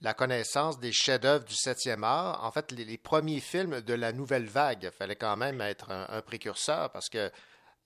[0.00, 2.44] la connaissance des chefs-d'œuvre du 7e art.
[2.44, 6.22] En fait, les, premiers films de la nouvelle vague, il fallait quand même être un,
[6.22, 7.30] précurseur parce que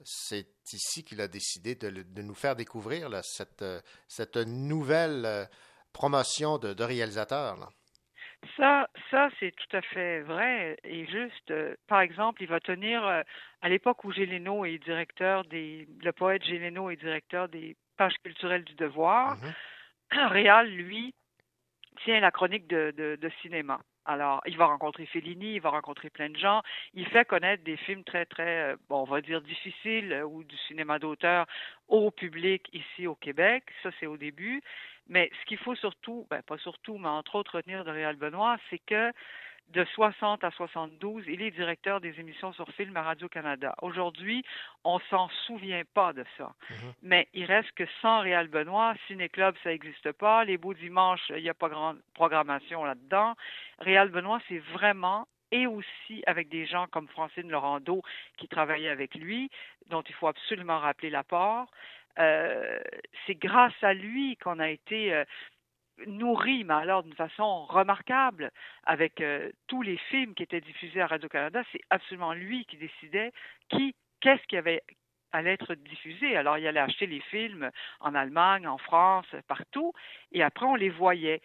[0.04, 5.48] c'est ici qu'il a décidé de, nous faire découvrir là, cette, nouvelle
[5.92, 7.56] promotion de, de réalisateurs.
[8.56, 11.51] Ça, ça c'est tout à fait vrai et juste.
[11.51, 13.23] Euh, par exemple, il va tenir euh,
[13.60, 18.64] à l'époque où Géléno est directeur des, le poète Géléno est directeur des pages culturelles
[18.64, 19.36] du Devoir.
[19.36, 19.40] Mm
[20.10, 20.28] -hmm.
[20.28, 21.14] Réal, lui,
[22.05, 23.81] tient la chronique de, de, de, cinéma.
[24.05, 26.60] Alors, il va rencontrer Fellini, il va rencontrer plein de gens.
[26.93, 30.98] Il fait connaître des films très, très, bon, on va dire difficiles ou du cinéma
[30.98, 31.47] d'auteur
[31.86, 33.62] au public ici au Québec.
[33.82, 34.60] Ça, c'est au début.
[35.08, 38.56] Mais ce qu'il faut surtout, ben, pas surtout, mais entre autres retenir de Réal Benoît,
[38.70, 39.12] c'est que
[39.68, 43.74] de 60 à 72, il est directeur des émissions sur film à Radio-Canada.
[43.80, 44.44] Aujourd'hui,
[44.84, 46.44] on s'en souvient pas de ça.
[46.44, 46.92] Mm -hmm.
[47.02, 50.44] Mais il reste que sans Réal Benoît, Ciné Club, ça n'existe pas.
[50.44, 53.34] Les beaux dimanches, il n'y a pas grande programmation là-dedans.
[53.78, 58.02] Réal Benoît, c'est vraiment et aussi avec des gens comme Francine Laurando
[58.38, 59.50] qui travaillait avec lui,
[59.90, 61.70] dont il faut absolument rappeler l'apport.
[62.18, 62.80] Euh,
[63.26, 65.24] c'est grâce à lui qu'on a été euh,
[66.06, 68.51] nourri, mais alors d'une façon remarquable,
[68.84, 71.62] avec euh, tous les films qui étaient diffusés à Radio-Canada.
[71.72, 73.32] C'est absolument lui qui décidait
[73.70, 74.82] qui, qu'est-ce qui avait
[75.32, 76.36] allait être diffusé.
[76.36, 77.70] Alors, il allait acheter les films
[78.01, 79.94] en Allemagne, en France, partout,
[80.30, 81.40] et après, on les voyait.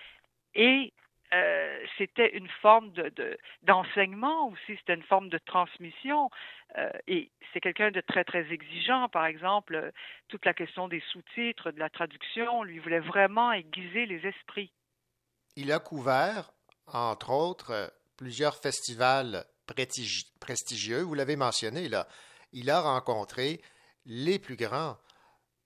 [0.56, 0.92] Et
[1.34, 6.30] euh, c'était une forme de, de, d'enseignement aussi, c'était une forme de transmission.
[6.78, 9.10] Euh, et c'est quelqu'un de très, très exigeant.
[9.10, 9.92] Par exemple,
[10.30, 14.72] toute la question des sous-titres, de la traduction, lui voulait vraiment aiguiser les esprits.
[15.56, 16.52] Il a couvert,
[16.88, 19.46] entre autres, plusieurs festivals
[20.40, 21.02] prestigieux.
[21.02, 22.08] Vous l'avez mentionné, là.
[22.54, 23.62] Il a rencontré
[24.06, 24.98] les plus grands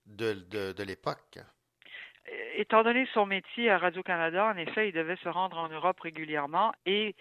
[0.07, 1.39] de l'époque
[2.61, 6.71] étant donné son métier à Radio-Canada, en effet, il devait se rendre en Europe régulièrement
[6.85, 7.15] et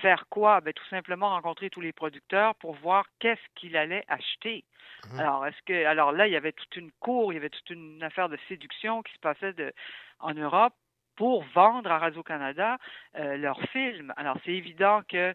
[0.00, 0.60] faire quoi?
[0.60, 4.64] Ben, tout simplement rencontrer tous les producteurs pour voir qu'est-ce qu'il allait acheter.
[5.10, 5.20] Mmh.
[5.20, 7.70] Alors, est-ce que, alors là, il y avait toute une cour, il y avait toute
[7.70, 9.72] une affaire de séduction qui se passait de,
[10.20, 10.74] en Europe
[11.16, 12.78] pour vendre à Radio-Canada
[13.16, 14.12] euh, leurs films.
[14.16, 15.34] Alors, c'est évident que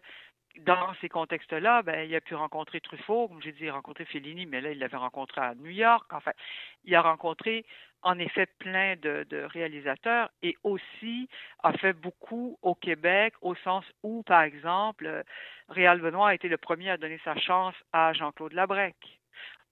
[0.58, 4.60] dans ces contextes-là, ben, il a pu rencontrer Truffaut, comme j'ai dit, rencontrer Fellini, mais
[4.60, 6.10] là, il l'avait rencontré à New York.
[6.12, 6.32] Enfin,
[6.84, 7.64] il a rencontré
[8.02, 11.28] en effet plein de, de, réalisateurs et aussi
[11.62, 15.24] a fait beaucoup au Québec, au sens où, par exemple,
[15.68, 18.96] Réal Benoît a été le premier à donner sa chance à Jean-Claude Labrec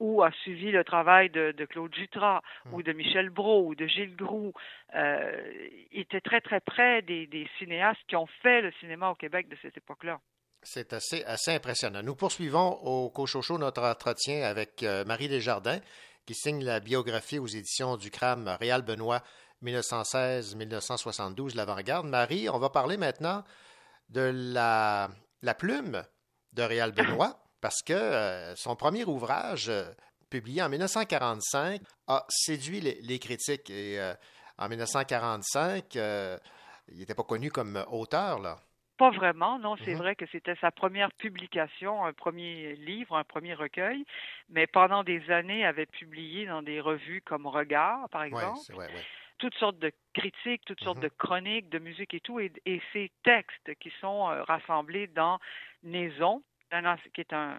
[0.01, 2.75] ou a suivi le travail de, de Claude Jutras mmh.
[2.75, 4.53] ou de Michel Brault ou de Gilles Groux.
[4.95, 9.15] Euh, il était très, très près des, des cinéastes qui ont fait le cinéma au
[9.15, 10.21] Québec de cette époque-là.
[10.63, 12.03] C'est assez, assez impressionnant.
[12.03, 15.79] Nous poursuivons au Cochocho notre entretien avec euh, Marie Desjardins,
[16.29, 19.23] qui signe la biographie aux éditions du CRAM Réal Benoît
[19.65, 22.07] 1916-1972, l'avant-garde.
[22.07, 23.45] Marie, on va parler maintenant
[24.11, 25.09] de la,
[25.57, 26.05] plume
[26.53, 29.91] de Réal Benoît, parce que euh, son premier ouvrage, euh,
[30.29, 33.71] publié en 1945, a séduit les, les critiques.
[33.71, 33.99] Et
[34.59, 38.61] en 1945, il n'était pas connu comme auteur, là.
[38.99, 39.77] Pas vraiment, non.
[39.85, 39.99] C'est mhm.
[39.99, 44.05] vrai que c'était sa première publication, un premier livre, un premier recueil,
[44.51, 48.59] mais pendant des années, avait publié dans des revues comme Regard, par exemple.
[49.39, 51.05] Toutes sortes de critiques, toutes sortes mhm.
[51.05, 52.53] de chroniques, de musique et tout, et,
[52.93, 55.39] ces textes qui sont euh, rassemblés dans
[55.85, 56.43] Naison,
[57.15, 57.57] qui est un,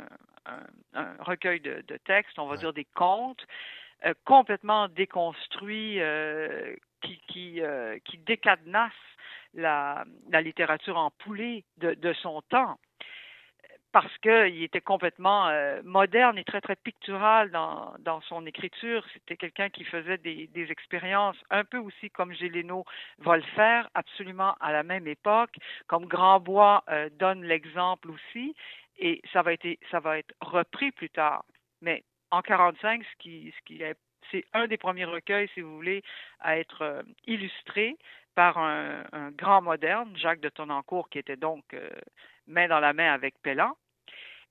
[1.20, 3.48] recueil de, textes, on va dire des contes,
[4.06, 7.62] euh, complètement déconstruits, euh, qui, qui,
[8.04, 8.92] qui décadenassent
[9.54, 10.06] la,
[10.42, 12.78] littérature en poulet de, son temps
[13.92, 19.04] parce qu'il était complètement euh, moderne et très, très pictural dans, dans son écriture.
[19.14, 22.86] C'était quelqu'un qui faisait des, expériences un peu aussi comme Géléno
[23.18, 25.56] va le faire, absolument à la même époque,
[25.88, 28.56] comme Grandbois euh, donne l'exemple aussi,
[29.00, 31.44] et ça va, être, ça va être repris plus tard.
[31.82, 33.96] Mais en 45, ce qui, ce qui est
[34.32, 36.04] c'est un des premiers recueils, si vous voulez,
[36.40, 37.98] à être euh, illustré
[38.40, 41.90] par un, grand moderne, Jacques de Tonnancourt, qui était donc euh,
[42.48, 43.76] main dans la main avec Pellan,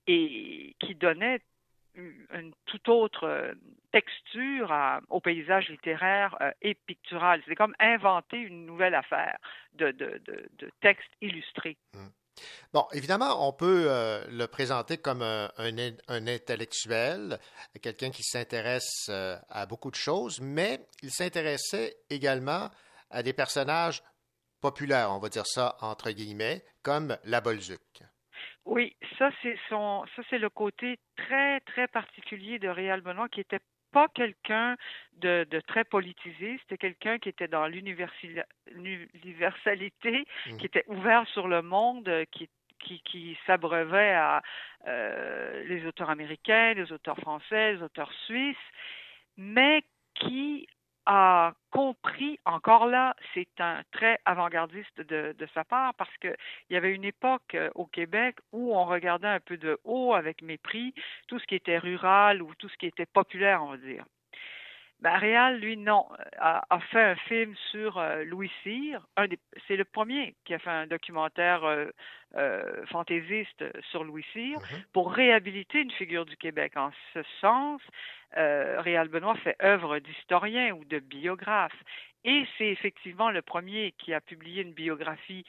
[0.06, 1.40] et qui donnait
[1.94, 3.54] une, toute autre euh,
[3.90, 4.74] texture
[5.08, 7.40] au paysage littéraire euh, et pictural.
[7.48, 9.38] C'est comme inventer une nouvelle affaire
[9.72, 11.78] de, de, de, textes illustrés.
[11.94, 12.08] Mmh.
[12.74, 13.88] Bon, évidemment, on peut
[14.30, 17.38] le présenter comme un intellectuel,
[17.82, 19.10] quelqu'un qui s'intéresse
[19.48, 22.68] à beaucoup de choses, mais il s'intéressait également
[23.10, 24.02] à des personnages
[24.60, 28.02] populaires, on va dire ça entre guillemets, comme la Bolduc.
[28.64, 33.40] Oui, ça c'est son ça c'est le côté très très particulier de Réal Benoît qui
[33.40, 33.60] était
[33.90, 34.76] pas quelqu'un
[35.14, 40.58] de, de, très politisé, c'était quelqu'un qui était dans l'universalité, mmh.
[40.58, 44.42] qui était ouvert sur le monde, qui, qui, qui s'abreuvait à
[44.86, 48.56] euh, les auteurs américains, les auteurs français, les auteurs suisses,
[49.36, 49.82] mais
[50.14, 50.68] qui
[51.08, 56.36] a compris, encore là, c'est un très avant-gardiste de, de, sa part parce qu'il
[56.68, 60.42] y avait une époque euh, au Québec où on regardait un peu de haut avec
[60.42, 60.94] mépris
[61.26, 64.04] tout ce qui était rural ou tout ce qui était populaire, on va dire.
[65.04, 66.06] Réal, lui, non,
[66.38, 69.06] a, a, fait un film sur euh, Louis Cyr.
[69.66, 71.86] C'est le premier qui a fait un documentaire euh,
[72.36, 74.86] euh, fantaisiste sur Louis Cyr mm-hmm.
[74.92, 76.76] pour réhabiliter une figure du Québec.
[76.76, 77.80] En ce sens,
[78.36, 81.80] euh, Réal Benoît fait œuvre d'historien ou de biographe.
[82.24, 85.44] Et c'est effectivement le premier qui a publié une biographie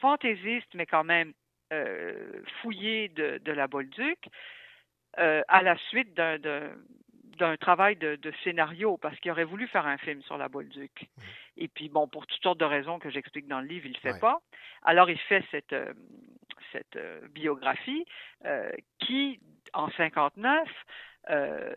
[0.00, 1.32] fantaisiste, mais quand même
[1.72, 4.28] euh, fouillée de, de la Bolduc,
[5.18, 6.38] euh, à la suite d'un
[7.40, 10.90] d'un travail de, scénario parce qu'il aurait voulu faire un film sur la Bolduc.
[11.02, 11.22] Mmh.
[11.56, 13.94] Et puis, bon, pour toutes sortes de raisons que j'explique dans le livre, il ne
[13.94, 14.40] le fait pas.
[14.82, 15.92] Alors, il fait cette, euh,
[16.72, 18.04] cette euh, biographie
[18.44, 19.40] euh, qui,
[19.72, 20.68] en 59,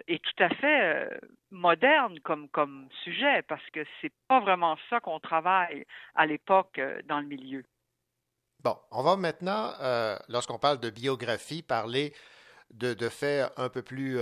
[0.07, 1.19] est tout à fait
[1.51, 5.85] moderne comme, comme sujet parce que c'est pas vraiment ça qu'on travaille
[6.15, 7.63] à l'époque dans le milieu.
[8.63, 9.73] Bon, on va maintenant,
[10.29, 12.13] lorsqu'on parle de biographie, parler
[12.71, 14.17] de, de faits un peu plus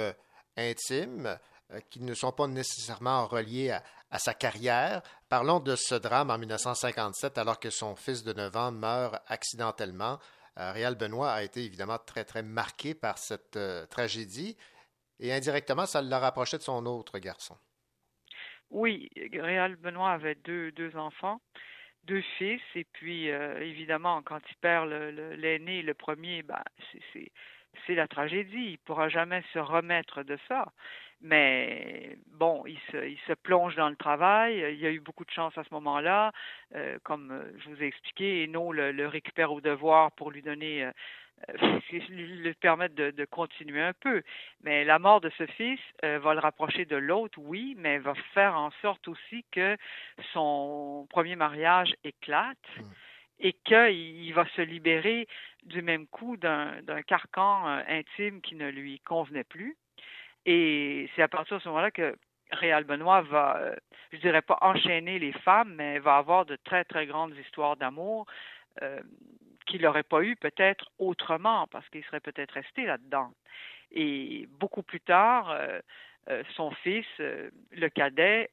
[0.69, 1.37] intimes
[1.71, 3.71] euh, qui ne sont pas nécessairement reliés
[4.09, 5.01] à, sa carrière.
[5.29, 10.19] Parlons de ce drame en 1957 alors que son fils de 9 ans meurt accidentellement.
[10.59, 14.57] Euh, Réal Benoît a été évidemment très très marqué par cette euh, tragédie
[15.21, 17.55] et indirectement ça l'a rapproché de son autre garçon.
[18.69, 21.39] Oui, Réal Benoît avait deux, deux enfants,
[22.03, 26.63] deux fils et puis évidemment quand il perd l'aîné, le, le, premier, ben,
[27.13, 27.31] c'est
[27.85, 28.51] c'est la tragédie.
[28.55, 30.65] Il ne pourra jamais se remettre de ça.
[31.21, 32.79] Mais bon, il
[33.27, 34.65] se, plonge dans le travail.
[34.71, 36.31] Il y a eu beaucoup de chance à ce moment-là.
[36.75, 40.31] Euh, comme euh, je vous ai expliqué, et non le, le récupère au devoir pour
[40.31, 40.91] lui donner euh,
[42.09, 44.23] lui permettre de, de, continuer un peu.
[44.63, 48.55] Mais la mort de ce fils va le rapprocher de l'autre, oui, mais va faire
[48.55, 49.77] en sorte aussi que
[50.33, 52.57] son premier mariage éclate.
[52.77, 52.83] Mmh
[53.41, 55.27] et qu'il va se libérer
[55.63, 59.75] du même coup d'un carcan euh, intime qui ne lui convenait plus.
[60.45, 62.15] Et c'est à partir de ce moment-là que
[62.51, 63.75] Réal Benoît va, euh,
[64.11, 68.25] je dirais pas enchaîner les femmes, mais va avoir de très, très grandes histoires d'amour
[68.81, 69.01] euh,
[69.65, 73.31] qu'il n'aurait pas eu peut-être autrement, parce qu'il serait peut-être resté là-dedans.
[73.91, 75.55] Et beaucoup plus tard,
[76.55, 78.49] son fils, le cadet,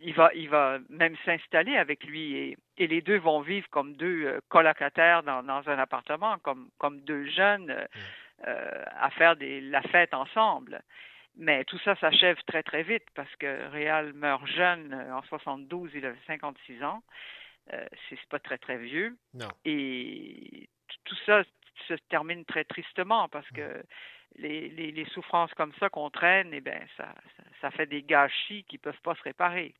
[0.00, 3.94] il va, il va même s'installer avec lui et, et, les deux vont vivre comme
[3.94, 7.86] deux euh, colocataires dans, dans, un appartement, comme, comme deux jeunes euh,
[8.46, 10.82] euh, à faire des, la fête ensemble.
[11.36, 16.04] Mais tout ça s'achève très très vite parce que Réal meurt jeune en 72, il
[16.06, 17.02] avait 56 ans.
[17.72, 19.16] Euh, c'est pas très très vieux.
[19.34, 19.48] Non.
[19.64, 20.68] Et
[21.04, 21.42] tout ça
[21.86, 23.82] se termine très tristement parce que
[24.36, 28.02] les, les, les souffrances comme ça qu'on traîne, eh bien, ça, ça, ça fait des
[28.02, 29.74] gâchis qui peuvent pas se réparer.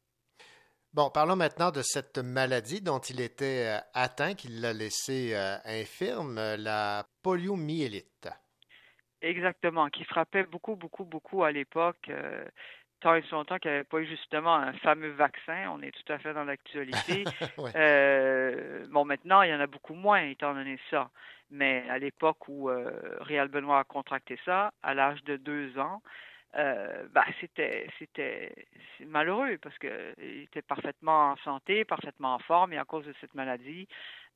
[0.92, 5.56] Bon, parlons maintenant de cette maladie dont il était euh, atteint, qui l'a laissé euh,
[5.64, 8.28] infirme, la poliomyélite.
[9.22, 12.08] Exactement, qui frappait beaucoup, beaucoup, beaucoup à l'époque.
[12.08, 12.44] Euh,
[13.00, 15.70] tant et longtemps qu'il n'y avait pas eu justement un fameux vaccin.
[15.70, 17.24] On est tout à fait dans l'actualité.
[17.58, 17.70] ouais.
[17.76, 21.10] euh, bon, maintenant, il y en a beaucoup moins, étant donné ça.
[21.50, 22.90] Mais à l'époque où euh,
[23.20, 26.02] Réal Benoît a contracté ça, à l'âge de deux ans,
[26.56, 28.52] euh, bah, c'était c'était
[29.06, 33.14] malheureux parce que il était parfaitement en santé, parfaitement en forme et à cause de
[33.20, 33.86] cette maladie,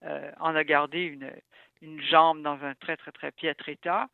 [0.04, 1.32] euh, en a gardé une
[1.82, 4.08] une jambe dans un très très très piètre état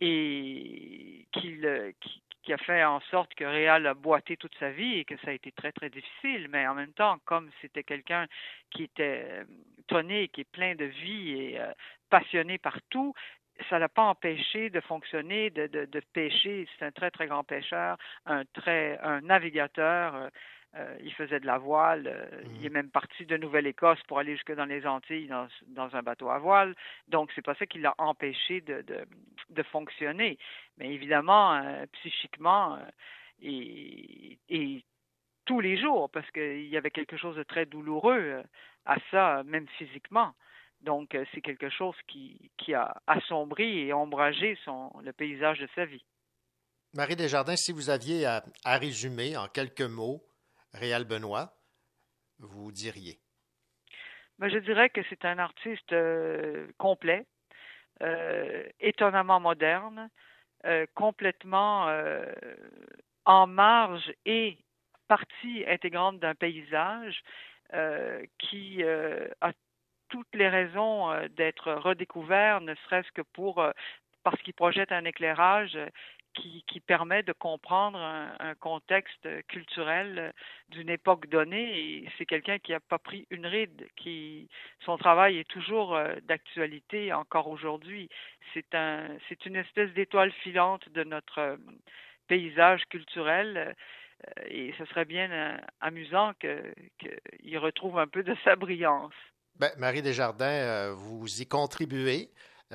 [0.00, 1.60] et qui,
[2.00, 5.16] qui, qui a fait en sorte que Réal a boité toute sa vie et que
[5.18, 6.48] ça a été très très difficile.
[6.50, 8.26] Mais en même temps, comme c'était quelqu'un
[8.70, 9.44] qui était
[9.86, 11.72] tonné, qui est plein de vie et euh,
[12.10, 13.14] passionné par tout,
[13.68, 16.66] ça l'a pas empêché de fonctionner, de, de, de pêcher.
[16.78, 20.14] C'est un très, très grand pêcheur, un très un navigateur.
[20.14, 20.28] Euh,
[20.76, 22.08] euh, il faisait de la voile.
[22.08, 22.56] Euh, mmh.
[22.56, 26.02] Il est même parti de Nouvelle-Écosse pour aller jusque dans les Antilles dans, dans un
[26.02, 26.74] bateau à voile.
[27.06, 29.06] Donc, c'est pas ça qui l'a empêché de, de,
[29.50, 30.36] de, fonctionner.
[30.78, 32.78] Mais évidemment, euh, psychiquement
[33.40, 34.84] et, et
[35.44, 38.42] tous les jours, parce qu'il y avait quelque chose de très douloureux
[38.84, 40.34] à ça, même physiquement.
[40.84, 45.86] Donc, c'est quelque chose qui, qui a assombri et ombragé son, le paysage de sa
[45.86, 46.04] vie.
[46.92, 50.22] Marie Desjardins, si vous aviez à, à résumer en quelques mots
[50.74, 51.54] Réal Benoît,
[52.38, 53.18] vous diriez?
[54.38, 57.24] Ben, je dirais que c'est un artiste euh, complet,
[58.02, 60.10] euh, étonnamment moderne,
[60.66, 61.88] euh, complètement
[63.24, 64.58] en marge et
[65.08, 67.22] partie intégrante d'un paysage
[68.38, 69.52] qui a
[70.14, 73.60] toutes les raisons d'être redécouvert, ne serait-ce que pour
[74.22, 75.76] parce qu'il projette un éclairage
[76.34, 80.32] qui, qui, permet de comprendre un, contexte culturel
[80.68, 82.08] d'une époque donnée.
[82.16, 84.48] C'est quelqu'un qui n'a pas pris une ride, qui
[84.84, 88.08] son travail est toujours d'actualité encore aujourd'hui.
[88.52, 91.58] C'est un, c'est une espèce d'étoile filante de notre
[92.28, 93.74] paysage culturel.
[94.46, 99.12] Et ce serait bien amusant qu'il retrouve un peu de sa brillance.
[99.56, 102.30] Ben, Marie Desjardins, vous y contribuez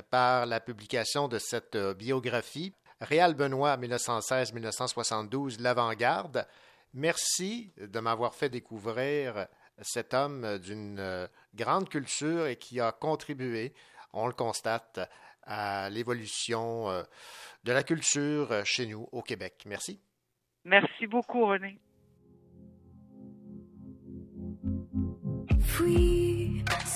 [0.09, 2.73] par la publication de cette biographie.
[3.01, 6.47] Réal Benoît, 1916-1972, L'Avant-Garde.
[6.93, 9.47] Merci de m'avoir fait découvrir
[9.81, 13.73] cet homme d'une grande culture et qui a contribué,
[14.13, 14.99] on le constate,
[15.43, 16.87] à l'évolution
[17.63, 19.63] de la culture chez nous au Québec.
[19.65, 19.99] Merci.
[20.63, 21.79] Merci beaucoup, René.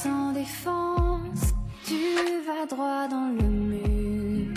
[0.04, 1.54] Sans défense,
[1.86, 2.02] tu
[2.48, 4.54] vas droit dans le mur.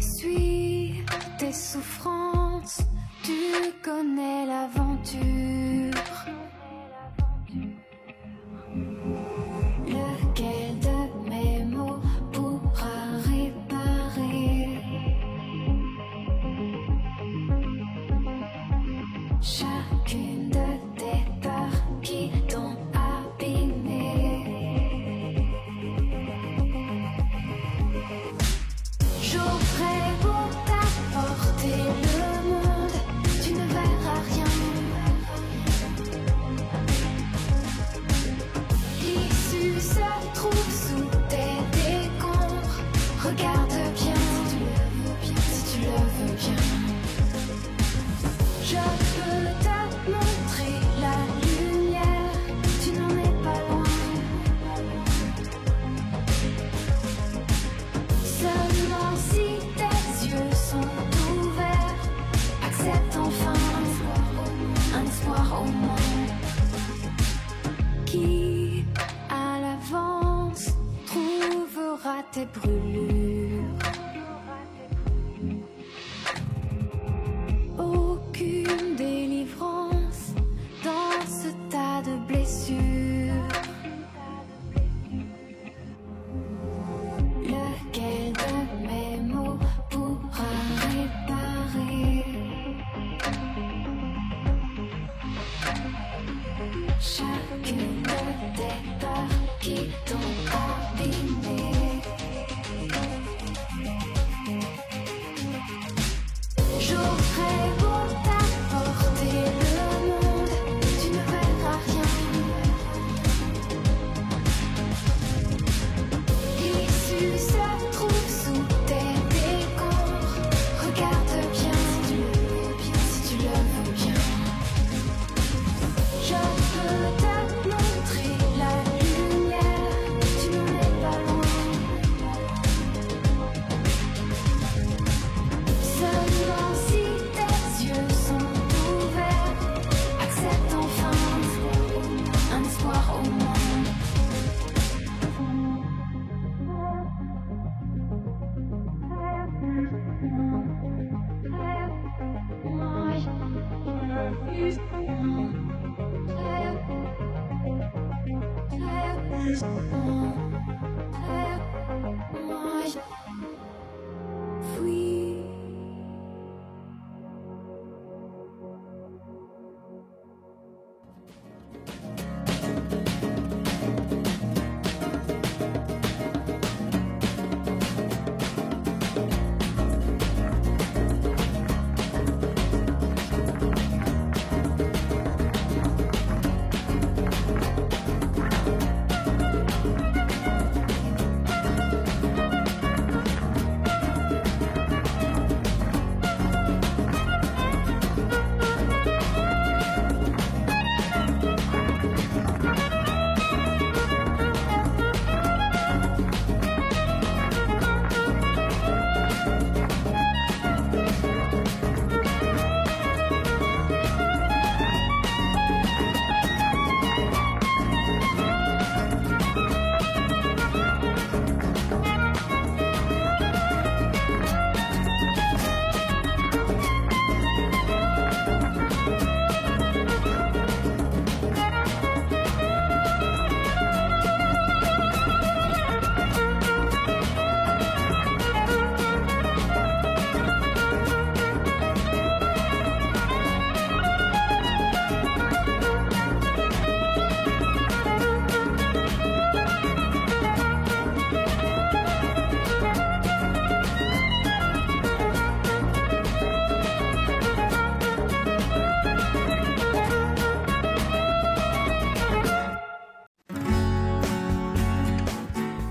[0.00, 1.04] Suis
[1.38, 2.82] tes souffrances,
[3.22, 3.38] tu
[3.84, 5.94] connais l'aventure.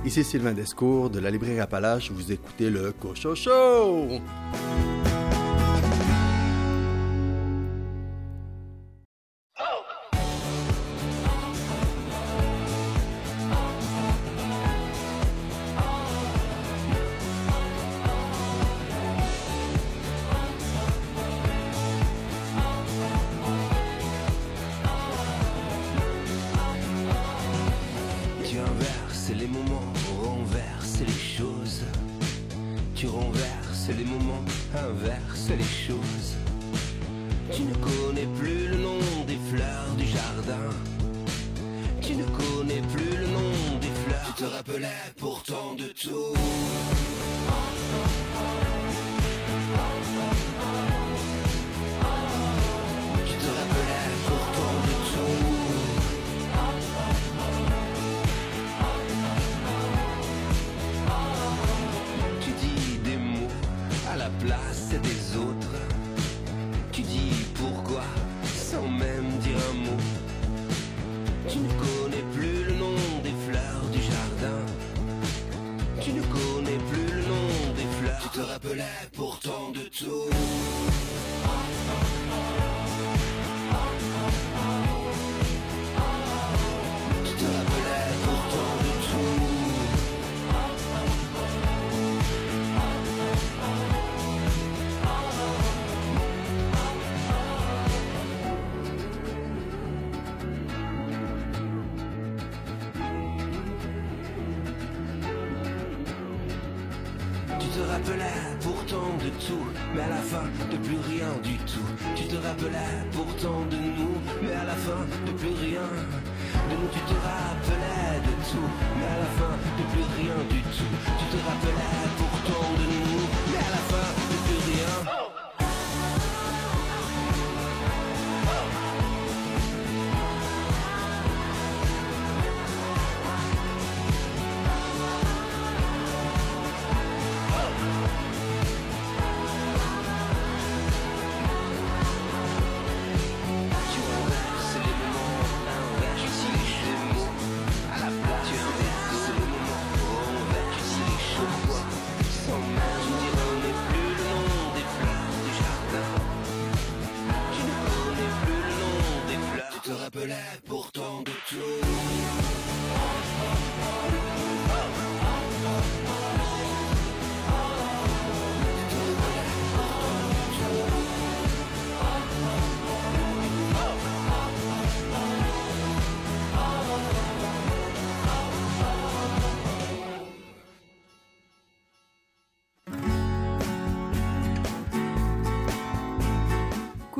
[0.09, 4.19] Ici Sylvain Descours de la librairie Appalache, vous écoutez le Cocho Show.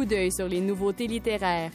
[0.09, 1.71] D'œil sur les nouveautés littéraires.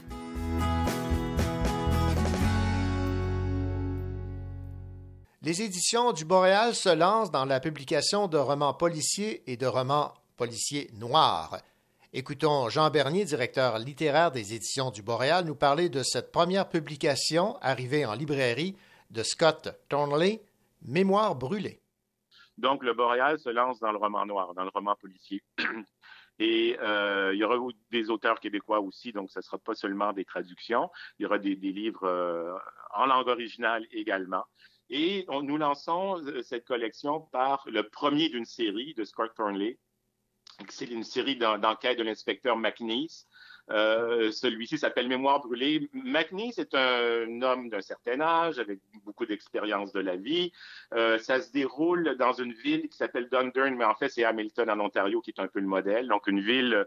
[5.41, 10.13] Les éditions du Boréal se lancent dans la publication de romans policiers et de romans
[10.37, 11.59] policiers noirs.
[12.13, 17.57] Écoutons Jean Bernier, directeur littéraire des éditions du Boréal, nous parler de cette première publication
[17.61, 18.77] arrivée en librairie
[19.11, 20.43] de Scott Thornley,
[20.83, 21.81] Mémoire brûlée.
[22.59, 25.43] Donc, le Boréal se lance dans le roman noir, dans le roman policier.
[26.39, 27.57] Et euh, il y aura
[27.91, 30.91] des auteurs québécois aussi, donc ce ne sera pas seulement des traductions.
[31.19, 32.57] Il y aura des, livres euh,
[32.95, 34.45] en langue originale également.
[34.91, 39.79] Et nous lançons euh, cette collection par le premier d'une série de Scott Thornley.
[40.69, 43.27] C'est une série d'enquêtes de l'inspecteur McNeese.
[43.71, 45.89] Euh, Celui-ci s'appelle Mémoire brûlée.
[45.93, 50.53] McNeese est un homme d'un certain âge, avec beaucoup d'expérience de la vie.
[50.93, 54.71] Euh, ça se déroule dans une ville qui s'appelle Dundurn, mais en fait, c'est Hamilton,
[54.71, 56.09] en Ontario, qui est un peu le modèle.
[56.09, 56.87] Donc, une ville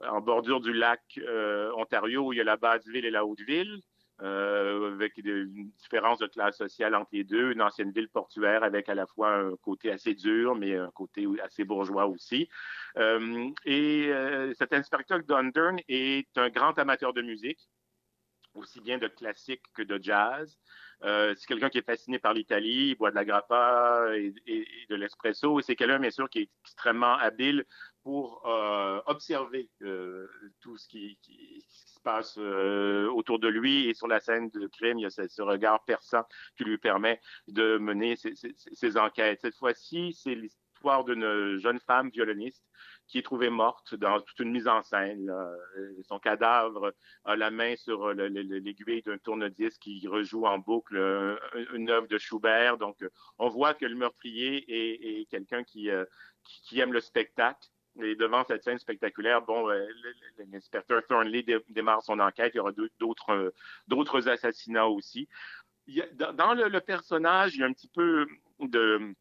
[0.00, 3.80] en bordure du lac euh, Ontario, où il y a la basse-ville et la haute-ville.
[4.22, 8.88] Euh, avec une différence de classe sociale entre les deux, une ancienne ville portuaire avec
[8.88, 12.48] à la fois un côté assez dur, mais un côté assez bourgeois aussi.
[12.96, 17.68] Euh, et euh, cet inspecteur Dundurn est un grand amateur de musique,
[18.54, 20.56] aussi bien de classique que de jazz.
[21.02, 24.32] Euh, c'est quelqu'un qui est fasciné par l'Italie, il boit de la grappa et,
[24.88, 25.58] de l'espresso.
[25.58, 27.64] Et c'est quelqu'un, bien sûr, qui est extrêmement habile
[28.02, 30.28] pour euh, observer euh,
[30.60, 31.64] tout ce qui, qui,
[32.04, 33.88] passe euh, autour de lui.
[33.88, 36.24] Et sur la scène de crime, il y a ce, regard perçant
[36.56, 39.40] qui lui permet de mener ses, enquêtes.
[39.42, 42.62] Cette fois-ci, c'est l'histoire d'une jeune femme violoniste
[43.06, 45.26] qui est trouvée morte dans toute une mise en scène.
[45.26, 45.50] Là.
[46.08, 46.94] Son cadavre
[47.24, 50.96] a la main sur l'aiguille d'un tourne-disque qui rejoue en boucle
[51.72, 52.78] une œuvre de Schubert.
[52.78, 52.96] Donc,
[53.38, 55.88] on voit que le meurtrier est, quelqu'un qui
[56.78, 57.68] aime le spectacle.
[58.02, 59.86] Et devant cette scène spectaculaire, bon, euh,
[60.52, 62.52] l'inspecteur Thornley dé démarre son enquête.
[62.54, 63.54] Il y aura d'autres
[63.86, 65.28] d'autres assassinats aussi.
[66.14, 68.26] Dans le, personnage, il y a un petit peu
[68.58, 69.14] de,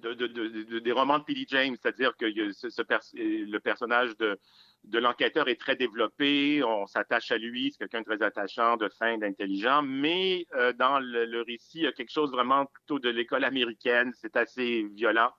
[0.00, 1.46] de, de, de des romans de P.D.
[1.48, 4.38] James, c'est-à-dire que le personnage de,
[4.84, 8.88] de l'enquêteur est très développé, on s'attache à lui, c'est quelqu'un de très attachant, de
[8.88, 12.98] fin, d'intelligent, mais euh, dans le, le, récit, il y a quelque chose vraiment plutôt
[12.98, 15.30] de l'école américaine, c'est assez violent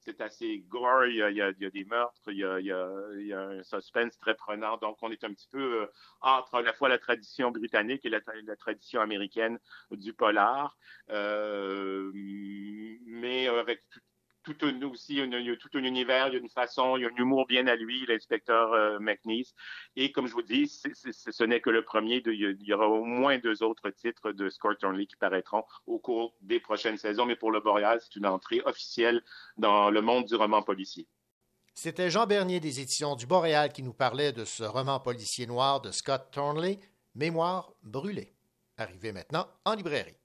[0.00, 2.66] c'est assez gore, il y, a, il, y a, des meurtres, il y a, il,
[2.66, 4.76] y a, il y a, un suspense très prenant.
[4.78, 5.86] Donc, on est un petit peu euh,
[6.20, 9.58] entre à la fois la tradition britannique et la, la tradition américaine
[9.90, 10.76] du polar,
[11.10, 13.82] euh, mais avec
[14.42, 17.02] tout, un, aussi, il y a tout un univers, il y a une façon, il
[17.02, 19.54] y a un humour bien à lui, l'inspecteur euh, McNeese.
[19.96, 22.20] Et comme je vous dis, ce n'est que le premier.
[22.20, 25.98] De, il y aura au moins deux autres titres de Scott Thornley qui paraîtront au
[25.98, 27.26] cours des prochaines saisons.
[27.26, 29.22] Mais pour le Boréal, c'est une entrée officielle
[29.56, 31.06] dans le monde du roman policier.
[31.74, 35.80] C'était Jean Bernier des éditions du Boréal qui nous parlait de ce roman policier noir
[35.80, 36.78] de Scott Thornley,
[37.14, 38.34] Mémoire brûlée.
[38.76, 40.16] Arrivé maintenant en librairie.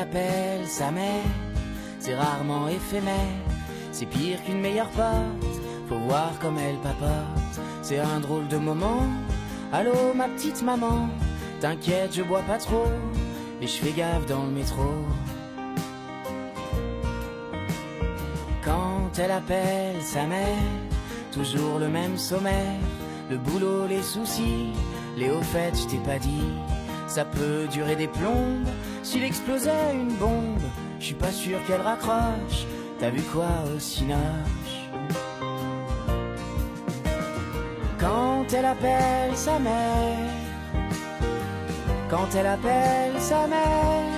[0.00, 1.24] Appelle sa mère,
[1.98, 3.44] c'est rarement éphémère,
[3.92, 9.02] c'est pire qu'une meilleure pote, faut voir comme elle papote, c'est un drôle de moment,
[9.72, 11.08] allô ma petite maman,
[11.60, 12.88] t'inquiète je bois pas trop,
[13.60, 14.90] et je fais gaffe dans le métro.
[18.64, 20.72] Quand elle appelle sa mère,
[21.32, 22.80] toujours le même sommaire,
[23.30, 24.72] le boulot, les soucis,
[25.16, 26.52] les hauts faits, je t'ai pas dit,
[27.10, 28.68] ça peut durer des plombes,
[29.02, 30.62] s'il explosait une bombe,
[31.00, 32.66] je suis pas sûr qu'elle raccroche.
[33.00, 34.76] T'as vu quoi au cinoche
[37.98, 40.30] Quand elle appelle sa mère,
[42.08, 44.14] quand elle appelle sa mère,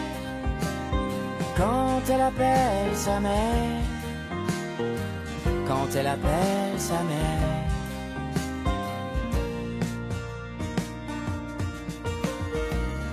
[1.57, 3.81] quand elle appelle sa mère,
[5.67, 7.52] quand elle appelle sa mère.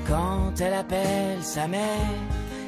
[0.10, 2.18] Quand elle appelle sa mère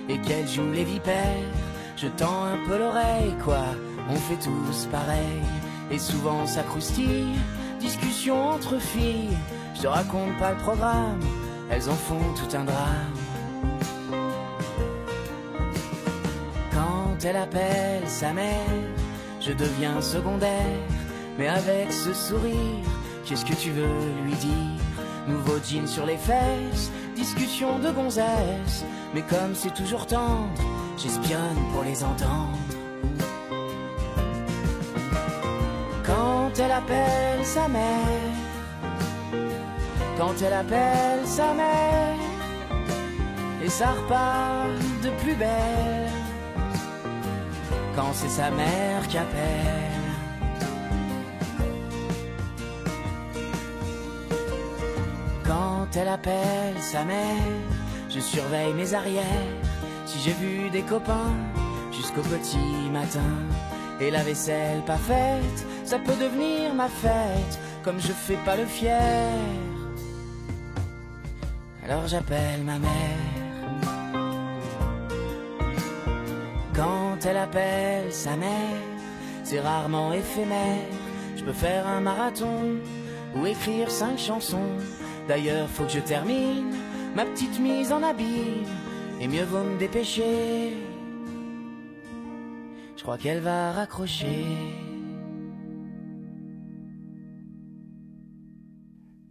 [0.08, 1.50] et qu'elle joue les vipères,
[1.98, 3.64] je tends un peu l'oreille, quoi,
[4.10, 5.42] on fait tous pareil.
[5.90, 7.36] Et souvent ça croustille,
[7.80, 9.36] discussion entre filles,
[9.76, 11.20] je te raconte pas le programme,
[11.72, 13.18] elles en font tout un drame.
[16.72, 18.86] Quand elle appelle sa mère,
[19.40, 20.78] je deviens secondaire,
[21.40, 22.86] mais avec ce sourire,
[23.26, 24.78] qu'est-ce que tu veux lui dire?
[25.28, 26.92] Nouveau jean sur les fesses,
[27.22, 28.84] discussion de gonzesse,
[29.14, 30.50] mais comme c'est toujours tendre,
[30.98, 32.58] j'espionne pour les entendre.
[36.04, 38.34] Quand elle appelle sa mère,
[40.18, 42.18] quand elle appelle sa mère,
[43.64, 44.72] et ça repart
[45.04, 46.10] de plus belle,
[47.96, 50.01] quand c'est sa mère qui appelle.
[55.92, 57.36] Quand elle appelle sa mère,
[58.10, 59.26] je surveille mes arrières.
[60.06, 61.36] Si j'ai vu des copains
[61.92, 63.20] jusqu'au petit matin,
[64.00, 68.66] et la vaisselle pas faite, ça peut devenir ma fête, comme je fais pas le
[68.66, 69.28] fier.
[71.84, 73.18] Alors j'appelle ma mère.
[76.74, 78.80] Quand elle appelle sa mère,
[79.44, 80.88] c'est rarement éphémère.
[81.36, 82.78] Je peux faire un marathon
[83.36, 84.78] ou écrire cinq chansons.
[85.32, 86.76] D'ailleurs, faut que je termine
[87.16, 88.66] ma petite mise en abîme.
[89.22, 90.76] Et mieux vaut me dépêcher.
[92.98, 94.46] Je crois qu'elle va raccrocher.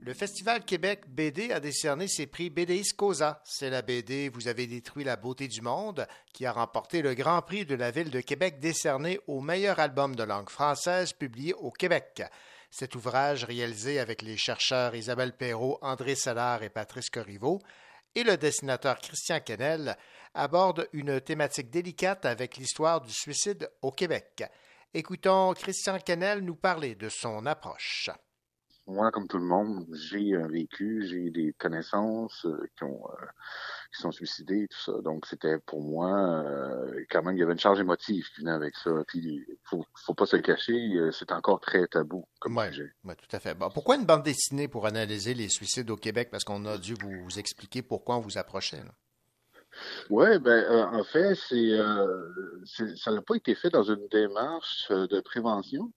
[0.01, 3.43] Le Festival Québec BD a décerné ses prix BDiste Cosa.
[3.45, 7.43] C'est la BD Vous avez détruit la beauté du monde qui a remporté le Grand
[7.43, 11.71] Prix de la Ville de Québec décerné au meilleur album de langue française publié au
[11.71, 12.23] Québec.
[12.71, 17.59] Cet ouvrage, réalisé avec les chercheurs Isabelle Perrault, André Sellard et Patrice Corriveau,
[18.15, 19.97] et le dessinateur Christian Kennel,
[20.35, 24.45] aborde une thématique délicate avec l'histoire du suicide au Québec.
[24.95, 28.11] Écoutons Christian Kennel nous parler de son approche
[28.91, 33.27] moi, comme tout le monde, j'ai un vécu, j'ai des connaissances euh, qui, ont, euh,
[33.95, 35.01] qui sont suicidées, tout ça.
[35.03, 38.53] Donc, c'était pour moi, euh, quand même, il y avait une charge émotive qui venait
[38.53, 38.91] avec ça.
[39.07, 42.93] Puis, faut, faut pas se le cacher, c'est encore très tabou comme ouais, sujet.
[43.05, 43.55] Ouais, tout à fait.
[43.55, 46.29] Bon, pourquoi une bande dessinée pour analyser les suicides au Québec?
[46.31, 48.83] Parce qu'on a dû vous, vous, expliquer pourquoi on vous approchait.
[48.85, 48.93] Là.
[50.11, 52.65] Oui, ben, euh, en fait, c'est, euh,
[52.97, 55.93] ça n'a pas été fait dans une démarche de prévention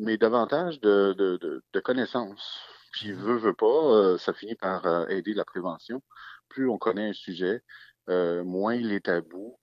[0.00, 2.60] mais davantage de, de, de, de connaissances.
[2.92, 6.02] Puis, veut, veut pas, euh, ça finit par euh, aider la prévention.
[6.50, 7.62] Plus on connaît un sujet,
[8.10, 9.56] euh, moins il est tabou.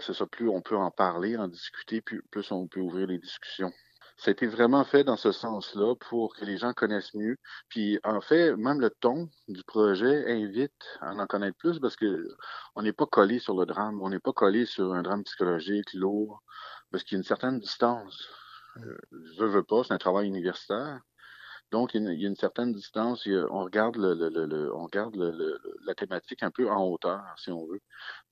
[0.00, 3.18] c'est ça, plus on peut en parler, en discuter, plus, plus on peut ouvrir les
[3.18, 3.72] discussions.
[4.16, 7.36] Ça a été vraiment fait dans ce sens-là pour que les gens connaissent mieux.
[7.68, 12.28] Puis en fait, même le ton du projet invite à en connaître plus parce que
[12.76, 15.92] on n'est pas collé sur le drame, on n'est pas collé sur un drame psychologique
[15.94, 16.42] lourd,
[16.90, 18.28] parce qu'il y a une certaine distance
[19.36, 21.00] je veux pas, c'est un travail universitaire.
[21.70, 23.26] Donc, il y a une, certaine distance.
[23.26, 25.16] on regarde, le, le, le on regarde
[25.84, 27.80] la thématique un peu en hauteur, si on veut,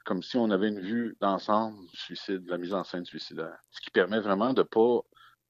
[0.05, 3.59] comme si on avait une vue d'ensemble du suicide, de la mise en scène suicidaire.
[3.71, 5.03] Ce qui permet vraiment de pas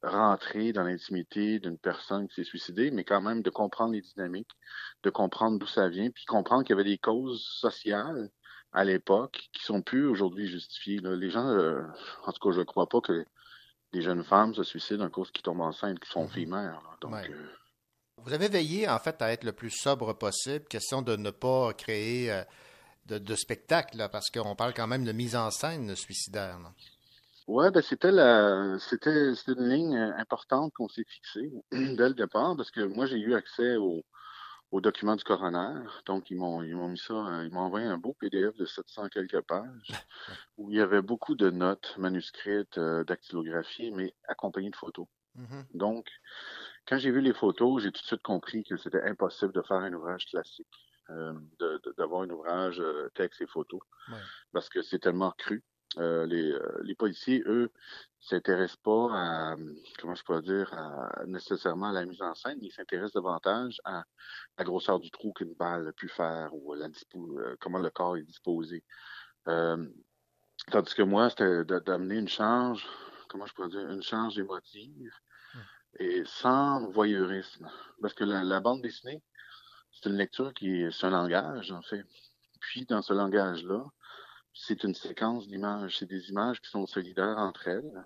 [0.02, 4.50] rentrer dans l'intimité d'une personne qui s'est suicidée, mais quand même de comprendre les dynamiques,
[5.02, 8.30] de comprendre d'où ça vient, puis comprendre qu'il y avait des causes sociales
[8.72, 11.00] à l'époque qui sont plus aujourd'hui justifiées.
[11.02, 11.82] Les gens, euh,
[12.24, 13.24] en tout cas, je ne crois pas que
[13.92, 16.82] des jeunes femmes se suicident à cause qu'ils tombent enceintes, qui sont filles mères.
[17.00, 17.30] Donc, ouais.
[17.30, 17.48] euh...
[18.22, 21.72] Vous avez veillé, en fait, à être le plus sobre possible, question de ne pas
[21.74, 22.42] créer euh,
[23.06, 26.58] de, de, spectacle, là, parce qu'on parle quand même de mise en scène suicidaire.
[27.46, 32.72] Oui, ben c'était la c'était une ligne importante qu'on s'est fixée dès le départ, parce
[32.72, 34.04] que moi j'ai eu accès au,
[34.72, 35.80] au document du coroner.
[36.06, 37.14] Donc, ils m'ont, ils m'ont mis ça,
[37.44, 39.88] ils m'ont envoyé un beau PDF de 700 quelques pages
[40.58, 45.06] où il y avait beaucoup de notes manuscrites, euh, dactylographiées, mais accompagnées de photos.
[45.38, 45.64] Mm-hmm.
[45.74, 46.06] Donc,
[46.86, 49.78] quand j'ai vu les photos, j'ai tout de suite compris que c'était impossible de faire
[49.78, 50.66] un ouvrage classique,
[51.10, 54.18] euh, de, d'avoir un ouvrage euh, texte et photos, ouais.
[54.52, 55.64] parce que c'est tellement cru.
[55.98, 57.72] Euh, les, euh, les, policiers, eux,
[58.20, 59.56] s'intéressent pas à,
[59.98, 64.04] comment je pourrais dire, à, nécessairement à la mise en scène, ils s'intéressent davantage à
[64.58, 68.18] la grosseur du trou qu'une balle a pu faire ou la euh, comment le corps
[68.18, 68.84] est disposé.
[69.48, 69.86] Euh,
[70.70, 72.86] tandis que moi, c'était d'amener une charge,
[73.28, 75.12] comment je pourrais dire, une charge émotive.
[75.98, 77.70] Et sans voyeurisme.
[78.00, 79.22] Parce que la, bande dessinée,
[79.92, 82.04] c'est une lecture qui est, un langage, en fait.
[82.60, 83.84] Puis, dans ce langage-là,
[84.52, 85.98] c'est une séquence d'images.
[85.98, 88.04] C'est des images qui sont solidaires entre elles.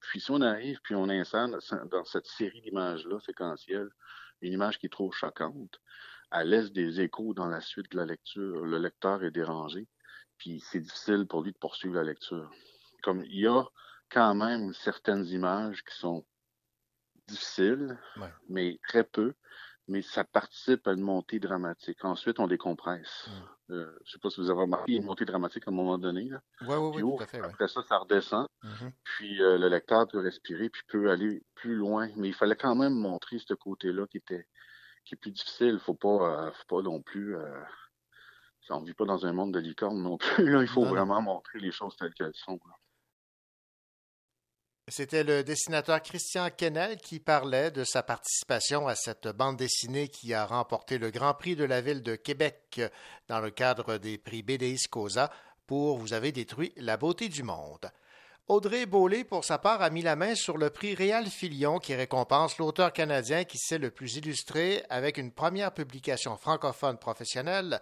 [0.00, 3.90] Puis si on arrive, puis on insère dans cette série d'images-là, séquentielles,
[4.40, 5.80] une image qui est trop choquante,
[6.30, 8.64] elle laisse des échos dans la suite de la lecture.
[8.64, 9.88] Le lecteur est dérangé,
[10.36, 12.50] puis c'est difficile pour lui de poursuivre la lecture.
[13.02, 13.64] Comme il y a
[14.10, 16.24] quand même certaines images qui sont
[17.28, 18.32] difficiles, ouais.
[18.48, 19.34] mais très peu.
[19.86, 22.04] mais ça participe à une montée dramatique.
[22.04, 23.28] Ensuite, on décompresse.
[23.28, 23.72] Mm.
[23.72, 25.70] Euh, je sais pas si vous avez remarqué, il y a une montée dramatique à
[25.70, 26.30] un moment donné.
[26.62, 27.40] Oui, oui, oui, tout à fait.
[27.40, 28.46] Après ça, ça redescend.
[28.62, 28.92] Mm-hmm.
[29.04, 32.08] Puis euh, le lecteur peut respirer, puis peut aller plus loin.
[32.16, 34.46] Mais il fallait quand même montrer ce côté-là qui était
[35.04, 35.78] qui est plus difficile.
[35.78, 37.36] Faut pas, euh, faut pas non plus.
[38.70, 40.50] On ne vit pas dans un monde de licorne non plus.
[40.50, 42.60] Là, il faut vraiment montrer les choses telles qu'elles sont.
[44.90, 50.32] C'était le dessinateur Christian Kennel qui parlait de sa participation à cette bande dessinée qui
[50.32, 52.80] a remporté le Grand Prix de la ville de Québec
[53.28, 55.30] dans le cadre des prix BDIS Cosa
[55.66, 57.90] pour Vous avez détruit la beauté du monde.
[58.46, 61.94] Audrey Beaulé, pour sa part, a mis la main sur le prix Réal Filion qui
[61.94, 67.78] récompense l'auteur canadien qui s'est le plus illustré avec une première publication francophone professionnelle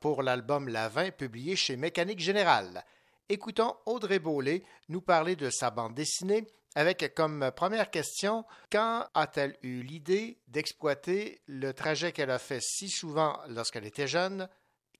[0.00, 2.82] pour l'album La Vin publié chez Mécanique Générale.
[3.28, 6.44] Écoutons Audrey Beaulé nous parler de sa bande dessinée
[6.76, 12.88] avec comme première question quand a-t-elle eu l'idée d'exploiter le trajet qu'elle a fait si
[12.88, 14.48] souvent lorsqu'elle était jeune,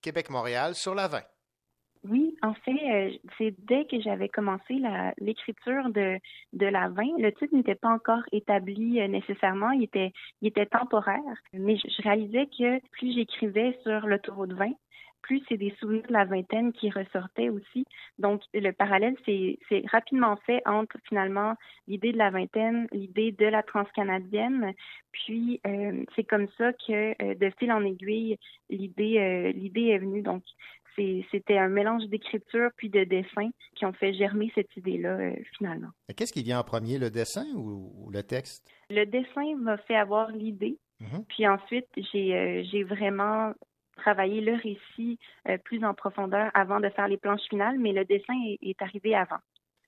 [0.01, 1.21] Québec-Montréal, sur la 20?
[2.09, 4.75] Oui, en fait, euh, c'est dès que j'avais commencé
[5.19, 6.19] l'écriture de,
[6.51, 11.21] de la 20, le titre n'était pas encore établi euh, nécessairement, il était, temporaire,
[11.53, 14.73] mais je, je réalisais que plus j'écrivais sur l'autoroute 20,
[15.21, 17.85] plus c'est des souvenirs de la vingtaine qui ressortaient aussi.
[18.17, 19.57] Donc, le parallèle, c'est
[19.91, 21.55] rapidement fait entre finalement
[21.87, 24.73] l'idée de la vingtaine, l'idée de la transcanadienne.
[25.11, 28.37] Puis, euh, c'est comme ça que euh, de fil en aiguille,
[28.69, 30.21] l'idée euh, l'idée est venue.
[30.21, 30.43] Donc,
[31.31, 35.89] c'était un mélange d'écriture puis de dessin qui ont fait germer cette idée-là finalement.
[36.15, 38.67] Qu'est-ce qui vient en premier, le dessin ou, le texte?
[38.89, 40.79] Le dessin m'a fait avoir l'idée.
[40.99, 41.25] Mm-hmm.
[41.27, 43.53] Puis ensuite, j'ai vraiment
[43.97, 48.05] travailler le récit euh, plus en profondeur avant de faire les planches finales, mais le
[48.05, 49.39] dessin est, arrivé avant.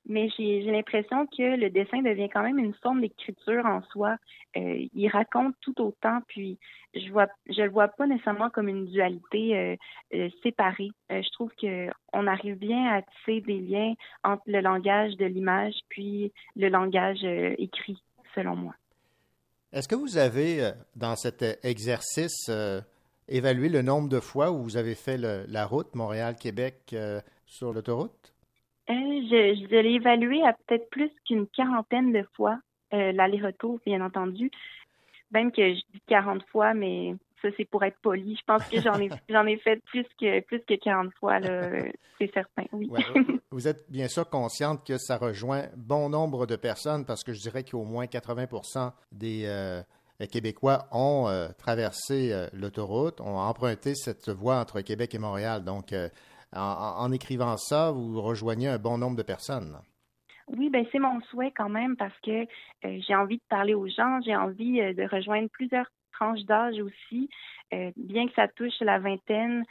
[0.07, 4.15] Mais j'ai l'impression que le dessin devient quand même une forme d'écriture en soi.
[4.57, 6.57] Euh, il raconte tout autant, puis
[6.95, 9.77] je vois, je le vois pas nécessairement comme une dualité
[10.13, 10.89] euh, séparée.
[11.09, 15.75] je trouve que on arrive bien à tisser des liens entre le langage de l'image
[15.89, 17.23] puis le langage
[17.59, 18.01] écrit,
[18.33, 18.73] selon moi.
[19.71, 22.49] Est-ce que vous avez, dans cet exercice,
[23.29, 28.33] évaluer le nombre de fois où vous avez fait la route Montréal-Québec euh, sur l'autoroute?
[28.89, 32.59] Euh, je, je l'ai évalué à peut-être plus qu'une quarantaine de fois,
[32.93, 34.51] euh, l'aller-retour, bien entendu.
[35.31, 38.35] Même que je dis 40 fois, mais ça, c'est pour être poli.
[38.35, 41.39] Je pense que j'en ai, j'en ai fait plus que, plus que 40 fois,
[42.17, 42.89] c'est certain, oui.
[43.51, 47.39] vous êtes bien sûr consciente que ça rejoint bon nombre de personnes parce que je
[47.39, 49.45] dirais qu'au moins 80% des
[50.19, 55.63] les Québécois ont euh, traversé euh, l'autoroute, ont emprunté cette voie entre Québec et Montréal.
[55.63, 56.09] Donc, euh,
[56.53, 59.77] en, écrivant ça, vous rejoignez un bon nombre de personnes.
[60.47, 62.47] Oui, ben c'est mon souhait quand même parce que
[62.81, 67.29] j'ai envie de parler aux gens, j'ai envie de rejoindre plusieurs tranches d'âge aussi,
[67.71, 69.63] bien que ça touche la vingtaine,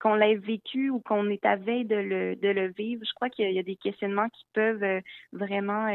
[0.00, 3.04] qu'on l'ait vécu ou qu'on est à veille de le, de le vivre.
[3.06, 5.86] Je crois qu'il y, a des questionnements qui peuvent vraiment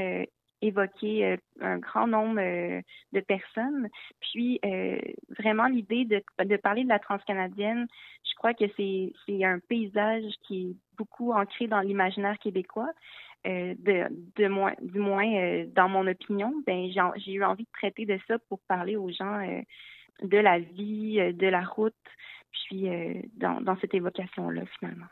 [0.62, 2.82] évoquer euh, un grand nombre euh,
[3.14, 3.90] de personnes.
[4.20, 5.00] Puis euh,
[5.38, 7.88] vraiment l'idée de, parler de la transcanadienne,
[8.24, 9.14] je crois que c'est,
[9.44, 12.92] un paysage qui est beaucoup ancré dans l'imaginaire québécois.
[13.46, 18.60] de, du moins dans mon opinion, ben j'ai, eu envie de traiter de ça pour
[18.68, 19.42] parler aux gens
[20.22, 21.96] de la vie, de la route,
[22.52, 22.88] puis
[23.38, 25.08] dans cette évocation-là finalement.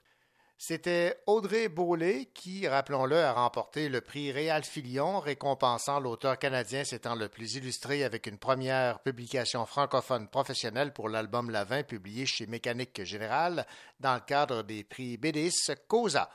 [0.62, 7.16] C'était Audrey Beaulé qui, rappelons-le, a remporté le prix Réal Filion, récompensant l'auteur canadien s'étant
[7.16, 13.06] le plus illustré avec une première publication francophone professionnelle pour l'album Lavin publié chez Mécanique
[13.06, 13.66] Générale
[14.02, 16.30] dans le cadre des prix BDIS Cosa.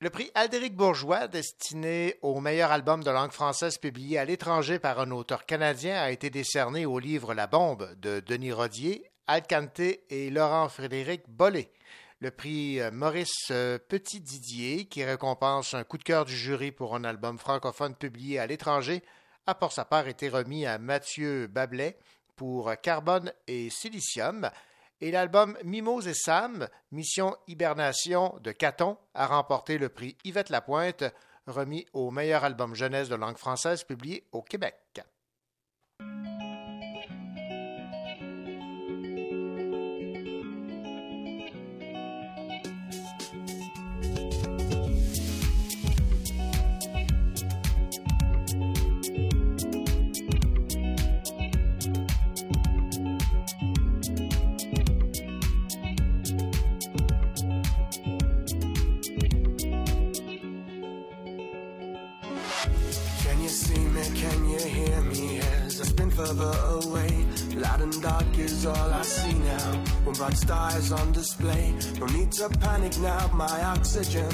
[0.00, 4.98] Le prix Aldéric Bourgeois, destiné au meilleur album de langue française publié à l'étranger par
[4.98, 10.30] un auteur canadien, a été décerné au livre La Bombe de Denis Rodier, Alcante et
[10.30, 11.70] Laurent-Frédéric Bollé
[12.20, 16.94] le prix euh, Maurice euh, Petit-Didier, qui récompense un coup de cœur du jury pour
[16.94, 19.02] un album francophone publié à l'étranger,
[19.46, 21.98] a pour sa part été remis à Mathieu Bablet
[22.36, 24.50] pour Carbone et Silicium.
[25.00, 31.04] Et l'album Mimos et Sam, Mission Hibernation de Caton, a remporté le prix Yvette Lapointe,
[31.46, 35.02] remis au meilleur album jeunesse de langue française publié au Québec.
[66.18, 67.12] Further away.
[67.54, 69.70] Light and dark is all I see now.
[70.04, 71.72] When bright star is on display.
[72.00, 74.32] No need to panic now, my oxygen.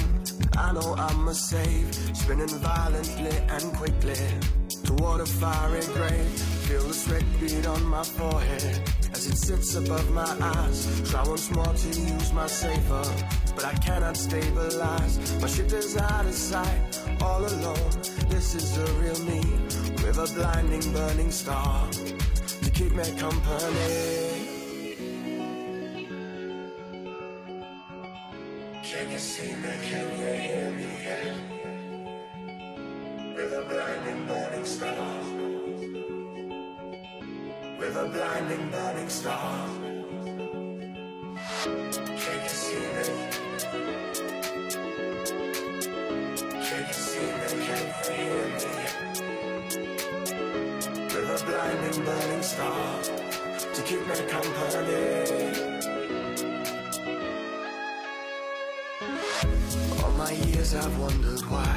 [0.57, 1.93] I know I must save.
[2.17, 4.23] Spinning violently and quickly
[4.83, 6.39] toward a fiery grave.
[6.65, 8.81] Feel the sweat beat on my forehead
[9.13, 10.79] as it sits above my eyes.
[11.11, 13.05] Try once more to use my safer,
[13.53, 15.15] but I cannot stabilize.
[15.39, 16.81] My ship is out of sight,
[17.21, 17.91] all alone.
[18.29, 19.41] This is the real me,
[20.03, 24.45] with a blinding, burning star to keep me company.
[28.83, 29.69] Can you see me?
[29.89, 30.87] Can you hear me?
[33.35, 35.21] With a blinding, burning star.
[37.79, 39.67] With a blinding, burning star.
[41.63, 44.14] Can you see me?
[46.85, 48.69] Can you hear me?
[51.13, 53.01] With a blinding, burning star
[53.73, 55.65] to keep me company.
[60.03, 61.75] All my years I've wondered why.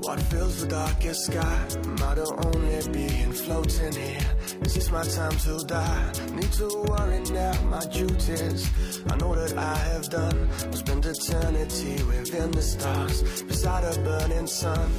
[0.00, 1.66] What fills the darkest sky?
[1.84, 4.30] Am I the only being floating here?
[4.62, 6.12] Is this my time to die?
[6.32, 8.70] Need to worry now, my duties.
[9.10, 10.48] I know that I have done.
[10.64, 14.90] I'll spend eternity within the stars, beside a burning sun.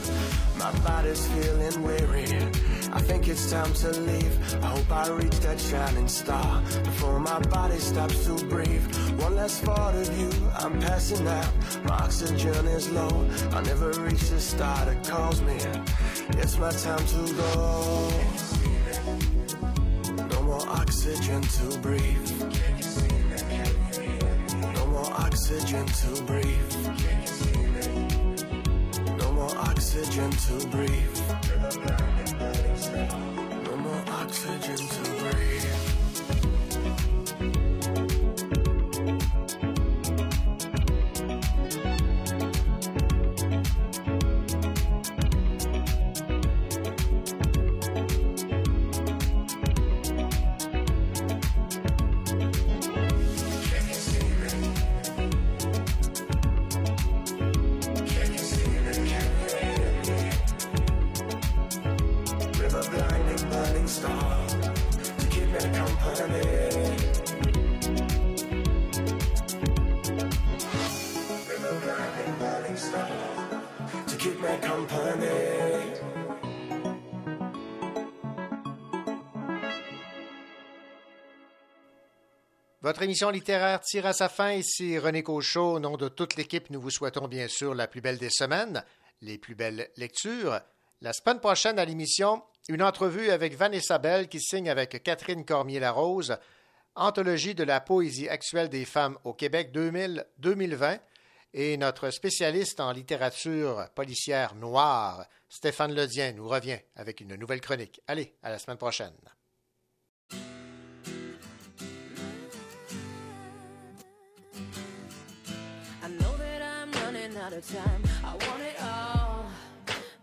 [0.60, 2.28] My body's feeling weary.
[2.94, 4.64] I think it's time to leave.
[4.64, 8.86] I hope I reach that shining star before my body stops to breathe.
[9.20, 11.52] One last thought of you, I'm passing out.
[11.86, 13.28] My oxygen is low.
[13.52, 15.58] I never reach the star that calls me.
[16.42, 18.12] It's my time to go.
[20.30, 22.32] No more oxygen to breathe.
[24.76, 26.76] No more oxygen to breathe.
[29.18, 31.20] No more oxygen to breathe.
[33.66, 36.02] No more oxygen to breathe.
[83.02, 84.52] Émission littéraire tire à sa fin.
[84.52, 85.74] Ici René Cochot.
[85.74, 88.84] Au nom de toute l'équipe, nous vous souhaitons bien sûr la plus belle des semaines,
[89.22, 90.60] les plus belles lectures.
[91.02, 96.38] La semaine prochaine à l'émission, une entrevue avec Vanessa Bell qui signe avec Catherine Cormier-Larose
[96.94, 101.00] Anthologie de la poésie actuelle des femmes au Québec 2000-2020
[101.56, 108.00] et notre spécialiste en littérature policière noire, Stéphane Ledien, nous revient avec une nouvelle chronique.
[108.08, 109.16] Allez, à la semaine prochaine.
[117.42, 118.04] Out of time.
[118.24, 119.46] I want it all.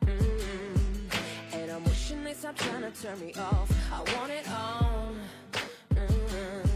[0.06, 1.12] Mm.
[1.52, 3.70] And I'm wishing they stop trying to turn me off.
[3.92, 5.08] I want it all.
[5.94, 6.70] Mm.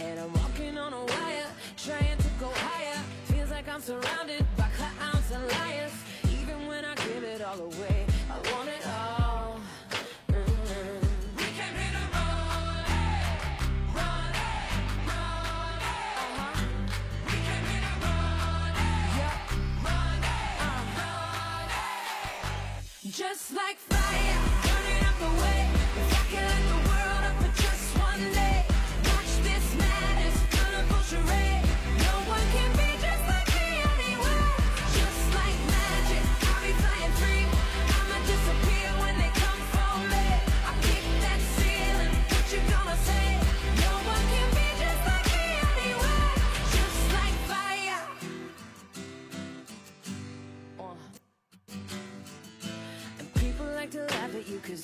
[0.00, 1.46] And I'm walking on a wire,
[1.76, 3.00] trying to go higher.
[3.26, 4.44] Feels like I'm surrounded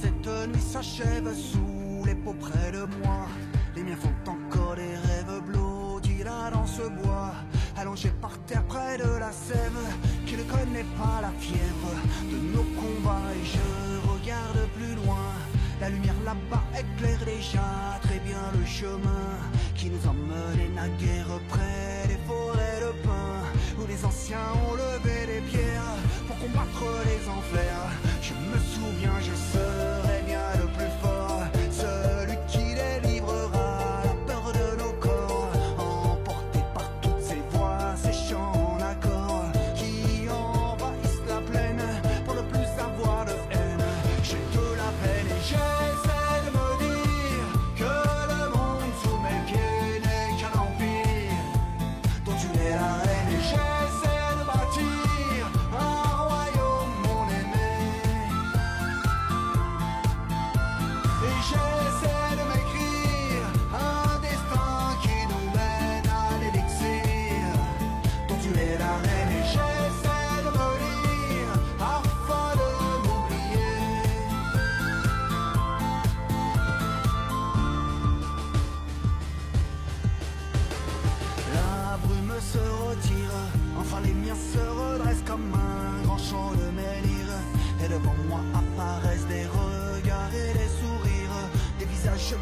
[0.00, 3.26] Cette nuit s'achève sous les peaux près de moi.
[3.76, 7.32] Les miens font encore des rêves bloodis là dans ce bois,
[7.76, 9.82] allongé par terre près de la sève,
[10.26, 11.92] qui ne connaît pas la fièvre
[12.32, 13.30] de nos combats.
[13.36, 15.28] Et je regarde plus loin,
[15.80, 19.26] la lumière là-bas éclaire déjà très bien le chemin
[19.74, 23.44] qui nous emmenait naguère près des forêts de pins,
[23.78, 25.96] où les anciens ont levé des pierres
[26.26, 27.90] pour combattre les enfers.
[28.22, 29.89] Je me souviens, je serai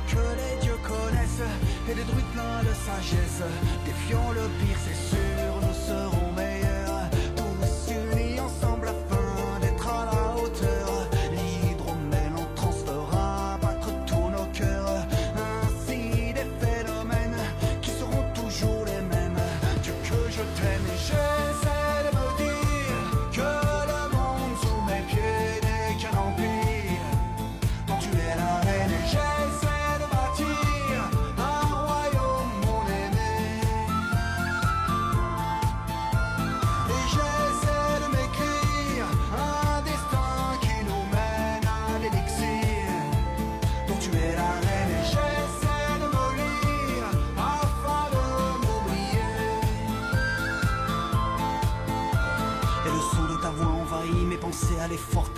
[0.07, 1.49] que les dieux connaissent,
[1.89, 3.43] et des druides pleins de sagesse.
[3.85, 6.28] Défiant le pire, c'est sûr, nous serons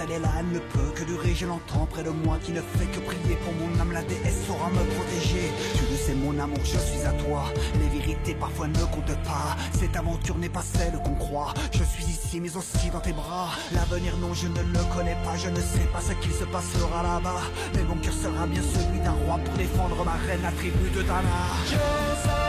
[0.02, 1.34] elle est là, elle ne peut que durer.
[1.34, 3.92] Je l'entends près de moi qui ne fait que prier pour mon âme.
[3.92, 5.50] La déesse saura me protéger.
[5.76, 7.44] Tu le sais, mon amour, je suis à toi.
[7.74, 9.56] Les vérités parfois ne comptent pas.
[9.78, 11.54] Cette aventure n'est pas celle qu'on croit.
[11.72, 13.50] Je suis ici, mais aussi dans tes bras.
[13.72, 15.36] L'avenir, non, je ne le connais pas.
[15.36, 17.42] Je ne sais pas ce qu'il se passera là-bas.
[17.74, 21.02] Mais mon cœur sera bien celui d'un roi pour défendre ma reine, la tribu de
[21.02, 22.39] Dana.